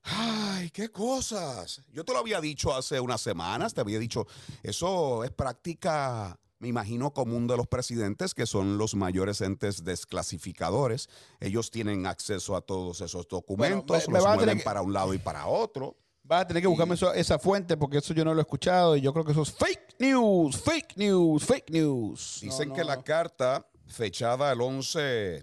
Ay, 0.02 0.70
qué 0.70 0.90
cosas. 0.90 1.83
Yo 1.92 2.04
te 2.04 2.12
lo 2.12 2.18
había 2.20 2.40
dicho 2.40 2.74
hace 2.74 3.00
unas 3.00 3.20
semanas, 3.20 3.74
te 3.74 3.81
había 3.81 3.98
dicho, 3.98 4.26
eso 4.62 5.24
es 5.24 5.31
práctica, 5.31 6.38
me 6.61 6.68
imagino, 6.68 7.12
común 7.12 7.46
de 7.46 7.57
los 7.57 7.66
presidentes, 7.66 8.33
que 8.35 8.46
son 8.46 8.78
los 8.78 8.94
mayores 8.94 9.40
entes 9.40 9.85
desclasificadores. 9.85 11.09
Ellos 11.40 11.70
tienen 11.70 12.07
acceso 12.07 12.57
a 12.57 12.61
todos 12.62 13.00
esos 13.00 13.28
documentos, 13.28 14.09
me- 14.09 14.12
me 14.14 14.18
los 14.20 14.28
mueven 14.37 14.59
que- 14.59 14.64
para 14.64 14.83
un 14.83 14.92
lado 14.92 15.12
y 15.14 15.18
para 15.18 15.46
otro. 15.46 15.96
Vas 16.29 16.43
a 16.43 16.47
tener 16.47 16.62
que 16.62 16.67
buscarme 16.69 16.95
eso- 16.95 17.14
esa 17.14 17.38
fuente 17.38 17.75
porque 17.79 17.97
eso 17.99 18.12
yo 18.12 18.23
no 18.23 18.35
lo 18.35 18.41
he 18.41 18.43
escuchado 18.43 18.95
y 18.97 19.01
yo 19.01 19.14
creo 19.14 19.25
que 19.25 19.33
eso 19.33 19.41
es 19.43 19.51
fake 19.51 19.97
news, 19.99 20.61
fake 20.61 20.97
news, 20.99 21.43
fake 21.43 21.71
news. 21.71 22.41
Dicen 22.43 22.69
No, 22.69 22.75
que 22.75 22.83
no, 22.83 22.87
la 22.88 22.97
no. 22.97 23.03
carta 23.05 23.67
fechada 23.87 24.53
el 24.53 24.61
11 24.61 24.99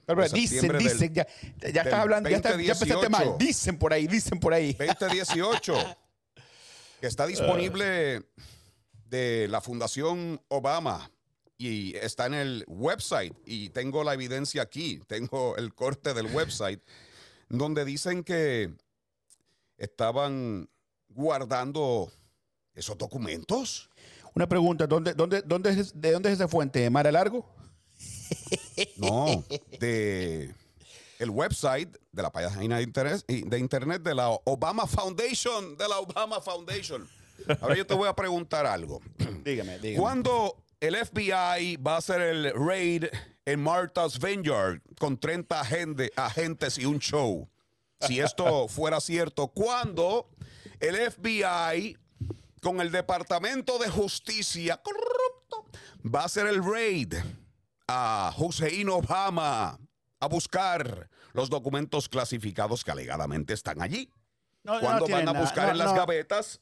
Pero, 0.05 0.21
de 0.21 0.27
pero, 0.27 0.29
dicen, 0.29 0.47
septiembre 0.47 0.77
del 0.77 0.87
dicen, 0.93 1.13
ya, 1.15 1.27
ya 1.57 1.67
del 1.69 1.77
estás 1.77 1.93
hablando, 1.95 2.29
ya, 2.29 2.35
estás- 2.37 2.51
ya 2.51 2.73
empezaste 2.73 2.93
2018. 2.93 3.29
mal. 3.31 3.37
Dicen 3.39 3.77
por 3.79 3.93
ahí, 3.93 4.05
dicen 4.07 4.39
por 4.39 4.53
ahí. 4.53 4.73
2018, 4.73 5.73
que 7.01 7.07
está 7.07 7.25
disponible 7.25 8.21
de 9.09 9.47
la 9.49 9.61
Fundación 9.61 10.39
Obama 10.49 11.09
y 11.57 11.95
está 11.97 12.27
en 12.27 12.35
el 12.35 12.63
website 12.67 13.33
y 13.47 13.69
tengo 13.69 14.03
la 14.03 14.13
evidencia 14.13 14.61
aquí, 14.61 15.01
tengo 15.07 15.57
el 15.57 15.73
corte 15.73 16.13
del 16.13 16.27
website 16.27 16.79
donde 17.49 17.85
dicen 17.85 18.23
que 18.23 18.71
estaban 19.77 20.69
guardando 21.15 22.11
esos 22.73 22.97
documentos. 22.97 23.89
Una 24.35 24.47
pregunta, 24.47 24.85
¿dónde, 24.85 25.13
dónde, 25.13 25.41
dónde 25.41 25.69
es, 25.71 25.99
¿de 25.99 26.11
dónde 26.11 26.29
es 26.29 26.35
esa 26.35 26.47
fuente? 26.47 26.87
¿Mara 26.89 27.11
Largo? 27.11 27.45
No, 28.97 29.43
de 29.79 30.53
el 31.19 31.29
website 31.29 31.95
de 32.11 32.21
la 32.21 32.29
página 32.29 32.77
de 32.77 32.83
internet, 32.83 33.23
de 33.27 33.57
internet 33.59 34.01
de 34.03 34.13
la 34.13 34.29
Obama 34.43 34.85
Foundation, 34.85 35.77
de 35.77 35.87
la 35.87 35.99
Obama 35.99 36.41
Foundation. 36.41 37.07
Ahora 37.61 37.75
yo 37.77 37.85
te 37.87 37.93
voy 37.93 38.09
a 38.09 38.13
preguntar 38.13 38.65
algo. 38.65 39.01
Dígame, 39.45 39.79
dígame. 39.79 40.01
¿Cuándo 40.01 40.57
el 40.81 40.95
FBI 40.97 41.77
va 41.77 41.95
a 41.95 41.97
hacer 41.97 42.19
el 42.21 42.51
raid 42.53 43.05
en 43.45 43.63
Martha's 43.63 44.19
Vineyard 44.19 44.81
con 44.99 45.17
30 45.17 45.61
agente- 45.61 46.11
agentes 46.17 46.77
y 46.77 46.85
un 46.85 46.99
show? 46.99 47.47
Si 48.01 48.19
esto 48.19 48.67
fuera 48.67 48.99
cierto, 48.99 49.47
¿cuándo 49.47 50.29
el 50.85 51.11
FBI 51.11 51.97
con 52.61 52.81
el 52.81 52.91
Departamento 52.91 53.77
de 53.77 53.89
Justicia 53.89 54.81
corrupto 54.81 55.65
va 56.03 56.21
a 56.21 56.25
hacer 56.25 56.47
el 56.47 56.63
raid 56.63 57.13
a 57.87 58.33
Hussein 58.37 58.89
Obama 58.89 59.79
a 60.19 60.27
buscar 60.27 61.09
los 61.33 61.49
documentos 61.49 62.09
clasificados 62.09 62.83
que 62.83 62.91
alegadamente 62.91 63.53
están 63.53 63.81
allí? 63.81 64.09
No, 64.63 64.75
no 64.75 64.79
¿Cuándo 64.79 65.05
tiene 65.05 65.19
van 65.21 65.29
a 65.29 65.33
nada, 65.33 65.45
buscar 65.45 65.65
no, 65.65 65.71
en 65.71 65.77
las 65.77 65.93
gavetas 65.93 66.61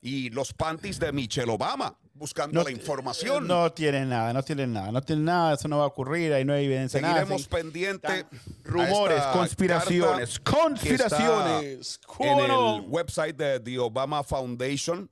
y 0.00 0.30
los 0.30 0.52
panties 0.52 0.98
de 0.98 1.12
Michelle 1.12 1.50
Obama 1.50 1.98
buscando 2.14 2.58
No 2.58 2.64
la 2.64 2.70
información? 2.70 3.46
No 3.46 3.72
tiene 3.72 4.04
nada, 4.04 4.32
no 4.32 4.42
tiene 4.42 4.66
nada, 4.66 4.92
no 4.92 5.02
tiene 5.02 5.22
nada, 5.22 5.54
eso 5.54 5.68
no 5.68 5.78
va 5.78 5.84
a 5.84 5.88
ocurrir, 5.88 6.32
ahí 6.32 6.44
no 6.44 6.52
hay 6.52 6.64
evidencia 6.64 6.98
de 6.98 7.02
nada. 7.02 7.20
Seguiremos 7.20 7.42
sí. 7.42 7.48
pendiente. 7.48 8.26
Rumores, 8.64 9.22
conspiraciones, 9.32 10.38
conspiraciones. 10.40 11.90
está 11.92 12.06
¿Cómo 12.06 12.44
En 12.44 12.50
el 12.50 12.80
website 12.88 13.36
de 13.36 13.60
The 13.60 13.78
Obama 13.78 14.22
Foundation, 14.22 15.10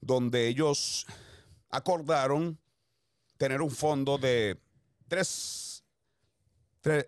donde 0.00 0.48
ellos 0.48 1.06
acordaron 1.70 2.58
tener 3.36 3.62
un 3.62 3.70
fondo 3.70 4.18
de 4.18 4.60
3, 5.08 5.84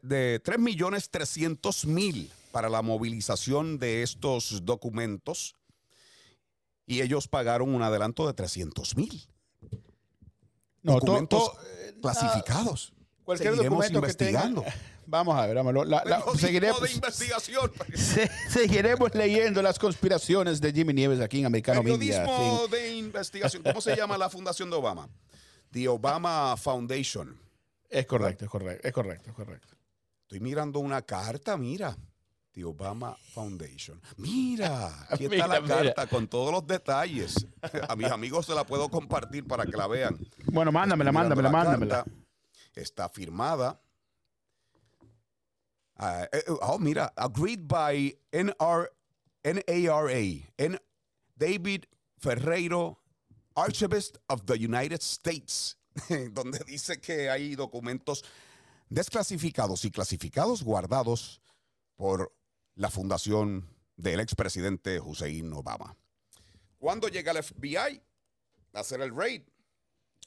de 0.03 0.41
3 0.43 0.59
millones 0.59 1.11
300 1.11 1.85
mil 1.87 2.31
para 2.53 2.69
la 2.69 2.83
movilización 2.83 3.79
de 3.79 4.03
estos 4.03 4.65
documentos 4.65 5.57
y 6.87 7.01
ellos 7.01 7.29
pagaron 7.29 7.75
un 7.75 7.83
adelanto 7.83 8.27
de 8.27 8.35
300 8.35 8.97
mil 8.97 9.32
No, 10.83 10.95
to- 10.95 11.07
documentos 11.07 11.53
to- 11.53 11.59
eh, 11.63 11.95
clasificados. 12.01 12.93
Cualquier 13.25 13.51
Seguiremos 13.55 13.79
documento 13.87 14.07
que 14.07 14.15
tenga. 14.15 14.45
investigando. 14.47 14.65
Vamos 15.07 15.37
a 15.37 15.47
ver, 15.47 15.57
vámonos. 15.57 15.87
La- 15.89 16.03
la- 16.05 16.23
seguiremos, 16.39 16.81
de 16.81 16.93
investigación. 16.93 17.71
se- 17.95 18.31
seguiremos 18.49 19.15
leyendo 19.15 19.61
las 19.61 19.79
conspiraciones 19.79 20.61
de 20.61 20.73
Jimmy 20.73 20.93
Nieves 20.95 21.21
aquí 21.21 21.41
en 21.41 21.47
Americano 21.47 21.83
Media. 21.83 22.25
Periodismo 22.25 22.63
sí. 22.67 22.71
de 22.73 22.95
investigación. 22.97 23.63
¿Cómo 23.63 23.81
se 23.81 23.97
llama 23.97 24.17
la 24.17 24.31
fundación 24.31 24.71
de 24.71 24.77
Obama? 24.77 25.09
The 25.73 25.89
Obama 25.89 26.57
Foundation. 26.57 27.37
Es 27.91 28.07
correcto, 28.07 28.45
es 28.45 28.51
correcto, 28.51 28.89
es 28.89 28.95
correcto, 28.95 29.31
es 29.31 29.37
correcto. 29.37 29.69
Estoy 30.23 30.41
mirando 30.41 30.79
una 30.79 31.03
carta, 31.03 31.57
mira. 31.57 31.97
The 32.55 32.65
Obama 32.65 33.17
Foundation. 33.33 34.01
Mira, 34.19 35.07
aquí 35.11 35.25
está 35.25 35.29
Mira, 35.29 35.47
la 35.49 35.61
mira. 35.61 35.77
carta 35.77 36.07
con 36.07 36.29
todos 36.29 36.53
los 36.53 36.67
detalles. 36.67 37.47
A 37.89 37.97
mis 37.97 38.11
amigos 38.11 38.47
se 38.47 38.55
la 38.55 38.65
puedo 38.65 38.89
compartir 38.91 39.47
para 39.47 39.65
que 39.65 39.77
la 39.77 39.87
vean. 39.87 40.19
Bueno, 40.47 40.71
mándamela, 40.71 41.13
mándamela, 41.13 41.49
la 41.49 41.53
mándamela. 41.53 42.05
Está 42.75 43.09
firmada. 43.09 43.81
Ah, 45.97 46.27
eh, 46.33 46.45
eh, 46.47 46.53
oh, 46.63 46.79
mira, 46.79 47.13
agreed 47.17 47.69
by 47.69 48.15
NR, 48.33 48.89
NARA, 49.45 50.51
N, 50.59 50.79
David 51.37 51.87
Ferreiro, 52.19 52.99
Archivist 53.55 54.19
of 54.29 54.47
the 54.47 54.59
United 54.59 55.03
States, 55.03 55.77
donde 56.33 56.59
dice 56.67 57.01
que 57.01 57.31
hay 57.31 57.55
documentos 57.55 58.25
desclasificados 58.89 59.85
y 59.85 59.91
clasificados 59.91 60.63
guardados 60.63 61.41
por 61.97 62.33
la 62.75 62.91
fundación 62.91 63.69
del 63.97 64.21
expresidente 64.21 65.01
Hussein 65.01 65.53
Obama. 65.53 65.97
¿Cuándo 66.79 67.09
llega 67.09 67.33
el 67.33 67.43
FBI 67.43 68.03
a 68.73 68.81
hacer 68.81 69.01
el 69.01 69.15
raid? 69.15 69.43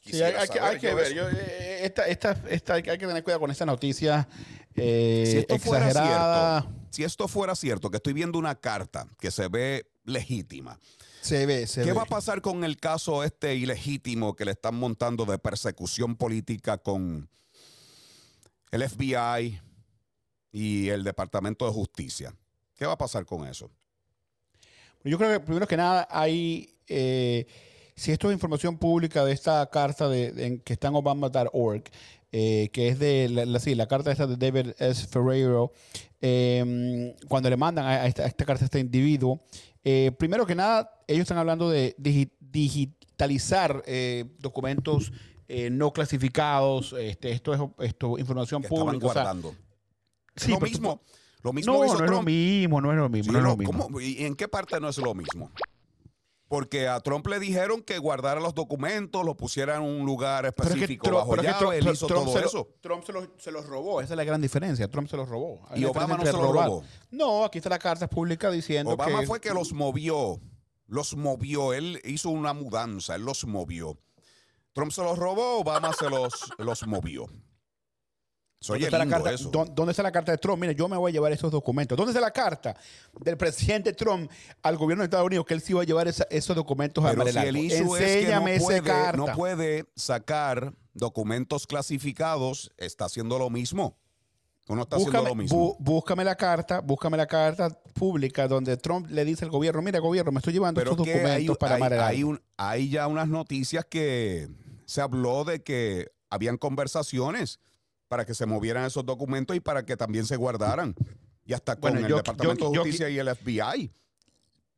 Sí, 0.02 0.22
hay, 0.22 0.48
que, 0.48 0.60
hay 0.60 0.78
ver. 0.80 1.14
Yo, 1.14 1.28
eh, 1.30 1.80
esta, 1.84 2.06
esta, 2.08 2.40
esta, 2.48 2.76
hay 2.76 2.84
que 2.84 2.98
tener 2.98 3.24
cuidado 3.24 3.40
con 3.40 3.50
esta 3.50 3.66
noticia 3.66 4.28
eh, 4.76 5.24
si 5.26 5.38
esto 5.40 5.58
fuera 5.58 5.88
exagerada. 5.88 6.62
cierto, 6.62 6.88
si 6.92 7.04
esto 7.04 7.28
fuera 7.28 7.56
cierto, 7.56 7.90
que 7.90 7.98
estoy 7.98 8.14
viendo 8.14 8.38
una 8.38 8.54
carta 8.54 9.08
que 9.20 9.32
se 9.32 9.48
ve 9.48 9.88
legítima, 10.04 10.80
Se 11.22 11.48
ve, 11.48 11.66
se 11.66 11.82
¿qué 11.82 11.88
ve. 11.88 11.94
va 11.94 12.04
a 12.04 12.06
pasar 12.06 12.42
con 12.42 12.64
el 12.64 12.78
caso 12.78 13.24
este 13.24 13.56
ilegítimo 13.56 14.36
que 14.36 14.46
le 14.46 14.52
están 14.52 14.76
montando 14.76 15.26
de 15.26 15.40
persecución 15.40 16.16
política 16.16 16.78
con 16.78 17.28
el 18.70 18.88
FBI 18.88 19.60
y 20.58 20.88
el 20.88 21.04
Departamento 21.04 21.66
de 21.66 21.72
Justicia? 21.74 22.34
¿Qué 22.76 22.86
va 22.86 22.94
a 22.94 22.98
pasar 22.98 23.26
con 23.26 23.46
eso? 23.46 23.70
Yo 25.04 25.18
creo 25.18 25.32
que 25.34 25.40
primero 25.42 25.68
que 25.68 25.76
nada 25.78 26.08
hay, 26.10 26.70
eh, 26.88 27.46
si 27.96 28.12
esto 28.14 28.30
es 28.30 28.34
información 28.34 28.78
pública 28.78 29.26
de 29.26 29.34
esta 29.34 29.66
carta 29.70 30.08
de, 30.08 30.62
que 30.64 30.74
está 30.74 30.88
en 30.88 30.96
obama.org, 30.96 31.84
eh, 32.32 32.70
que 32.72 32.88
es 32.88 33.00
de 33.00 33.28
la, 33.30 33.46
la- 33.46 33.60
sí, 33.60 33.76
la 33.76 33.88
carta 33.88 34.12
esta 34.12 34.28
de 34.28 34.38
David 34.38 34.72
S. 34.80 35.06
Ferreiro, 35.08 35.74
eh, 36.22 37.16
cuando 37.28 37.50
le 37.50 37.58
mandan 37.58 37.86
a 37.86 38.06
esta, 38.08 38.24
a 38.24 38.28
esta 38.28 38.46
carta 38.46 38.64
a 38.64 38.68
este 38.68 38.80
individuo, 38.80 39.42
eh, 39.84 40.12
primero 40.18 40.46
que 40.46 40.56
nada, 40.56 40.90
ellos 41.08 41.22
están 41.24 41.38
hablando 41.38 41.70
de 41.70 41.96
digi- 41.98 42.32
digitalizar 42.40 43.84
eh, 43.86 44.26
documentos 44.40 45.12
eh, 45.48 45.70
no 45.70 45.94
clasificados, 45.94 46.94
este, 46.98 47.32
esto 47.32 47.54
es 47.54 47.88
esto, 47.90 48.18
información 48.18 48.62
Que 48.64 48.68
pública. 48.70 49.06
o 49.06 49.14
sea. 49.14 49.24
Sí, 50.36 50.52
lo 50.52 50.60
mismo. 50.60 51.02
Lo 51.42 51.54
mismo 51.54 51.74
No, 51.74 51.86
hizo 51.86 51.98
no 52.00 52.06
es 52.06 52.12
lo 52.12 52.24
mismo, 52.24 52.82
no 52.82 52.92
es 52.92 52.98
lo 52.98 53.10
mismo. 53.10 53.26
Sí, 53.26 53.32
no 53.32 53.38
es 53.38 53.44
lo 53.46 53.56
mismo. 53.58 53.84
¿cómo? 53.84 54.02
¿Y 54.02 54.26
en 54.26 54.36
qué 54.36 54.48
parte 54.48 54.80
no 54.80 54.90
es 54.90 54.98
lo 54.98 55.14
mismo? 55.14 55.52
Porque 56.48 56.88
a 56.88 57.00
Trump 57.00 57.26
le 57.28 57.40
dijeron 57.40 57.82
que 57.82 57.98
guardara 57.98 58.40
los 58.40 58.54
documentos, 58.54 59.26
los 59.26 59.36
pusiera 59.36 59.76
en 59.78 59.82
un 59.82 60.06
lugar 60.06 60.42
Pero 60.44 60.52
es 60.52 60.56
que 60.56 60.64
específico 60.82 61.04
Trump- 61.06 61.18
bajo 61.18 61.30
pero 61.32 61.42
es 61.42 61.48
que 61.48 61.52
llave, 61.54 61.60
Trump- 61.80 61.88
él 61.88 61.94
hizo 61.94 62.08
Trump 62.08 62.24
todo 62.26 62.34
se 62.34 62.42
lo- 62.42 62.48
eso. 62.48 62.70
Trump 62.82 63.04
se 63.04 63.14
los, 63.14 63.30
se 63.40 63.52
los 63.52 63.66
robó, 63.66 64.00
esa 64.02 64.14
es 64.14 64.18
la 64.18 64.24
gran 64.24 64.42
diferencia. 64.42 64.88
Trump 64.90 65.10
se 65.10 65.18
los 65.18 65.28
robó. 65.28 65.66
Hay 65.70 65.82
Y 65.82 65.86
Obama 65.86 66.18
no 66.18 66.26
se 66.26 66.32
los 66.32 66.42
robó. 66.42 66.84
No, 67.10 67.46
aquí 67.46 67.58
está 67.58 67.70
la 67.70 67.80
carta 67.80 68.08
pública 68.08 68.52
diciendo 68.52 68.92
Obama 68.92 69.22
que... 69.22 69.28
fue 69.28 69.42
que 69.42 69.54
los 69.54 69.74
movió, 69.74 70.40
los 70.88 71.16
movió, 71.16 71.74
él 71.74 72.00
hizo 72.06 72.30
una 72.30 72.54
mudanza, 72.54 73.16
él 73.16 73.24
los 73.24 73.46
movió. 73.46 73.98
Trump 74.74 74.92
se 74.92 75.02
los 75.02 75.18
robó, 75.18 75.60
Obama 75.62 75.94
se 75.94 76.10
los, 76.12 76.32
los 76.60 76.86
movió. 76.86 77.26
¿Dónde 78.74 78.86
está, 78.86 78.98
la 78.98 79.08
carta, 79.08 79.32
eso. 79.34 79.50
¿Dó- 79.50 79.66
¿Dónde 79.66 79.92
está 79.92 80.04
la 80.04 80.12
carta 80.12 80.32
de 80.32 80.38
Trump? 80.38 80.60
Mire, 80.62 80.76
yo 80.76 80.88
me 80.88 80.98
voy 80.98 81.12
a 81.12 81.14
llevar 81.14 81.32
esos 81.32 81.52
documentos. 81.52 81.98
¿Dónde 81.98 82.12
está 82.12 82.22
la 82.22 82.32
carta 82.32 82.76
del 83.22 83.38
presidente 83.38 83.94
Trump 83.94 84.30
al 84.64 84.78
gobierno 84.78 85.02
de 85.04 85.06
Estados 85.06 85.26
Unidos 85.28 85.46
que 85.46 85.54
él 85.54 85.62
sí 85.62 85.72
iba 85.74 85.82
a 85.82 85.86
llevar 85.86 86.08
esa- 86.08 86.28
esos 86.30 86.56
documentos 86.56 87.04
a 87.04 87.10
Pero 87.12 87.22
si 87.28 87.34
Mar-a-Lago? 87.34 87.50
el 87.50 87.58
issue 87.58 87.96
es 87.98 88.04
que 88.04 88.20
Enséñame 88.20 88.52
no 88.52 88.58
esa 88.58 88.66
puede, 88.66 88.82
carta. 88.82 89.18
no 89.18 89.26
puede 89.34 89.86
sacar 89.96 90.74
documentos 90.94 91.68
clasificados, 91.68 92.72
está 92.78 93.06
haciendo 93.06 93.38
lo 93.38 93.50
mismo. 93.50 93.98
Uno 94.68 94.82
está 94.82 94.96
Búscame, 94.96 95.18
haciendo 95.20 95.30
lo 95.30 95.36
mismo. 95.36 95.58
bú- 95.58 95.78
búscame 95.80 96.24
la 96.24 96.36
carta, 96.36 96.80
búscame 96.82 97.18
la 97.18 97.28
carta 97.28 97.70
pública 97.94 98.48
donde 98.48 98.78
Trump 98.78 99.08
le 99.12 99.24
dice 99.24 99.46
al 99.46 99.52
gobierno, 99.52 99.80
mira 99.84 100.00
gobierno, 100.00 100.32
me 100.32 100.40
estoy 100.40 100.54
llevando 100.54 100.80
Pero 100.82 100.92
estos 100.92 101.06
hay, 101.08 101.14
documentos 101.14 101.58
para 101.60 101.76
hay- 101.76 101.82
Mar-a-Lago". 101.82 102.10
hay 102.10 102.24
un- 102.24 102.42
hay 102.58 102.90
ya 102.90 103.06
unas 103.08 103.28
noticias 103.28 103.86
que 103.86 104.48
se 104.86 105.02
habló 105.02 105.44
de 105.44 105.62
que 105.62 106.08
habían 106.32 106.58
conversaciones 106.58 107.60
para 108.16 108.24
que 108.26 108.34
se 108.34 108.46
movieran 108.46 108.86
esos 108.86 109.06
documentos 109.06 109.54
y 109.58 109.60
para 109.60 109.86
que 109.86 109.98
también 109.98 110.26
se 110.26 110.38
guardaran. 110.38 110.96
Y 111.46 111.52
hasta 111.52 111.74
con 111.76 111.92
Bueno, 111.92 112.00
el 112.00 112.08
yo- 112.12 112.16
Departamento 112.16 112.64
yo- 112.64 112.70
de 112.70 112.76
yo- 112.78 112.82
Justicia 112.84 113.10
y 113.10 113.20
el 113.20 113.28
FBI. 113.28 113.92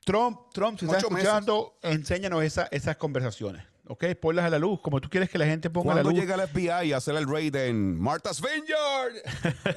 Trump, 0.04 0.40
Trump, 0.54 0.80
si 0.80 0.86
estás 0.86 1.04
Ocho 1.04 1.12
meses. 1.12 1.28
escuchando, 1.28 1.78
enséñanos 1.84 2.44
esa- 2.44 2.68
esas 2.72 2.98
conversaciones. 2.98 3.64
¿Ok? 3.90 4.06
Ponlas 4.20 4.46
a 4.46 4.50
la 4.50 4.58
luz, 4.58 4.82
como 4.82 5.00
tú 5.00 5.08
quieres 5.10 5.30
que 5.30 5.38
la 5.38 5.46
gente 5.46 5.70
ponga 5.70 5.92
a 5.92 5.96
la 5.98 6.02
¿Cuándo 6.02 6.10
luz. 6.10 6.20
llega 6.20 6.34
el 6.36 6.42
FBI 6.50 6.92
a 6.94 6.98
hacer 6.98 7.16
el 7.16 7.26
raid 7.30 7.56
en 7.56 7.98
Martha's 8.00 8.42
Vineyard? 8.42 9.14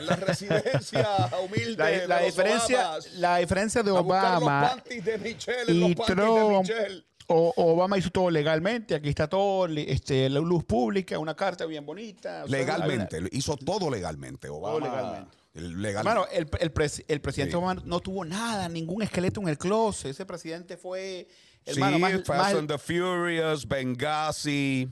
En 0.01 0.07
la 0.07 0.17
residencia 0.17 1.07
humilde 1.45 1.77
La, 1.77 1.87
de 1.87 2.09
la 2.09 2.17
los 2.17 2.27
diferencia, 2.27 2.89
Obamas. 2.89 3.13
la 3.15 3.37
diferencia 3.37 3.83
de 3.83 3.91
A 3.91 4.01
buscar 4.01 4.33
los 4.35 4.43
Obama 4.43 4.69
panties 4.71 5.05
de 5.05 5.19
Michelle, 5.19 5.63
en 5.71 5.77
y 5.77 5.81
los 5.81 5.95
panties 6.07 6.17
de 6.17 6.23
Trump, 6.25 6.61
Michelle. 6.63 7.05
O- 7.33 7.55
Obama 7.73 7.97
hizo 7.99 8.11
todo 8.11 8.31
legalmente. 8.31 8.95
Aquí 8.95 9.09
está 9.09 9.29
todo, 9.29 9.67
este, 9.67 10.29
la 10.29 10.41
luz 10.41 10.65
pública, 10.65 11.19
una 11.19 11.35
carta 11.35 11.65
bien 11.67 11.87
bonita. 11.87 12.47
sea, 12.47 12.51
Legalmente, 12.59 13.21
hizo 13.33 13.57
todo 13.57 13.89
legalmente. 13.91 14.49
Obama, 14.49 14.87
legalmente. 14.87 15.37
el- 15.55 15.81
legal- 15.83 16.07
Hermano, 16.07 16.27
el, 16.33 16.49
el, 16.61 16.73
pres- 16.75 17.05
el 17.09 17.21
presidente 17.21 17.53
Sí. 17.53 17.57
Obama 17.57 17.81
no 17.85 18.01
tuvo 18.01 18.25
nada, 18.25 18.69
ningún 18.69 19.03
esqueleto 19.03 19.41
en 19.41 19.49
el 19.49 19.59
closet. 19.59 20.11
Ese 20.11 20.27
presidente 20.27 20.77
fue, 20.77 21.27
Sí, 21.65 21.73
hermano, 21.73 21.99
más, 21.99 22.13
Fast 22.25 22.29
más- 22.29 22.55
and 22.55 22.69
the 22.71 22.79
Furious, 22.79 23.67
Benghazi, 23.69 24.89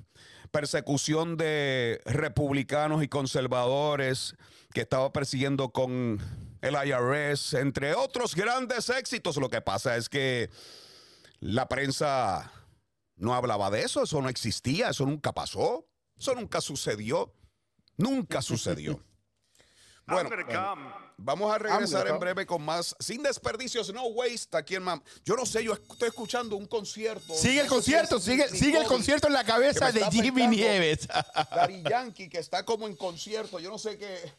persecución 0.50 1.36
de 1.36 2.00
republicanos 2.04 3.02
y 3.02 3.08
conservadores 3.08 4.34
que 4.72 4.80
estaba 4.82 5.12
persiguiendo 5.12 5.70
con 5.70 6.18
el 6.60 6.74
IRS, 6.74 7.54
entre 7.58 7.94
otros 7.94 8.34
grandes 8.34 8.88
éxitos. 8.90 9.36
Lo 9.36 9.48
que 9.48 9.60
pasa 9.60 9.96
es 9.96 10.08
que 10.08 10.50
la 11.40 11.68
prensa 11.68 12.52
no 13.16 13.34
hablaba 13.34 13.70
de 13.70 13.82
eso, 13.82 14.02
eso 14.02 14.20
no 14.22 14.28
existía, 14.28 14.90
eso 14.90 15.04
nunca 15.06 15.32
pasó, 15.32 15.86
eso 16.16 16.34
nunca 16.34 16.60
sucedió, 16.60 17.34
nunca 17.96 18.42
sucedió. 18.42 19.02
Bueno, 20.08 20.30
vamos 21.18 21.52
a 21.52 21.58
regresar 21.58 22.08
en 22.08 22.18
breve 22.18 22.46
con 22.46 22.62
más, 22.62 22.96
sin 22.98 23.22
desperdicios, 23.22 23.92
no 23.92 24.06
waste, 24.06 24.56
aquí 24.56 24.74
en 24.74 24.82
Mam. 24.82 25.02
Yo 25.22 25.36
no 25.36 25.44
sé, 25.44 25.62
yo 25.62 25.74
estoy 25.74 26.08
escuchando 26.08 26.56
un 26.56 26.64
concierto. 26.64 27.34
Sigue 27.34 27.60
el 27.60 27.66
concierto, 27.66 28.16
es 28.16 28.22
sigue, 28.22 28.48
sigue 28.48 28.78
el 28.78 28.86
concierto 28.86 29.26
en 29.26 29.34
la 29.34 29.44
cabeza 29.44 29.92
de 29.92 30.02
Jimmy. 30.10 30.46
Nieves. 30.46 31.06
Daddy 31.50 31.82
Yankee, 31.82 32.30
que 32.30 32.38
está 32.38 32.64
como 32.64 32.86
en 32.86 32.96
concierto, 32.96 33.58
yo 33.58 33.68
no 33.68 33.76
sé 33.76 33.98
qué. 33.98 34.32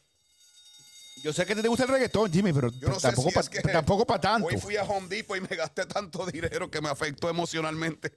Yo 1.23 1.33
sé 1.33 1.45
que 1.45 1.55
te 1.55 1.67
gusta 1.67 1.83
el 1.83 1.89
reggaetón, 1.89 2.31
Jimmy, 2.31 2.53
pero 2.53 2.71
Yo 2.71 2.89
no 2.89 2.95
sé 2.99 3.07
tampoco 3.07 3.29
si 3.29 3.35
para 3.35 3.43
es 3.43 3.49
que 3.49 3.61
tampoco 3.61 4.05
pa 4.05 4.19
tanto. 4.19 4.47
Hoy 4.47 4.57
fui 4.57 4.77
a 4.77 4.83
Home 4.83 5.07
Depot 5.07 5.37
y 5.37 5.41
me 5.41 5.55
gasté 5.55 5.85
tanto 5.85 6.25
dinero 6.25 6.69
que 6.69 6.81
me 6.81 6.89
afectó 6.89 7.29
emocionalmente. 7.29 8.13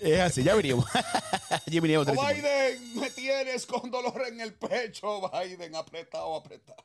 Es 0.00 0.20
así, 0.20 0.42
ya 0.42 0.54
venimos. 0.54 0.86
Tres 1.66 1.82
segundos. 1.82 2.34
Biden, 2.34 3.00
me 3.00 3.10
tienes 3.10 3.66
con 3.66 3.90
dolor 3.90 4.22
en 4.28 4.40
el 4.40 4.54
pecho, 4.54 5.30
Biden, 5.30 5.74
apretado, 5.74 6.36
apretado. 6.36 6.84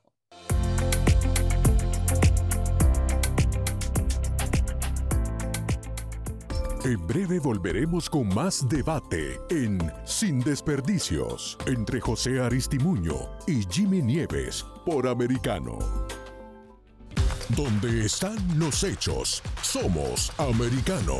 En 6.84 7.05
breve 7.05 7.39
volveremos 7.39 8.09
con 8.09 8.27
más 8.34 8.67
debate 8.67 9.39
en 9.51 9.79
Sin 10.03 10.39
Desperdicios 10.39 11.55
entre 11.67 12.01
José 12.01 12.41
Aristimuño 12.41 13.13
y 13.45 13.63
Jimmy 13.69 14.01
Nieves 14.01 14.65
por 14.84 15.07
Americano. 15.07 15.77
Donde 17.49 18.07
están 18.07 18.36
los 18.57 18.84
hechos, 18.84 19.43
somos 19.61 20.32
Americano. 20.39 21.17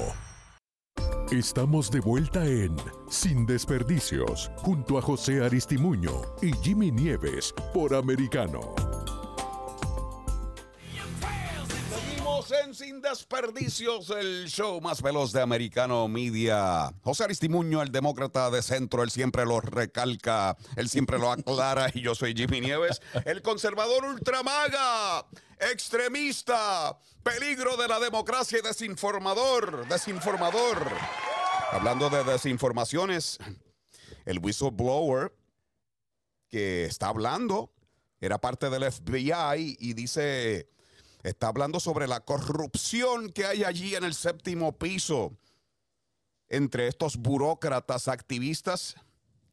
Estamos 1.32 1.92
de 1.92 2.00
vuelta 2.00 2.44
en 2.44 2.76
Sin 3.08 3.46
Desperdicios 3.46 4.50
junto 4.56 4.98
a 4.98 5.02
José 5.04 5.44
Aristimuño 5.44 6.24
y 6.42 6.54
Jimmy 6.64 6.92
Nieves 6.92 7.54
por 7.72 7.94
Americano. 7.94 9.01
Sin 12.74 13.02
Desperdicios, 13.02 14.10
el 14.12 14.48
show 14.48 14.80
más 14.80 15.02
veloz 15.02 15.34
de 15.34 15.42
Americano 15.42 16.08
Media. 16.08 16.94
José 17.02 17.26
Aristimuño, 17.26 17.82
el 17.82 17.92
demócrata 17.92 18.50
de 18.50 18.62
centro, 18.62 19.04
él 19.04 19.12
siempre 19.12 19.46
lo 19.46 19.60
recalca, 19.60 20.56
él 20.78 20.88
siempre 20.88 21.20
lo 21.20 21.32
aclara 21.32 21.90
y 21.94 22.02
yo 22.02 22.16
soy 22.16 22.34
Jimmy 22.34 22.62
Nieves, 22.62 23.02
el 23.26 23.42
conservador 23.42 24.06
ultramaga, 24.06 25.26
extremista, 25.60 26.98
peligro 27.24 27.76
de 27.76 27.90
la 27.90 28.00
democracia 28.00 28.60
y 28.60 28.62
desinformador, 28.62 29.88
desinformador. 29.90 30.88
Hablando 31.72 32.10
de 32.10 32.24
desinformaciones, 32.24 33.38
el 34.24 34.40
whistleblower 34.40 35.36
que 36.48 36.86
está 36.86 37.10
hablando 37.10 37.74
era 38.22 38.40
parte 38.40 38.70
del 38.70 38.90
FBI 38.90 39.78
y 39.78 39.94
dice 39.94 40.70
está 41.24 41.48
hablando 41.48 41.80
sobre 41.80 42.08
la 42.08 42.22
corrupción 42.22 43.32
que 43.32 43.46
hay 43.46 43.64
allí 43.64 43.96
en 43.96 44.04
el 44.04 44.14
séptimo 44.14 44.78
piso 44.78 45.38
entre 46.50 46.88
estos 46.88 47.18
burócratas 47.18 48.08
activistas 48.08 48.96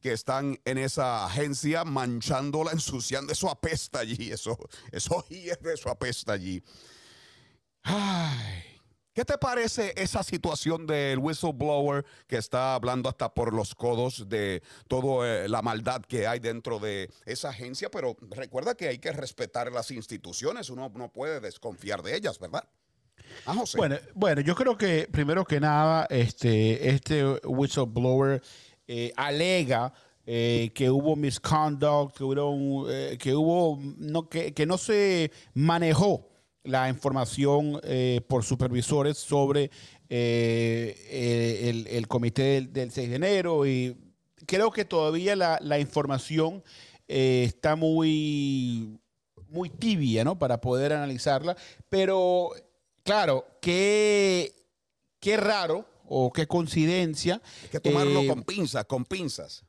que 0.01 0.13
están 0.13 0.59
en 0.65 0.77
esa 0.77 1.25
agencia 1.25 1.83
manchándola, 1.83 2.71
ensuciando. 2.71 3.33
Eso 3.33 3.49
apesta 3.49 3.99
allí, 3.99 4.31
eso, 4.31 4.57
eso 4.91 5.25
hierve, 5.29 5.73
eso 5.73 5.89
apesta 5.89 6.33
allí. 6.33 6.63
Ay. 7.83 8.68
¿Qué 9.19 9.25
te 9.25 9.37
parece 9.37 9.93
esa 9.97 10.23
situación 10.23 10.87
del 10.87 11.19
whistleblower 11.19 12.05
que 12.25 12.37
está 12.37 12.73
hablando 12.73 13.09
hasta 13.09 13.33
por 13.33 13.53
los 13.53 13.75
codos 13.75 14.29
de 14.29 14.63
toda 14.87 15.45
la 15.49 15.61
maldad 15.61 16.03
que 16.03 16.25
hay 16.25 16.39
dentro 16.39 16.79
de 16.79 17.11
esa 17.25 17.49
agencia? 17.49 17.91
Pero 17.91 18.15
recuerda 18.29 18.75
que 18.75 18.87
hay 18.87 18.97
que 18.97 19.11
respetar 19.11 19.73
las 19.73 19.91
instituciones, 19.91 20.69
uno 20.69 20.89
no 20.95 21.11
puede 21.11 21.41
desconfiar 21.41 22.01
de 22.01 22.15
ellas, 22.15 22.39
¿verdad? 22.39 22.63
Ah, 23.45 23.53
José. 23.55 23.77
Bueno, 23.77 23.97
bueno, 24.13 24.39
yo 24.39 24.55
creo 24.55 24.77
que 24.77 25.09
primero 25.11 25.43
que 25.43 25.59
nada, 25.59 26.07
este, 26.09 26.87
este 26.87 27.25
whistleblower 27.45 28.41
eh, 28.87 29.11
alega 29.17 29.91
eh, 30.25 30.71
que 30.73 30.89
hubo 30.89 31.17
misconduct, 31.17 32.15
que 32.15 32.23
hubo, 32.23 32.89
eh, 32.89 33.17
que, 33.17 33.35
hubo 33.35 33.81
no, 33.97 34.29
que 34.29 34.65
no 34.65 34.77
se 34.77 35.29
manejó 35.55 36.29
la 36.63 36.89
información 36.89 37.79
eh, 37.83 38.21
por 38.27 38.43
supervisores 38.43 39.17
sobre 39.17 39.65
eh, 40.09 40.95
eh, 41.09 41.87
el, 41.89 42.07
comité 42.07 42.61
del, 42.61 42.91
6 42.91 43.09
de 43.09 43.15
enero 43.15 43.65
y 43.65 43.95
creo 44.45 44.71
que 44.71 44.85
todavía 44.85 45.35
la, 45.35 45.79
información 45.79 46.63
está 47.07 47.75
muy, 47.75 48.99
muy 49.47 49.69
tibia 49.69 50.23
¿no? 50.23 50.37
para 50.37 50.61
poder 50.61 50.93
analizarla, 50.93 51.55
pero 51.89 52.51
claro, 53.03 53.45
qué, 53.61 54.53
qué 55.19 55.37
raro 55.37 55.85
o 56.05 56.31
qué 56.31 56.47
coincidencia. 56.47 57.41
Hay 57.63 57.69
que 57.69 57.79
tomarlo 57.79 58.25
con 58.27 58.43
pinzas, 58.43 58.85
con 58.85 59.05
pinzas. 59.05 59.63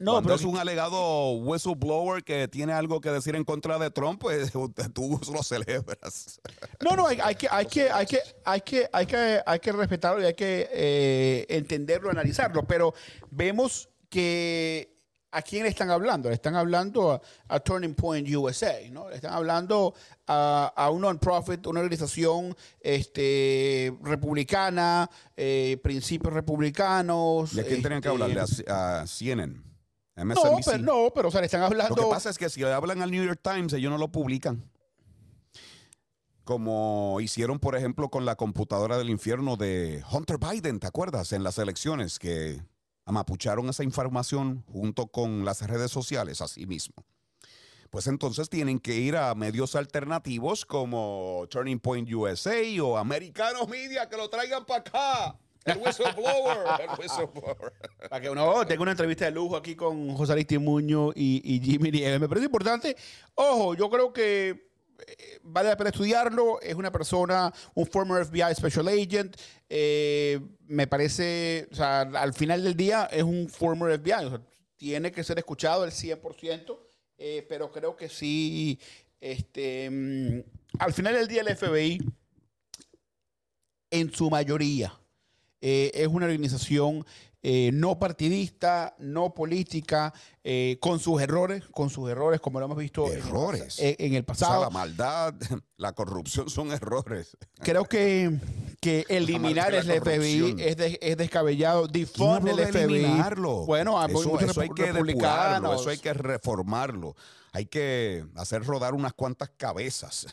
No, 0.00 0.22
pero 0.22 0.34
es 0.34 0.44
un 0.44 0.56
alegado 0.56 1.32
whistleblower 1.32 2.24
que 2.24 2.48
tiene 2.48 2.72
algo 2.72 3.02
que 3.02 3.10
decir 3.10 3.36
en 3.36 3.44
contra 3.44 3.78
de 3.78 3.90
Trump, 3.90 4.18
pues 4.18 4.50
tú 4.94 5.20
lo 5.30 5.42
celebras. 5.42 6.40
No, 6.80 6.96
no, 6.96 7.06
hay, 7.06 7.16
que, 7.36 7.48
hay, 7.50 7.66
que, 7.66 7.90
hay, 7.90 8.06
que, 8.06 8.18
hay, 8.44 8.60
que, 8.62 8.88
hay, 8.90 9.06
que, 9.06 9.42
hay 9.44 9.58
que 9.60 9.72
respetarlo 9.72 10.22
y 10.22 10.24
hay 10.24 10.34
que 10.34 10.68
eh, 10.72 11.46
entenderlo, 11.50 12.10
analizarlo. 12.10 12.66
Pero 12.66 12.94
vemos 13.30 13.90
que 14.08 14.96
¿A 15.32 15.42
quién 15.42 15.62
le 15.62 15.68
están 15.68 15.90
hablando? 15.90 16.28
Le 16.28 16.34
están 16.34 16.56
hablando 16.56 17.22
a, 17.46 17.60
Turning 17.60 17.94
Point 17.94 18.28
USA, 18.34 18.74
¿no? 18.90 19.08
Le 19.08 19.14
están 19.14 19.32
hablando 19.32 19.94
a, 20.26 20.90
un 20.92 21.02
non-profit, 21.02 21.64
una 21.68 21.80
organización 21.80 22.56
este, 22.80 23.96
republicana, 24.02 25.08
eh, 25.36 25.78
principios 25.84 26.34
republicanos. 26.34 27.54
¿De 27.54 27.64
quién 27.64 27.80
tenían 27.80 28.00
que 28.00 28.08
este, 28.08 28.22
hablarle? 28.22 28.40
A, 28.66 29.02
a 29.02 29.06
CNN. 29.06 29.69
No, 30.24 30.58
pero, 30.64 30.78
no, 30.78 31.12
pero 31.14 31.28
o 31.28 31.30
sea, 31.30 31.40
le 31.40 31.46
están 31.46 31.62
hablando. 31.62 31.96
Lo 31.96 32.04
que 32.04 32.10
pasa 32.10 32.30
es 32.30 32.38
que 32.38 32.48
si 32.48 32.60
le 32.60 32.72
hablan 32.72 33.02
al 33.02 33.10
New 33.10 33.24
York 33.24 33.40
Times, 33.42 33.72
ellos 33.72 33.90
no 33.90 33.98
lo 33.98 34.12
publican. 34.12 34.64
Como 36.44 37.18
hicieron, 37.20 37.58
por 37.58 37.76
ejemplo, 37.76 38.08
con 38.08 38.24
la 38.24 38.36
computadora 38.36 38.98
del 38.98 39.10
infierno 39.10 39.56
de 39.56 40.02
Hunter 40.10 40.38
Biden, 40.38 40.80
¿te 40.80 40.86
acuerdas? 40.86 41.32
En 41.32 41.44
las 41.44 41.58
elecciones 41.58 42.18
que 42.18 42.60
amapucharon 43.04 43.68
esa 43.68 43.84
información 43.84 44.64
junto 44.72 45.08
con 45.08 45.44
las 45.44 45.66
redes 45.66 45.90
sociales, 45.90 46.40
así 46.40 46.66
mismo. 46.66 46.94
Pues 47.90 48.06
entonces 48.06 48.48
tienen 48.48 48.78
que 48.78 48.94
ir 48.94 49.16
a 49.16 49.34
medios 49.34 49.74
alternativos 49.74 50.64
como 50.64 51.44
Turning 51.50 51.80
Point 51.80 52.08
USA 52.12 52.62
o 52.82 52.96
Americanos 52.96 53.68
Media 53.68 54.08
que 54.08 54.16
lo 54.16 54.30
traigan 54.30 54.64
para 54.64 54.80
acá. 54.80 55.38
El 55.64 55.78
whistleblower, 55.78 56.58
el 56.80 56.98
whistleblower. 56.98 57.72
Para 58.08 58.20
que 58.20 58.30
uno 58.30 58.66
tenga 58.66 58.82
una 58.82 58.92
entrevista 58.92 59.26
de 59.26 59.30
lujo 59.30 59.56
aquí 59.56 59.76
con 59.76 60.14
José 60.14 60.32
Aristimuño 60.32 61.10
y, 61.14 61.42
y 61.44 61.60
Jimmy 61.60 61.90
Nieves. 61.90 62.20
Me 62.20 62.28
parece 62.28 62.46
importante. 62.46 62.96
Ojo, 63.34 63.74
yo 63.74 63.90
creo 63.90 64.12
que 64.12 64.70
eh, 65.06 65.38
vale 65.42 65.68
la 65.68 65.76
pena 65.76 65.90
estudiarlo. 65.90 66.60
Es 66.60 66.74
una 66.74 66.90
persona, 66.90 67.52
un 67.74 67.86
former 67.86 68.24
FBI 68.24 68.54
Special 68.54 68.88
Agent. 68.88 69.36
Eh, 69.68 70.40
me 70.66 70.86
parece, 70.86 71.68
o 71.70 71.74
sea, 71.74 72.00
al 72.00 72.34
final 72.34 72.62
del 72.62 72.76
día 72.76 73.08
es 73.10 73.22
un 73.22 73.48
former 73.48 73.98
FBI. 73.98 74.40
tiene 74.76 75.12
que 75.12 75.24
ser 75.24 75.38
escuchado 75.38 75.84
el 75.84 75.90
100%, 75.90 76.78
eh, 77.18 77.44
pero 77.48 77.70
creo 77.70 77.96
que 77.96 78.08
sí, 78.08 78.80
este, 79.20 79.90
mm, 79.90 80.40
al 80.78 80.94
final 80.94 81.14
del 81.14 81.28
día 81.28 81.42
el 81.42 81.54
FBI, 81.54 81.98
en 83.90 84.12
su 84.12 84.30
mayoría, 84.30 84.98
eh, 85.60 85.90
es 85.94 86.08
una 86.08 86.26
organización 86.26 87.04
eh, 87.42 87.70
no 87.72 87.98
partidista, 87.98 88.94
no 88.98 89.32
política, 89.32 90.12
eh, 90.44 90.76
con 90.78 91.00
sus 91.00 91.22
errores, 91.22 91.64
con 91.70 91.88
sus 91.88 92.10
errores, 92.10 92.38
como 92.38 92.60
lo 92.60 92.66
hemos 92.66 92.76
visto 92.76 93.10
errores. 93.10 93.76
En, 93.78 94.12
el 94.12 94.24
pasado. 94.24 94.64
la 94.64 94.68
maldad, 94.68 95.34
la 95.78 95.94
corrupción 95.94 96.50
son 96.50 96.70
errores. 96.70 97.38
Creo 97.60 97.86
que, 97.86 98.38
que 98.78 99.06
eliminar 99.08 99.72
el 99.72 99.84
FBI 99.84 100.56
es, 100.58 100.76
es, 101.00 101.16
descabellado. 101.16 101.86
Defund 101.86 102.46
el 102.46 102.66
FBI. 102.66 103.06
Bueno, 103.66 104.06
eso, 104.06 104.38
eso 104.38 104.60
hay 104.60 104.68
que 104.68 104.92
depurarlo, 104.92 105.74
eso 105.74 105.88
hay 105.88 105.98
que 105.98 106.12
reformarlo. 106.12 107.16
Hay 107.52 107.64
que 107.64 108.26
hacer 108.36 108.64
rodar 108.64 108.92
unas 108.92 109.14
cuantas 109.14 109.50
cabezas. 109.56 110.26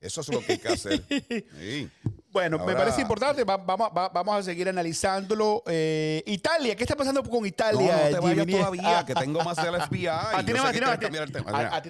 Eso 0.00 0.22
es 0.22 0.28
lo 0.28 0.40
que 0.40 0.52
hay 0.52 0.58
que 0.58 0.68
hacer. 0.68 1.02
Bueno, 2.32 2.64
me 2.64 2.74
parece 2.74 3.00
importante. 3.00 3.42
vamos, 3.42 3.90
vamos, 3.92 4.36
a 4.36 4.42
seguir 4.44 4.68
analizándolo. 4.68 5.64
Eh, 5.66 6.22
Italia, 6.26 6.76
¿qué 6.76 6.84
está 6.84 6.94
pasando 6.94 7.24
con 7.24 7.44
Italia? 7.44 8.10
No, 8.12 8.20
no 8.20 8.44
te 8.46 8.52
todavía, 8.52 9.04
que 9.04 9.14
tengo 9.16 9.42
más 9.42 9.56
del 9.56 9.74
FBI. 9.82 10.06
a 10.06 10.44
ti, 10.44 10.52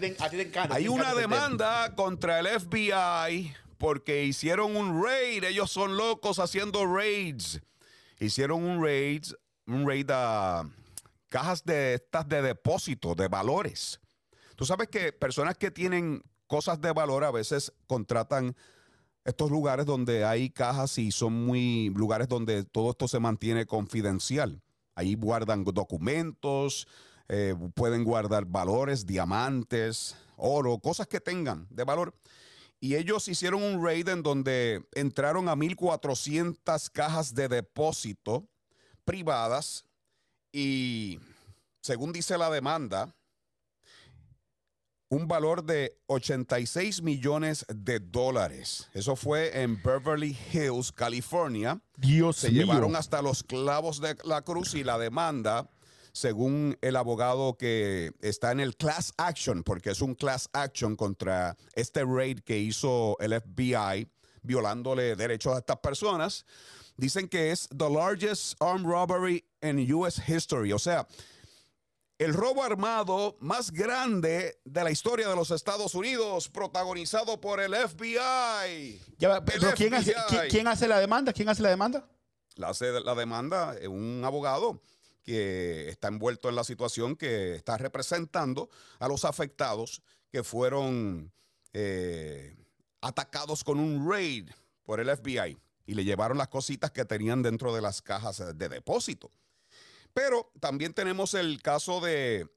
te, 0.01 0.43
encanta. 0.43 0.75
Hay 0.75 0.89
una 0.89 1.13
demanda 1.13 1.95
contra 1.95 2.41
el 2.41 2.47
FBI 2.59 3.55
porque 3.77 4.25
hicieron 4.25 4.77
un 4.77 5.05
raid. 5.05 5.45
Ellos 5.45 5.71
son 5.71 5.99
locos 5.99 6.39
haciendo 6.39 6.87
raids. 6.87 7.61
Hicieron 8.19 8.65
un 8.65 8.83
raid, 8.83 9.25
un 9.67 9.87
raid 9.87 10.11
a 10.11 10.67
cajas 11.29 11.65
de 11.65 11.95
estas 11.95 12.27
de 12.27 12.41
depósito, 12.41 13.15
de 13.15 13.29
valores. 13.29 14.01
Tú 14.57 14.65
sabes 14.65 14.89
que 14.89 15.13
personas 15.13 15.59
que 15.59 15.71
tienen 15.71 16.23
cosas 16.51 16.81
de 16.81 16.93
valor 16.93 17.23
a 17.23 17.31
veces 17.31 17.73
contratan 17.87 18.57
estos 19.25 19.53
lugares 19.53 19.87
donde 19.87 20.25
hay 20.25 20.51
cajas 20.51 20.99
y 20.99 21.13
son 21.13 21.47
muy 21.47 21.91
lugares 21.91 22.27
donde 22.27 22.65
todo 22.65 22.91
esto 22.91 23.07
se 23.07 23.21
mantiene 23.21 23.67
confidencial. 23.67 24.61
Ahí 24.97 25.15
guardan 25.15 25.63
documentos, 25.63 26.89
eh, 27.29 27.55
pueden 27.75 28.03
guardar 28.03 28.47
valores, 28.47 29.07
diamantes, 29.07 30.17
oro, 30.37 30.77
cosas 30.81 31.07
que 31.07 31.21
tengan 31.21 31.69
de 31.71 31.85
valor. 31.85 32.13
Y 32.81 32.97
ellos 32.97 33.29
hicieron 33.29 33.63
un 33.63 33.85
raid 33.85 34.09
en 34.09 34.25
donde 34.25 34.85
entraron 34.93 35.49
a 35.49 35.55
1.400 35.55 36.91
cajas 36.91 37.33
de 37.33 37.47
depósito 37.47 38.49
privadas 39.05 39.85
y, 40.51 41.21
según 41.81 42.13
dice 42.13 42.37
la 42.37 42.51
demanda, 42.51 43.15
un 45.11 45.27
valor 45.27 45.65
de 45.65 45.99
86 46.07 47.03
millones 47.03 47.67
de 47.69 47.99
dólares. 47.99 48.89
Eso 48.95 49.17
fue 49.17 49.61
en 49.61 49.83
Beverly 49.83 50.39
Hills, 50.53 50.93
California. 50.93 51.81
Dios 51.97 52.37
Se 52.37 52.53
llevaron 52.53 52.95
hasta 52.95 53.21
los 53.21 53.43
clavos 53.43 54.01
de 54.01 54.17
la 54.25 54.43
cruz 54.43 54.75
y 54.75 54.85
la 54.85 54.99
demanda, 54.99 55.69
según 56.13 56.79
el 56.81 56.95
abogado 56.95 57.57
que 57.59 58.13
está 58.21 58.53
en 58.53 58.61
el 58.61 58.77
class 58.77 59.13
action, 59.19 59.65
porque 59.65 59.91
es 59.91 60.01
un 60.01 60.15
class 60.15 60.49
action 60.53 60.95
contra 60.95 61.57
este 61.75 62.05
raid 62.05 62.41
que 62.41 62.59
hizo 62.59 63.17
el 63.19 63.33
FBI, 63.33 64.09
violándole 64.43 65.17
derechos 65.17 65.57
a 65.57 65.59
estas 65.59 65.79
personas. 65.79 66.47
Dicen 66.97 67.29
que 67.29 67.51
es 67.51 67.69
the 67.77 67.91
largest 67.91 68.55
armed 68.63 68.87
robbery 68.87 69.45
in 69.61 69.93
US 69.93 70.21
history. 70.29 70.73
O 70.73 70.79
sea, 70.79 71.09
el 72.21 72.35
robo 72.35 72.63
armado 72.63 73.39
más 73.41 73.71
grande 73.71 74.61
de 74.67 74.85
la 74.85 74.91
historia 74.91 75.27
de 75.27 75.35
los 75.35 75.51
Estados 75.51 75.95
Unidos, 75.95 76.51
protagonizado 76.51 77.41
por 77.41 77.61
el 77.61 77.75
FBI. 77.75 79.01
¿quién, 79.75 80.69
Hace, 80.69 80.87
la 80.87 81.01
demanda? 81.01 81.33
¿Quién 81.33 81.49
hace 81.49 81.63
la 81.63 81.71
demanda? 81.71 82.07
La 82.57 82.69
hace 82.69 83.01
la 83.01 83.15
demanda 83.15 83.75
un 83.89 84.21
abogado 84.23 84.83
que 85.25 85.89
está 85.89 86.09
envuelto 86.09 86.51
en 86.51 86.57
la 86.57 86.65
situación, 86.65 87.17
que 87.17 87.55
está 87.55 87.79
representando 87.79 88.69
a 88.99 89.09
los 89.09 89.25
afectados 89.25 90.03
que 90.31 90.43
fueron 90.43 91.33
eh, 91.73 92.55
atacados 93.01 93.65
con 93.65 93.81
un 93.81 94.07
raid 94.07 94.51
por 94.85 95.01
el 95.01 95.09
FBI 95.09 95.57
y 95.87 95.95
le 95.95 96.05
llevaron 96.05 96.37
las 96.37 96.49
cositas 96.49 96.91
que 96.91 97.07
tenían 97.07 97.41
dentro 97.41 97.75
de 97.75 97.81
las 97.81 98.03
cajas 98.03 98.59
de 98.59 98.69
depósito. 98.69 99.33
Pero 100.15 100.51
también 100.61 100.93
tenemos 100.93 101.35
el 101.35 101.63
caso 101.63 102.01
de 102.01 102.49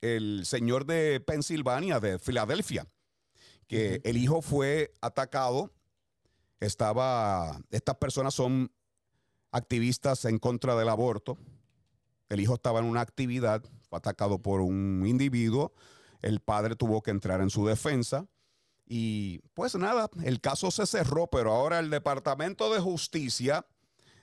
el 0.00 0.44
señor 0.46 0.86
de 0.86 1.20
Pensilvania, 1.20 2.00
de 2.00 2.18
Filadelfia, 2.18 2.86
que 3.66 4.00
el 4.04 4.16
hijo 4.16 4.42
fue 4.42 4.92
atacado. 5.00 5.72
Estaba, 6.60 7.60
estas 7.70 7.96
personas 7.96 8.34
son 8.34 8.72
activistas 9.50 10.24
en 10.24 10.38
contra 10.38 10.76
del 10.76 10.88
aborto. 10.88 11.38
El 12.28 12.40
hijo 12.40 12.54
estaba 12.54 12.80
en 12.80 12.84
una 12.84 13.00
actividad, 13.00 13.62
fue 13.88 13.98
atacado 13.98 14.40
por 14.40 14.60
un 14.60 15.04
individuo. 15.06 15.72
El 16.20 16.40
padre 16.40 16.76
tuvo 16.76 17.02
que 17.02 17.10
entrar 17.10 17.40
en 17.40 17.50
su 17.50 17.66
defensa. 17.66 18.26
Y 18.86 19.40
pues 19.54 19.74
nada, 19.74 20.08
el 20.24 20.40
caso 20.40 20.70
se 20.70 20.86
cerró, 20.86 21.26
pero 21.28 21.52
ahora 21.52 21.78
el 21.78 21.90
Departamento 21.90 22.72
de 22.72 22.80
Justicia 22.80 23.66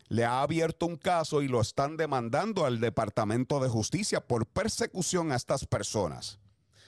le 0.08 0.26
ha 0.26 0.42
abierto 0.42 0.86
un 0.86 0.98
caso 0.98 1.42
y 1.42 1.48
lo 1.48 1.62
están 1.62 1.98
demandando 1.98 2.66
al 2.66 2.80
Departamento 2.80 3.60
de 3.60 3.70
Justicia 3.70 4.22
por 4.22 4.46
persecución 4.46 5.32
a 5.32 5.36
estas 5.36 5.66
personas. 5.66 6.40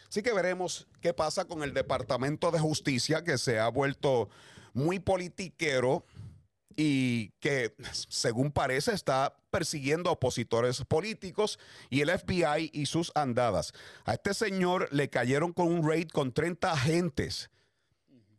Así 0.10 0.22
que 0.22 0.34
veremos 0.34 0.88
qué 1.02 1.14
pasa 1.14 1.46
con 1.46 1.64
el 1.64 1.74
Departamento 1.74 2.52
de 2.52 2.60
Justicia 2.60 3.24
que 3.24 3.38
se 3.38 3.60
ha 3.60 3.68
vuelto 3.68 4.30
muy 4.74 5.00
politiquero 5.00 6.06
y 6.78 7.30
que, 7.40 7.74
según 8.08 8.52
parece, 8.52 8.94
está 8.94 9.36
persiguiendo 9.50 10.10
a 10.10 10.14
opositores 10.14 10.86
políticos 10.86 11.58
y 11.90 12.02
el 12.02 12.10
FBI 12.10 12.70
y 12.72 12.86
sus 12.86 13.12
andadas. 13.16 13.74
A 14.06 14.14
este 14.14 14.36
señor 14.36 14.88
le 14.92 15.10
cayeron 15.10 15.52
con 15.52 15.68
un 15.68 15.88
raid 15.88 16.10
con 16.10 16.32
30 16.32 16.72
agentes, 16.72 17.50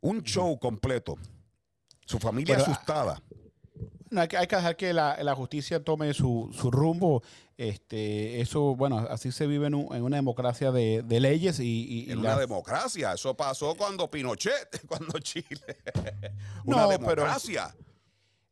un 0.01 0.23
show 0.23 0.57
completo. 0.59 1.17
Su 2.07 2.19
familia 2.19 2.57
Pero, 2.57 2.71
asustada. 2.71 3.21
No, 4.11 4.21
hay, 4.23 4.29
que, 4.29 4.37
hay 4.37 4.47
que 4.47 4.57
dejar 4.57 4.77
que 4.77 4.93
la, 4.93 5.17
la 5.23 5.35
justicia 5.35 5.83
tome 5.83 6.13
su, 6.15 6.51
su 6.53 6.71
rumbo. 6.71 7.23
Este, 7.57 8.41
eso, 8.41 8.77
bueno, 8.77 8.99
así 9.11 9.33
se 9.33 9.47
vive 9.47 9.67
en, 9.67 9.75
un- 9.75 9.95
en 9.95 10.03
una 10.03 10.17
democracia 10.17 10.71
de, 10.71 11.03
de 11.03 11.21
leyes 11.21 11.59
y, 11.61 12.07
En 12.09 12.23
la- 12.23 12.31
una 12.35 12.39
democracia. 12.41 13.13
Eso 13.15 13.35
pasó 13.37 13.75
cuando 13.75 14.09
Pinochet, 14.11 14.83
cuando 14.87 15.19
Chile. 15.19 15.61
una 16.65 16.83
No, 16.83 16.89
pero- 16.89 16.99
democracia. 17.23 17.75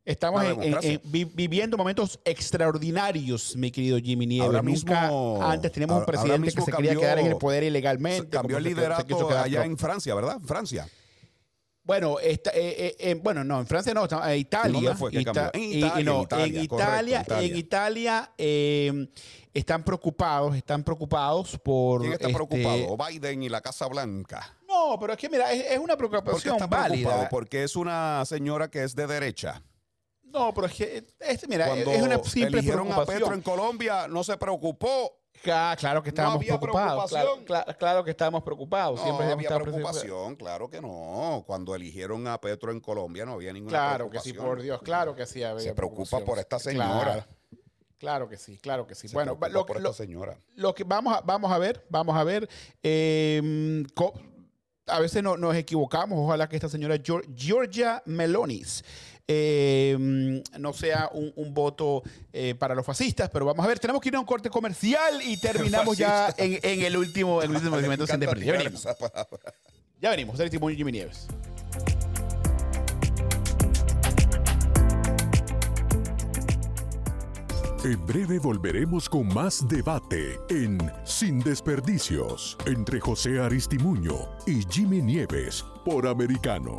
estamos 0.04 0.44
en- 0.44 1.00
viviendo 1.34 1.76
momentos 1.76 2.18
extraordinarios, 2.24 3.56
mi 3.56 3.70
querido 3.70 3.98
Jimmy 3.98 4.26
Nieves. 4.26 4.46
Ahora 4.46 4.62
Nunca 4.62 5.02
mismo- 5.02 5.38
antes 5.42 5.72
teníamos 5.72 5.98
un 6.00 6.04
presidente 6.06 6.52
que 6.52 6.60
se 6.62 6.72
quería 6.72 6.94
quedar 6.96 7.18
en 7.20 7.26
el 7.26 7.36
poder 7.36 7.62
ilegalmente. 7.62 8.28
Cambió 8.28 8.56
el 8.58 8.64
se- 8.64 8.70
se 8.70 8.74
quiso 8.76 9.18
liderato 9.20 9.38
allá 9.38 9.64
en 9.64 9.78
Francia, 9.78 10.14
¿verdad? 10.14 10.38
Francia. 10.44 10.88
Bueno, 11.86 12.18
esta- 12.18 12.50
eh, 12.50 12.74
eh, 12.88 12.96
eh, 12.98 13.14
bueno, 13.22 13.44
no, 13.44 13.60
en 13.60 13.66
Francia 13.66 13.94
no, 13.94 14.04
en 14.04 14.38
Italia. 14.38 14.96
fue 14.96 15.12
que 15.12 15.20
Ita-? 15.20 15.50
En 15.54 15.60
y- 15.62 15.64
y 15.66 15.78
Italia, 15.78 16.04
no, 16.04 16.16
en 16.16 16.22
Italia, 16.24 16.60
en 16.60 16.66
correcto, 16.66 16.74
Italia, 16.92 17.20
Italia. 17.22 17.46
en 17.48 17.56
Italia, 17.56 18.32
eh, 18.36 19.08
están 19.54 19.84
preocupados, 19.84 20.56
están 20.56 20.82
preocupados 20.82 21.56
por. 21.62 22.00
¿Quién 22.00 22.12
está 22.14 22.26
este, 22.26 22.34
preocupado? 22.34 22.96
Biden 23.08 23.44
y 23.44 23.48
la 23.48 23.60
Casa 23.60 23.86
Blanca. 23.86 24.56
No, 24.66 24.98
pero 24.98 25.12
es 25.12 25.18
que 25.18 25.28
mira, 25.30 25.52
es, 25.52 25.64
es 25.70 25.78
una 25.78 25.96
¿Por 25.96 26.06
qué 26.06 26.08
preocupación 26.18 26.56
está 26.56 26.68
preocupado? 26.68 26.90
válida. 27.16 27.28
Porque 27.30 27.62
es 27.62 27.76
una 27.76 28.24
señora 28.26 28.68
que 28.68 28.82
es 28.82 28.96
de 28.96 29.06
derecha. 29.06 29.62
No, 30.24 30.52
pero 30.52 30.66
es 30.66 30.74
que 30.74 31.06
este, 31.20 31.46
mira, 31.46 31.66
Cuando 31.66 31.92
es 31.92 32.02
una 32.02 32.18
simple 32.24 32.58
eligieron 32.58 32.88
a 32.92 32.96
Petro 33.06 33.12
en 33.12 33.40
preocupación. 33.40 33.42
Colombia, 33.42 34.08
no 34.08 34.24
se 34.24 34.36
preocupó. 34.36 35.20
Ah, 35.52 35.76
claro 35.78 36.02
que 36.02 36.08
estábamos 36.10 36.36
había 36.36 36.58
preocupados. 36.58 37.10
Claro, 37.10 37.34
preocupación. 37.34 37.64
cla- 37.66 37.76
claro 37.78 38.04
que 38.04 38.10
estábamos 38.10 38.42
preocupados. 38.42 38.98
No 38.98 39.04
Siempre 39.04 39.26
había 39.32 39.48
preocupación, 39.60 40.36
claro 40.36 40.68
que 40.70 40.80
no. 40.80 41.44
Cuando 41.46 41.74
eligieron 41.74 42.26
a 42.26 42.40
Petro 42.40 42.72
en 42.72 42.80
Colombia 42.80 43.24
no 43.24 43.32
había 43.34 43.52
ninguna 43.52 43.70
Claro 43.70 44.10
que 44.10 44.18
sí, 44.20 44.30
preocupación. 44.32 44.46
por 44.56 44.62
Dios, 44.62 44.80
claro 44.82 45.14
que 45.14 45.26
sí. 45.26 45.42
había 45.42 45.60
Se 45.60 45.74
preocupa 45.74 45.96
preocupación. 46.18 46.24
por 46.26 46.38
esta 46.38 46.58
señora. 46.58 47.02
Claro, 47.12 47.24
claro 47.98 48.28
que 48.28 48.36
sí, 48.36 48.58
claro 48.58 48.86
que 48.86 48.94
sí. 48.94 49.08
Se 49.08 49.14
bueno, 49.14 49.32
lo, 49.50 49.66
por 49.66 49.80
lo- 49.80 49.90
esta 49.90 50.02
señora. 50.04 50.38
lo 50.56 50.74
que 50.74 50.84
vamos 50.84 51.16
a, 51.16 51.20
vamos 51.20 51.50
a 51.52 51.58
ver, 51.58 51.84
vamos 51.88 52.16
a 52.16 52.24
ver. 52.24 52.48
eh, 52.82 53.84
a 54.88 55.00
veces 55.00 55.22
no- 55.22 55.36
nos 55.36 55.54
equivocamos. 55.56 56.18
Ojalá 56.18 56.48
que 56.48 56.56
esta 56.56 56.68
señora 56.68 56.96
Giorgia 57.34 58.02
Melonis 58.06 58.84
eh, 59.28 59.96
no 60.58 60.72
sea 60.72 61.10
un, 61.12 61.32
un 61.36 61.52
voto 61.52 62.02
eh, 62.32 62.54
para 62.58 62.74
los 62.74 62.86
fascistas, 62.86 63.30
pero 63.30 63.46
vamos 63.46 63.64
a 63.64 63.68
ver. 63.68 63.78
Tenemos 63.78 64.00
que 64.00 64.08
ir 64.08 64.16
a 64.16 64.20
un 64.20 64.26
corte 64.26 64.50
comercial 64.50 65.20
y 65.22 65.36
terminamos 65.40 65.96
ya 65.96 66.32
en, 66.36 66.58
en 66.62 66.82
el 66.82 66.96
último, 66.96 67.42
en 67.42 67.50
el 67.50 67.56
último 67.56 67.76
Me 67.76 67.82
segmento 67.82 68.06
sin 68.06 68.20
desperdicio. 68.20 68.52
Ya 68.52 68.58
venimos. 68.58 68.86
Ya 70.00 70.10
venimos. 70.10 70.38
Del 70.38 70.46
testimonio 70.46 70.76
Jimmy 70.76 70.92
Nieves. 70.92 71.26
En 77.84 78.04
breve 78.04 78.40
volveremos 78.40 79.08
con 79.08 79.32
más 79.32 79.68
debate 79.68 80.40
en 80.50 80.76
Sin 81.04 81.38
Desperdicios 81.38 82.58
entre 82.66 82.98
José 82.98 83.38
Aristimuño 83.38 84.28
y 84.44 84.64
Jimmy 84.68 85.00
Nieves 85.00 85.64
por 85.84 86.08
Americano. 86.08 86.78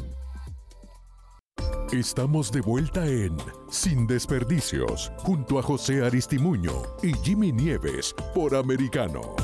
Estamos 1.91 2.51
de 2.51 2.61
vuelta 2.61 3.05
en 3.05 3.35
Sin 3.69 4.07
Desperdicios, 4.07 5.11
junto 5.17 5.59
a 5.59 5.61
José 5.61 6.03
Aristimuño 6.03 6.71
y 7.03 7.13
Jimmy 7.23 7.51
Nieves 7.51 8.15
por 8.33 8.55
Americano. 8.55 9.35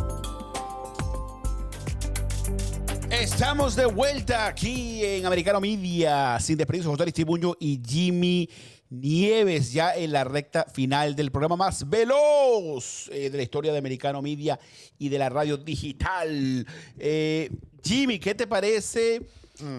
Estamos 3.10 3.76
de 3.76 3.86
vuelta 3.86 4.48
aquí 4.48 5.04
en 5.04 5.26
Americano 5.26 5.60
Media, 5.60 6.40
sin 6.40 6.58
desperdicios, 6.58 6.92
José 6.92 7.04
Aristimuño 7.04 7.56
y 7.60 7.82
Jimmy 7.86 8.50
Nieves, 8.90 9.74
ya 9.74 9.96
en 9.96 10.14
la 10.14 10.24
recta 10.24 10.66
final 10.74 11.16
del 11.16 11.32
programa 11.32 11.58
más 11.58 11.90
veloz 11.90 13.10
eh, 13.12 13.30
de 13.30 13.38
la 13.38 13.44
historia 13.44 13.74
de 13.74 13.80
Americano 13.80 14.22
Media 14.22 14.58
y 14.98 15.10
de 15.10 15.20
la 15.20 15.30
radio 15.30 15.58
digital. 15.58 16.66
Eh, 16.98 17.50
Jimmy, 17.84 18.20
¿qué 18.20 18.36
te 18.36 18.48
parece 18.48 19.28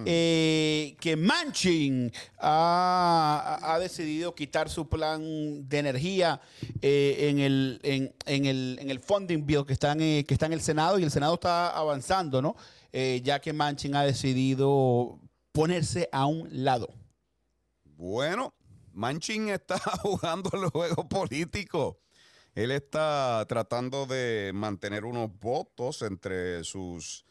eh, 0.07 0.97
que 1.01 1.17
Manchin 1.17 2.13
ha, 2.39 3.59
ha 3.63 3.79
decidido 3.79 4.35
quitar 4.35 4.69
su 4.69 4.89
plan 4.89 5.69
de 5.69 5.79
energía 5.79 6.41
eh, 6.83 7.29
en, 7.31 7.39
el, 7.39 7.81
en, 7.83 8.15
en 8.27 8.47
el, 8.47 8.79
en 8.81 8.91
el 8.91 9.01
funding 9.01 9.45
bill 9.47 9.65
que 9.67 9.73
está 9.73 9.93
en, 9.93 10.01
eh, 10.01 10.25
que 10.27 10.35
está 10.35 10.47
en 10.47 10.53
el 10.53 10.61
Senado 10.61 10.99
y 10.99 11.05
el 11.05 11.11
Senado 11.11 11.35
está 11.35 11.71
avanzando, 11.71 12.43
¿no? 12.43 12.57
Eh, 12.93 13.21
ya 13.23 13.41
que 13.41 13.53
Manchin 13.53 13.95
ha 13.95 14.03
decidido 14.03 15.19
ponerse 15.53 16.09
a 16.13 16.27
un 16.27 16.49
lado. 16.51 16.89
Bueno, 17.85 18.55
Manchin 18.93 19.49
está 19.51 19.79
jugando 20.03 20.51
el 20.55 20.71
juego 20.71 21.09
político. 21.09 21.99
Él 22.55 22.71
está 22.73 23.45
tratando 23.49 24.07
de 24.07 24.51
mantener 24.55 25.05
unos 25.05 25.31
votos 25.39 26.03
entre 26.03 26.65
sus 26.65 27.25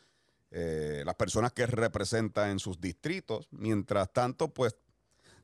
eh, 0.52 1.04
las 1.06 1.16
personas 1.16 1.52
que 1.54 1.66
representa 1.66 2.52
en 2.52 2.60
sus 2.60 2.80
distritos. 2.80 3.48
Mientras 3.52 4.12
tanto, 4.14 4.54
pues 4.54 4.76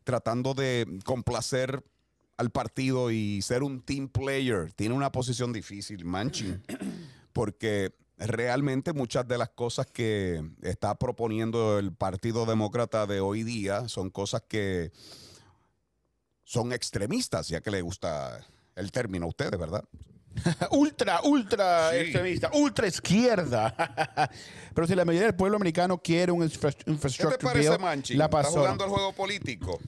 tratando 0.04 0.54
de 0.54 1.00
complacer 1.06 1.84
al 2.38 2.50
partido 2.50 3.12
y 3.12 3.42
ser 3.42 3.64
un 3.64 3.82
team 3.82 4.10
player. 4.10 4.72
Tiene 4.74 4.96
una 4.96 5.12
posición 5.12 5.54
difícil, 5.54 6.06
Manchin, 6.06 6.64
porque 7.34 7.96
realmente 8.18 8.94
muchas 8.94 9.28
de 9.28 9.38
las 9.38 9.50
cosas 9.50 9.88
que 9.88 10.44
está 10.62 10.96
proponiendo 10.96 11.80
el 11.80 11.94
Partido 11.94 12.46
Demócrata 12.46 13.06
de 13.06 13.20
hoy 13.20 13.44
día 13.44 13.88
son 13.90 14.10
cosas 14.10 14.44
que 14.48 14.92
son 16.44 16.74
extremistas, 16.74 17.48
ya 17.48 17.62
que 17.62 17.72
le 17.72 17.82
gusta 17.82 18.46
el 18.76 18.92
término 18.92 19.26
a 19.26 19.30
ustedes, 19.30 19.60
¿verdad? 19.60 19.84
ultra, 20.72 21.22
ultra 21.24 21.92
Sí. 21.92 21.98
extremista, 21.98 22.50
ultra 22.54 22.88
izquierda. 22.88 23.76
Pero 24.74 24.88
si 24.88 24.96
la 24.96 25.06
mayoría 25.06 25.28
del 25.28 25.36
pueblo 25.36 25.56
americano 25.58 25.98
quiere 25.98 26.32
un 26.32 26.44
infra- 26.44 26.72
¿Qué 26.74 26.84
te 26.86 26.92
infrastructure 26.92 27.38
parece, 27.44 27.70
bill, 27.70 27.80
Manchin? 27.80 28.18
la 28.18 28.26
¿Está 28.26 28.38
pasó. 28.42 28.60
jugando 28.60 28.84
el 28.86 28.90
juego 28.90 29.14
político? 29.14 29.80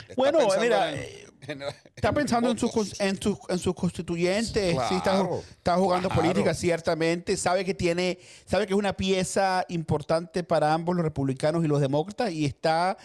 ¿Está 0.00 0.14
Bueno, 0.16 0.38
pensando 0.38 0.62
mira, 0.64 0.92
en- 0.92 0.98
eh, 0.98 1.26
en- 1.46 1.62
Está 1.96 2.08
en 2.08 2.14
pensando 2.14 2.50
en 2.50 2.58
sus 2.58 3.00
en 3.00 3.20
sus 3.20 3.38
en 3.48 3.58
sus 3.58 3.74
constituyentes, 3.74 4.76
sí, 4.88 4.94
está, 4.96 5.10
Claro, 5.12 5.42
está 5.50 5.76
jugando 5.76 6.08
claro. 6.08 6.22
política 6.22 6.54
ciertamente, 6.54 7.36
sabe 7.36 7.64
que 7.64 7.74
tiene, 7.74 8.18
sabe 8.46 8.66
que 8.66 8.72
es 8.72 8.78
una 8.78 8.94
pieza 8.94 9.64
importante 9.68 10.42
para 10.42 10.72
ambos 10.72 10.96
los 10.96 11.04
republicanos 11.04 11.64
y 11.64 11.68
los 11.68 11.80
demócratas 11.80 12.32
y 12.32 12.44
está 12.46 12.96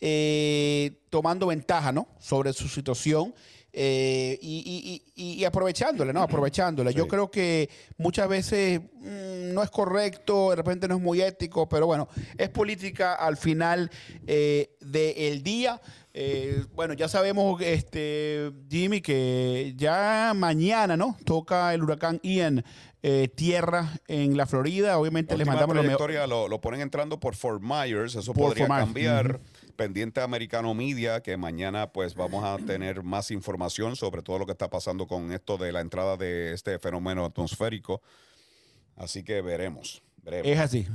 eh, 0.00 1.00
tomando 1.10 1.46
ventaja, 1.46 1.90
¿no? 1.92 2.08
Sobre 2.18 2.52
su 2.52 2.68
situación. 2.68 3.34
Eh, 3.76 4.38
y, 4.40 5.02
y, 5.16 5.40
y, 5.40 5.44
aprovechándola, 5.44 6.12
¿no? 6.12 6.22
Aprovechándola. 6.22 6.92
Yo 6.92 7.08
creo 7.08 7.28
que 7.28 7.68
muchas 7.98 8.28
veces 8.28 8.80
mm, 8.80 9.52
no 9.52 9.64
es 9.64 9.70
correcto, 9.70 10.50
de 10.50 10.56
repente 10.56 10.86
no 10.86 10.94
es 10.96 11.02
muy 11.02 11.20
ético, 11.20 11.68
pero 11.68 11.86
bueno, 11.86 12.08
es 12.38 12.48
política 12.50 13.14
al 13.14 13.36
final 13.36 13.90
eh, 14.28 14.76
del 14.80 15.42
día. 15.42 15.80
Eh, 16.12 16.64
bueno, 16.72 16.94
ya 16.94 17.08
sabemos, 17.08 17.60
este, 17.60 18.52
Jimmy, 18.70 19.00
que 19.00 19.74
ya 19.76 20.32
mañana, 20.36 20.96
¿no? 20.96 21.16
Toca 21.24 21.74
el 21.74 21.82
huracán 21.82 22.20
Ian 22.22 22.64
eh, 23.02 23.26
tierra 23.26 23.90
en 24.06 24.36
la 24.36 24.46
Florida. 24.46 24.96
Obviamente 24.98 25.36
les 25.36 25.46
mandamos 25.46 25.74
lo, 25.74 26.26
lo, 26.26 26.48
lo 26.48 26.60
ponen 26.60 26.80
entrando 26.80 27.18
por 27.18 27.34
Fort 27.34 27.60
Myers, 27.60 28.14
eso 28.14 28.32
podría 28.32 28.68
cambiar. 28.68 29.40
Pendiente 29.74 30.20
Americano 30.20 30.74
Media, 30.74 31.20
que 31.20 31.36
mañana 31.36 31.92
pues 31.92 32.14
vamos 32.14 32.44
a 32.44 32.56
tener 32.64 33.02
más 33.02 33.30
información 33.30 33.96
sobre 33.96 34.22
todo 34.22 34.38
lo 34.38 34.46
que 34.46 34.52
está 34.52 34.70
pasando 34.70 35.06
con 35.06 35.32
esto 35.32 35.56
de 35.58 35.72
la 35.72 35.80
entrada 35.80 36.16
de 36.16 36.52
este 36.52 36.78
fenómeno 36.78 37.24
atmosférico. 37.24 38.00
Así 38.96 39.22
que 39.22 39.42
veremos. 39.42 40.02
Es 40.26 40.58
así. 40.58 40.86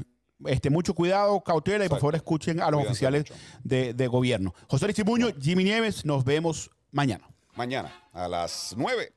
Este, 0.46 0.70
mucho 0.70 0.94
cuidado, 0.94 1.42
cautela 1.42 1.86
y 1.86 1.90
por 1.90 2.00
favor 2.00 2.16
escuchen 2.16 2.62
a 2.62 2.72
los 2.72 2.86
oficiales 2.86 3.26
de, 3.64 4.08
gobierno. 4.08 4.54
José 4.68 4.86
Aristimuño, 4.86 5.28
Jimmy 5.40 5.66
Nieves, 5.66 6.06
nos 6.06 6.24
vemos 6.24 6.72
mañana. 6.92 7.30
Mañana 7.56 7.92
a 8.14 8.28
las 8.28 8.74
9. 8.78 9.12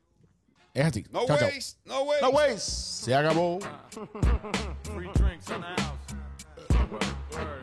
Es 0.73 0.85
así. 0.85 1.05
No 1.11 1.23
waste, 1.23 1.77
no 1.85 2.01
waste. 2.03 2.21
No 2.21 2.29
waste. 2.31 2.59
Se 2.59 3.15
acabó. 3.15 3.59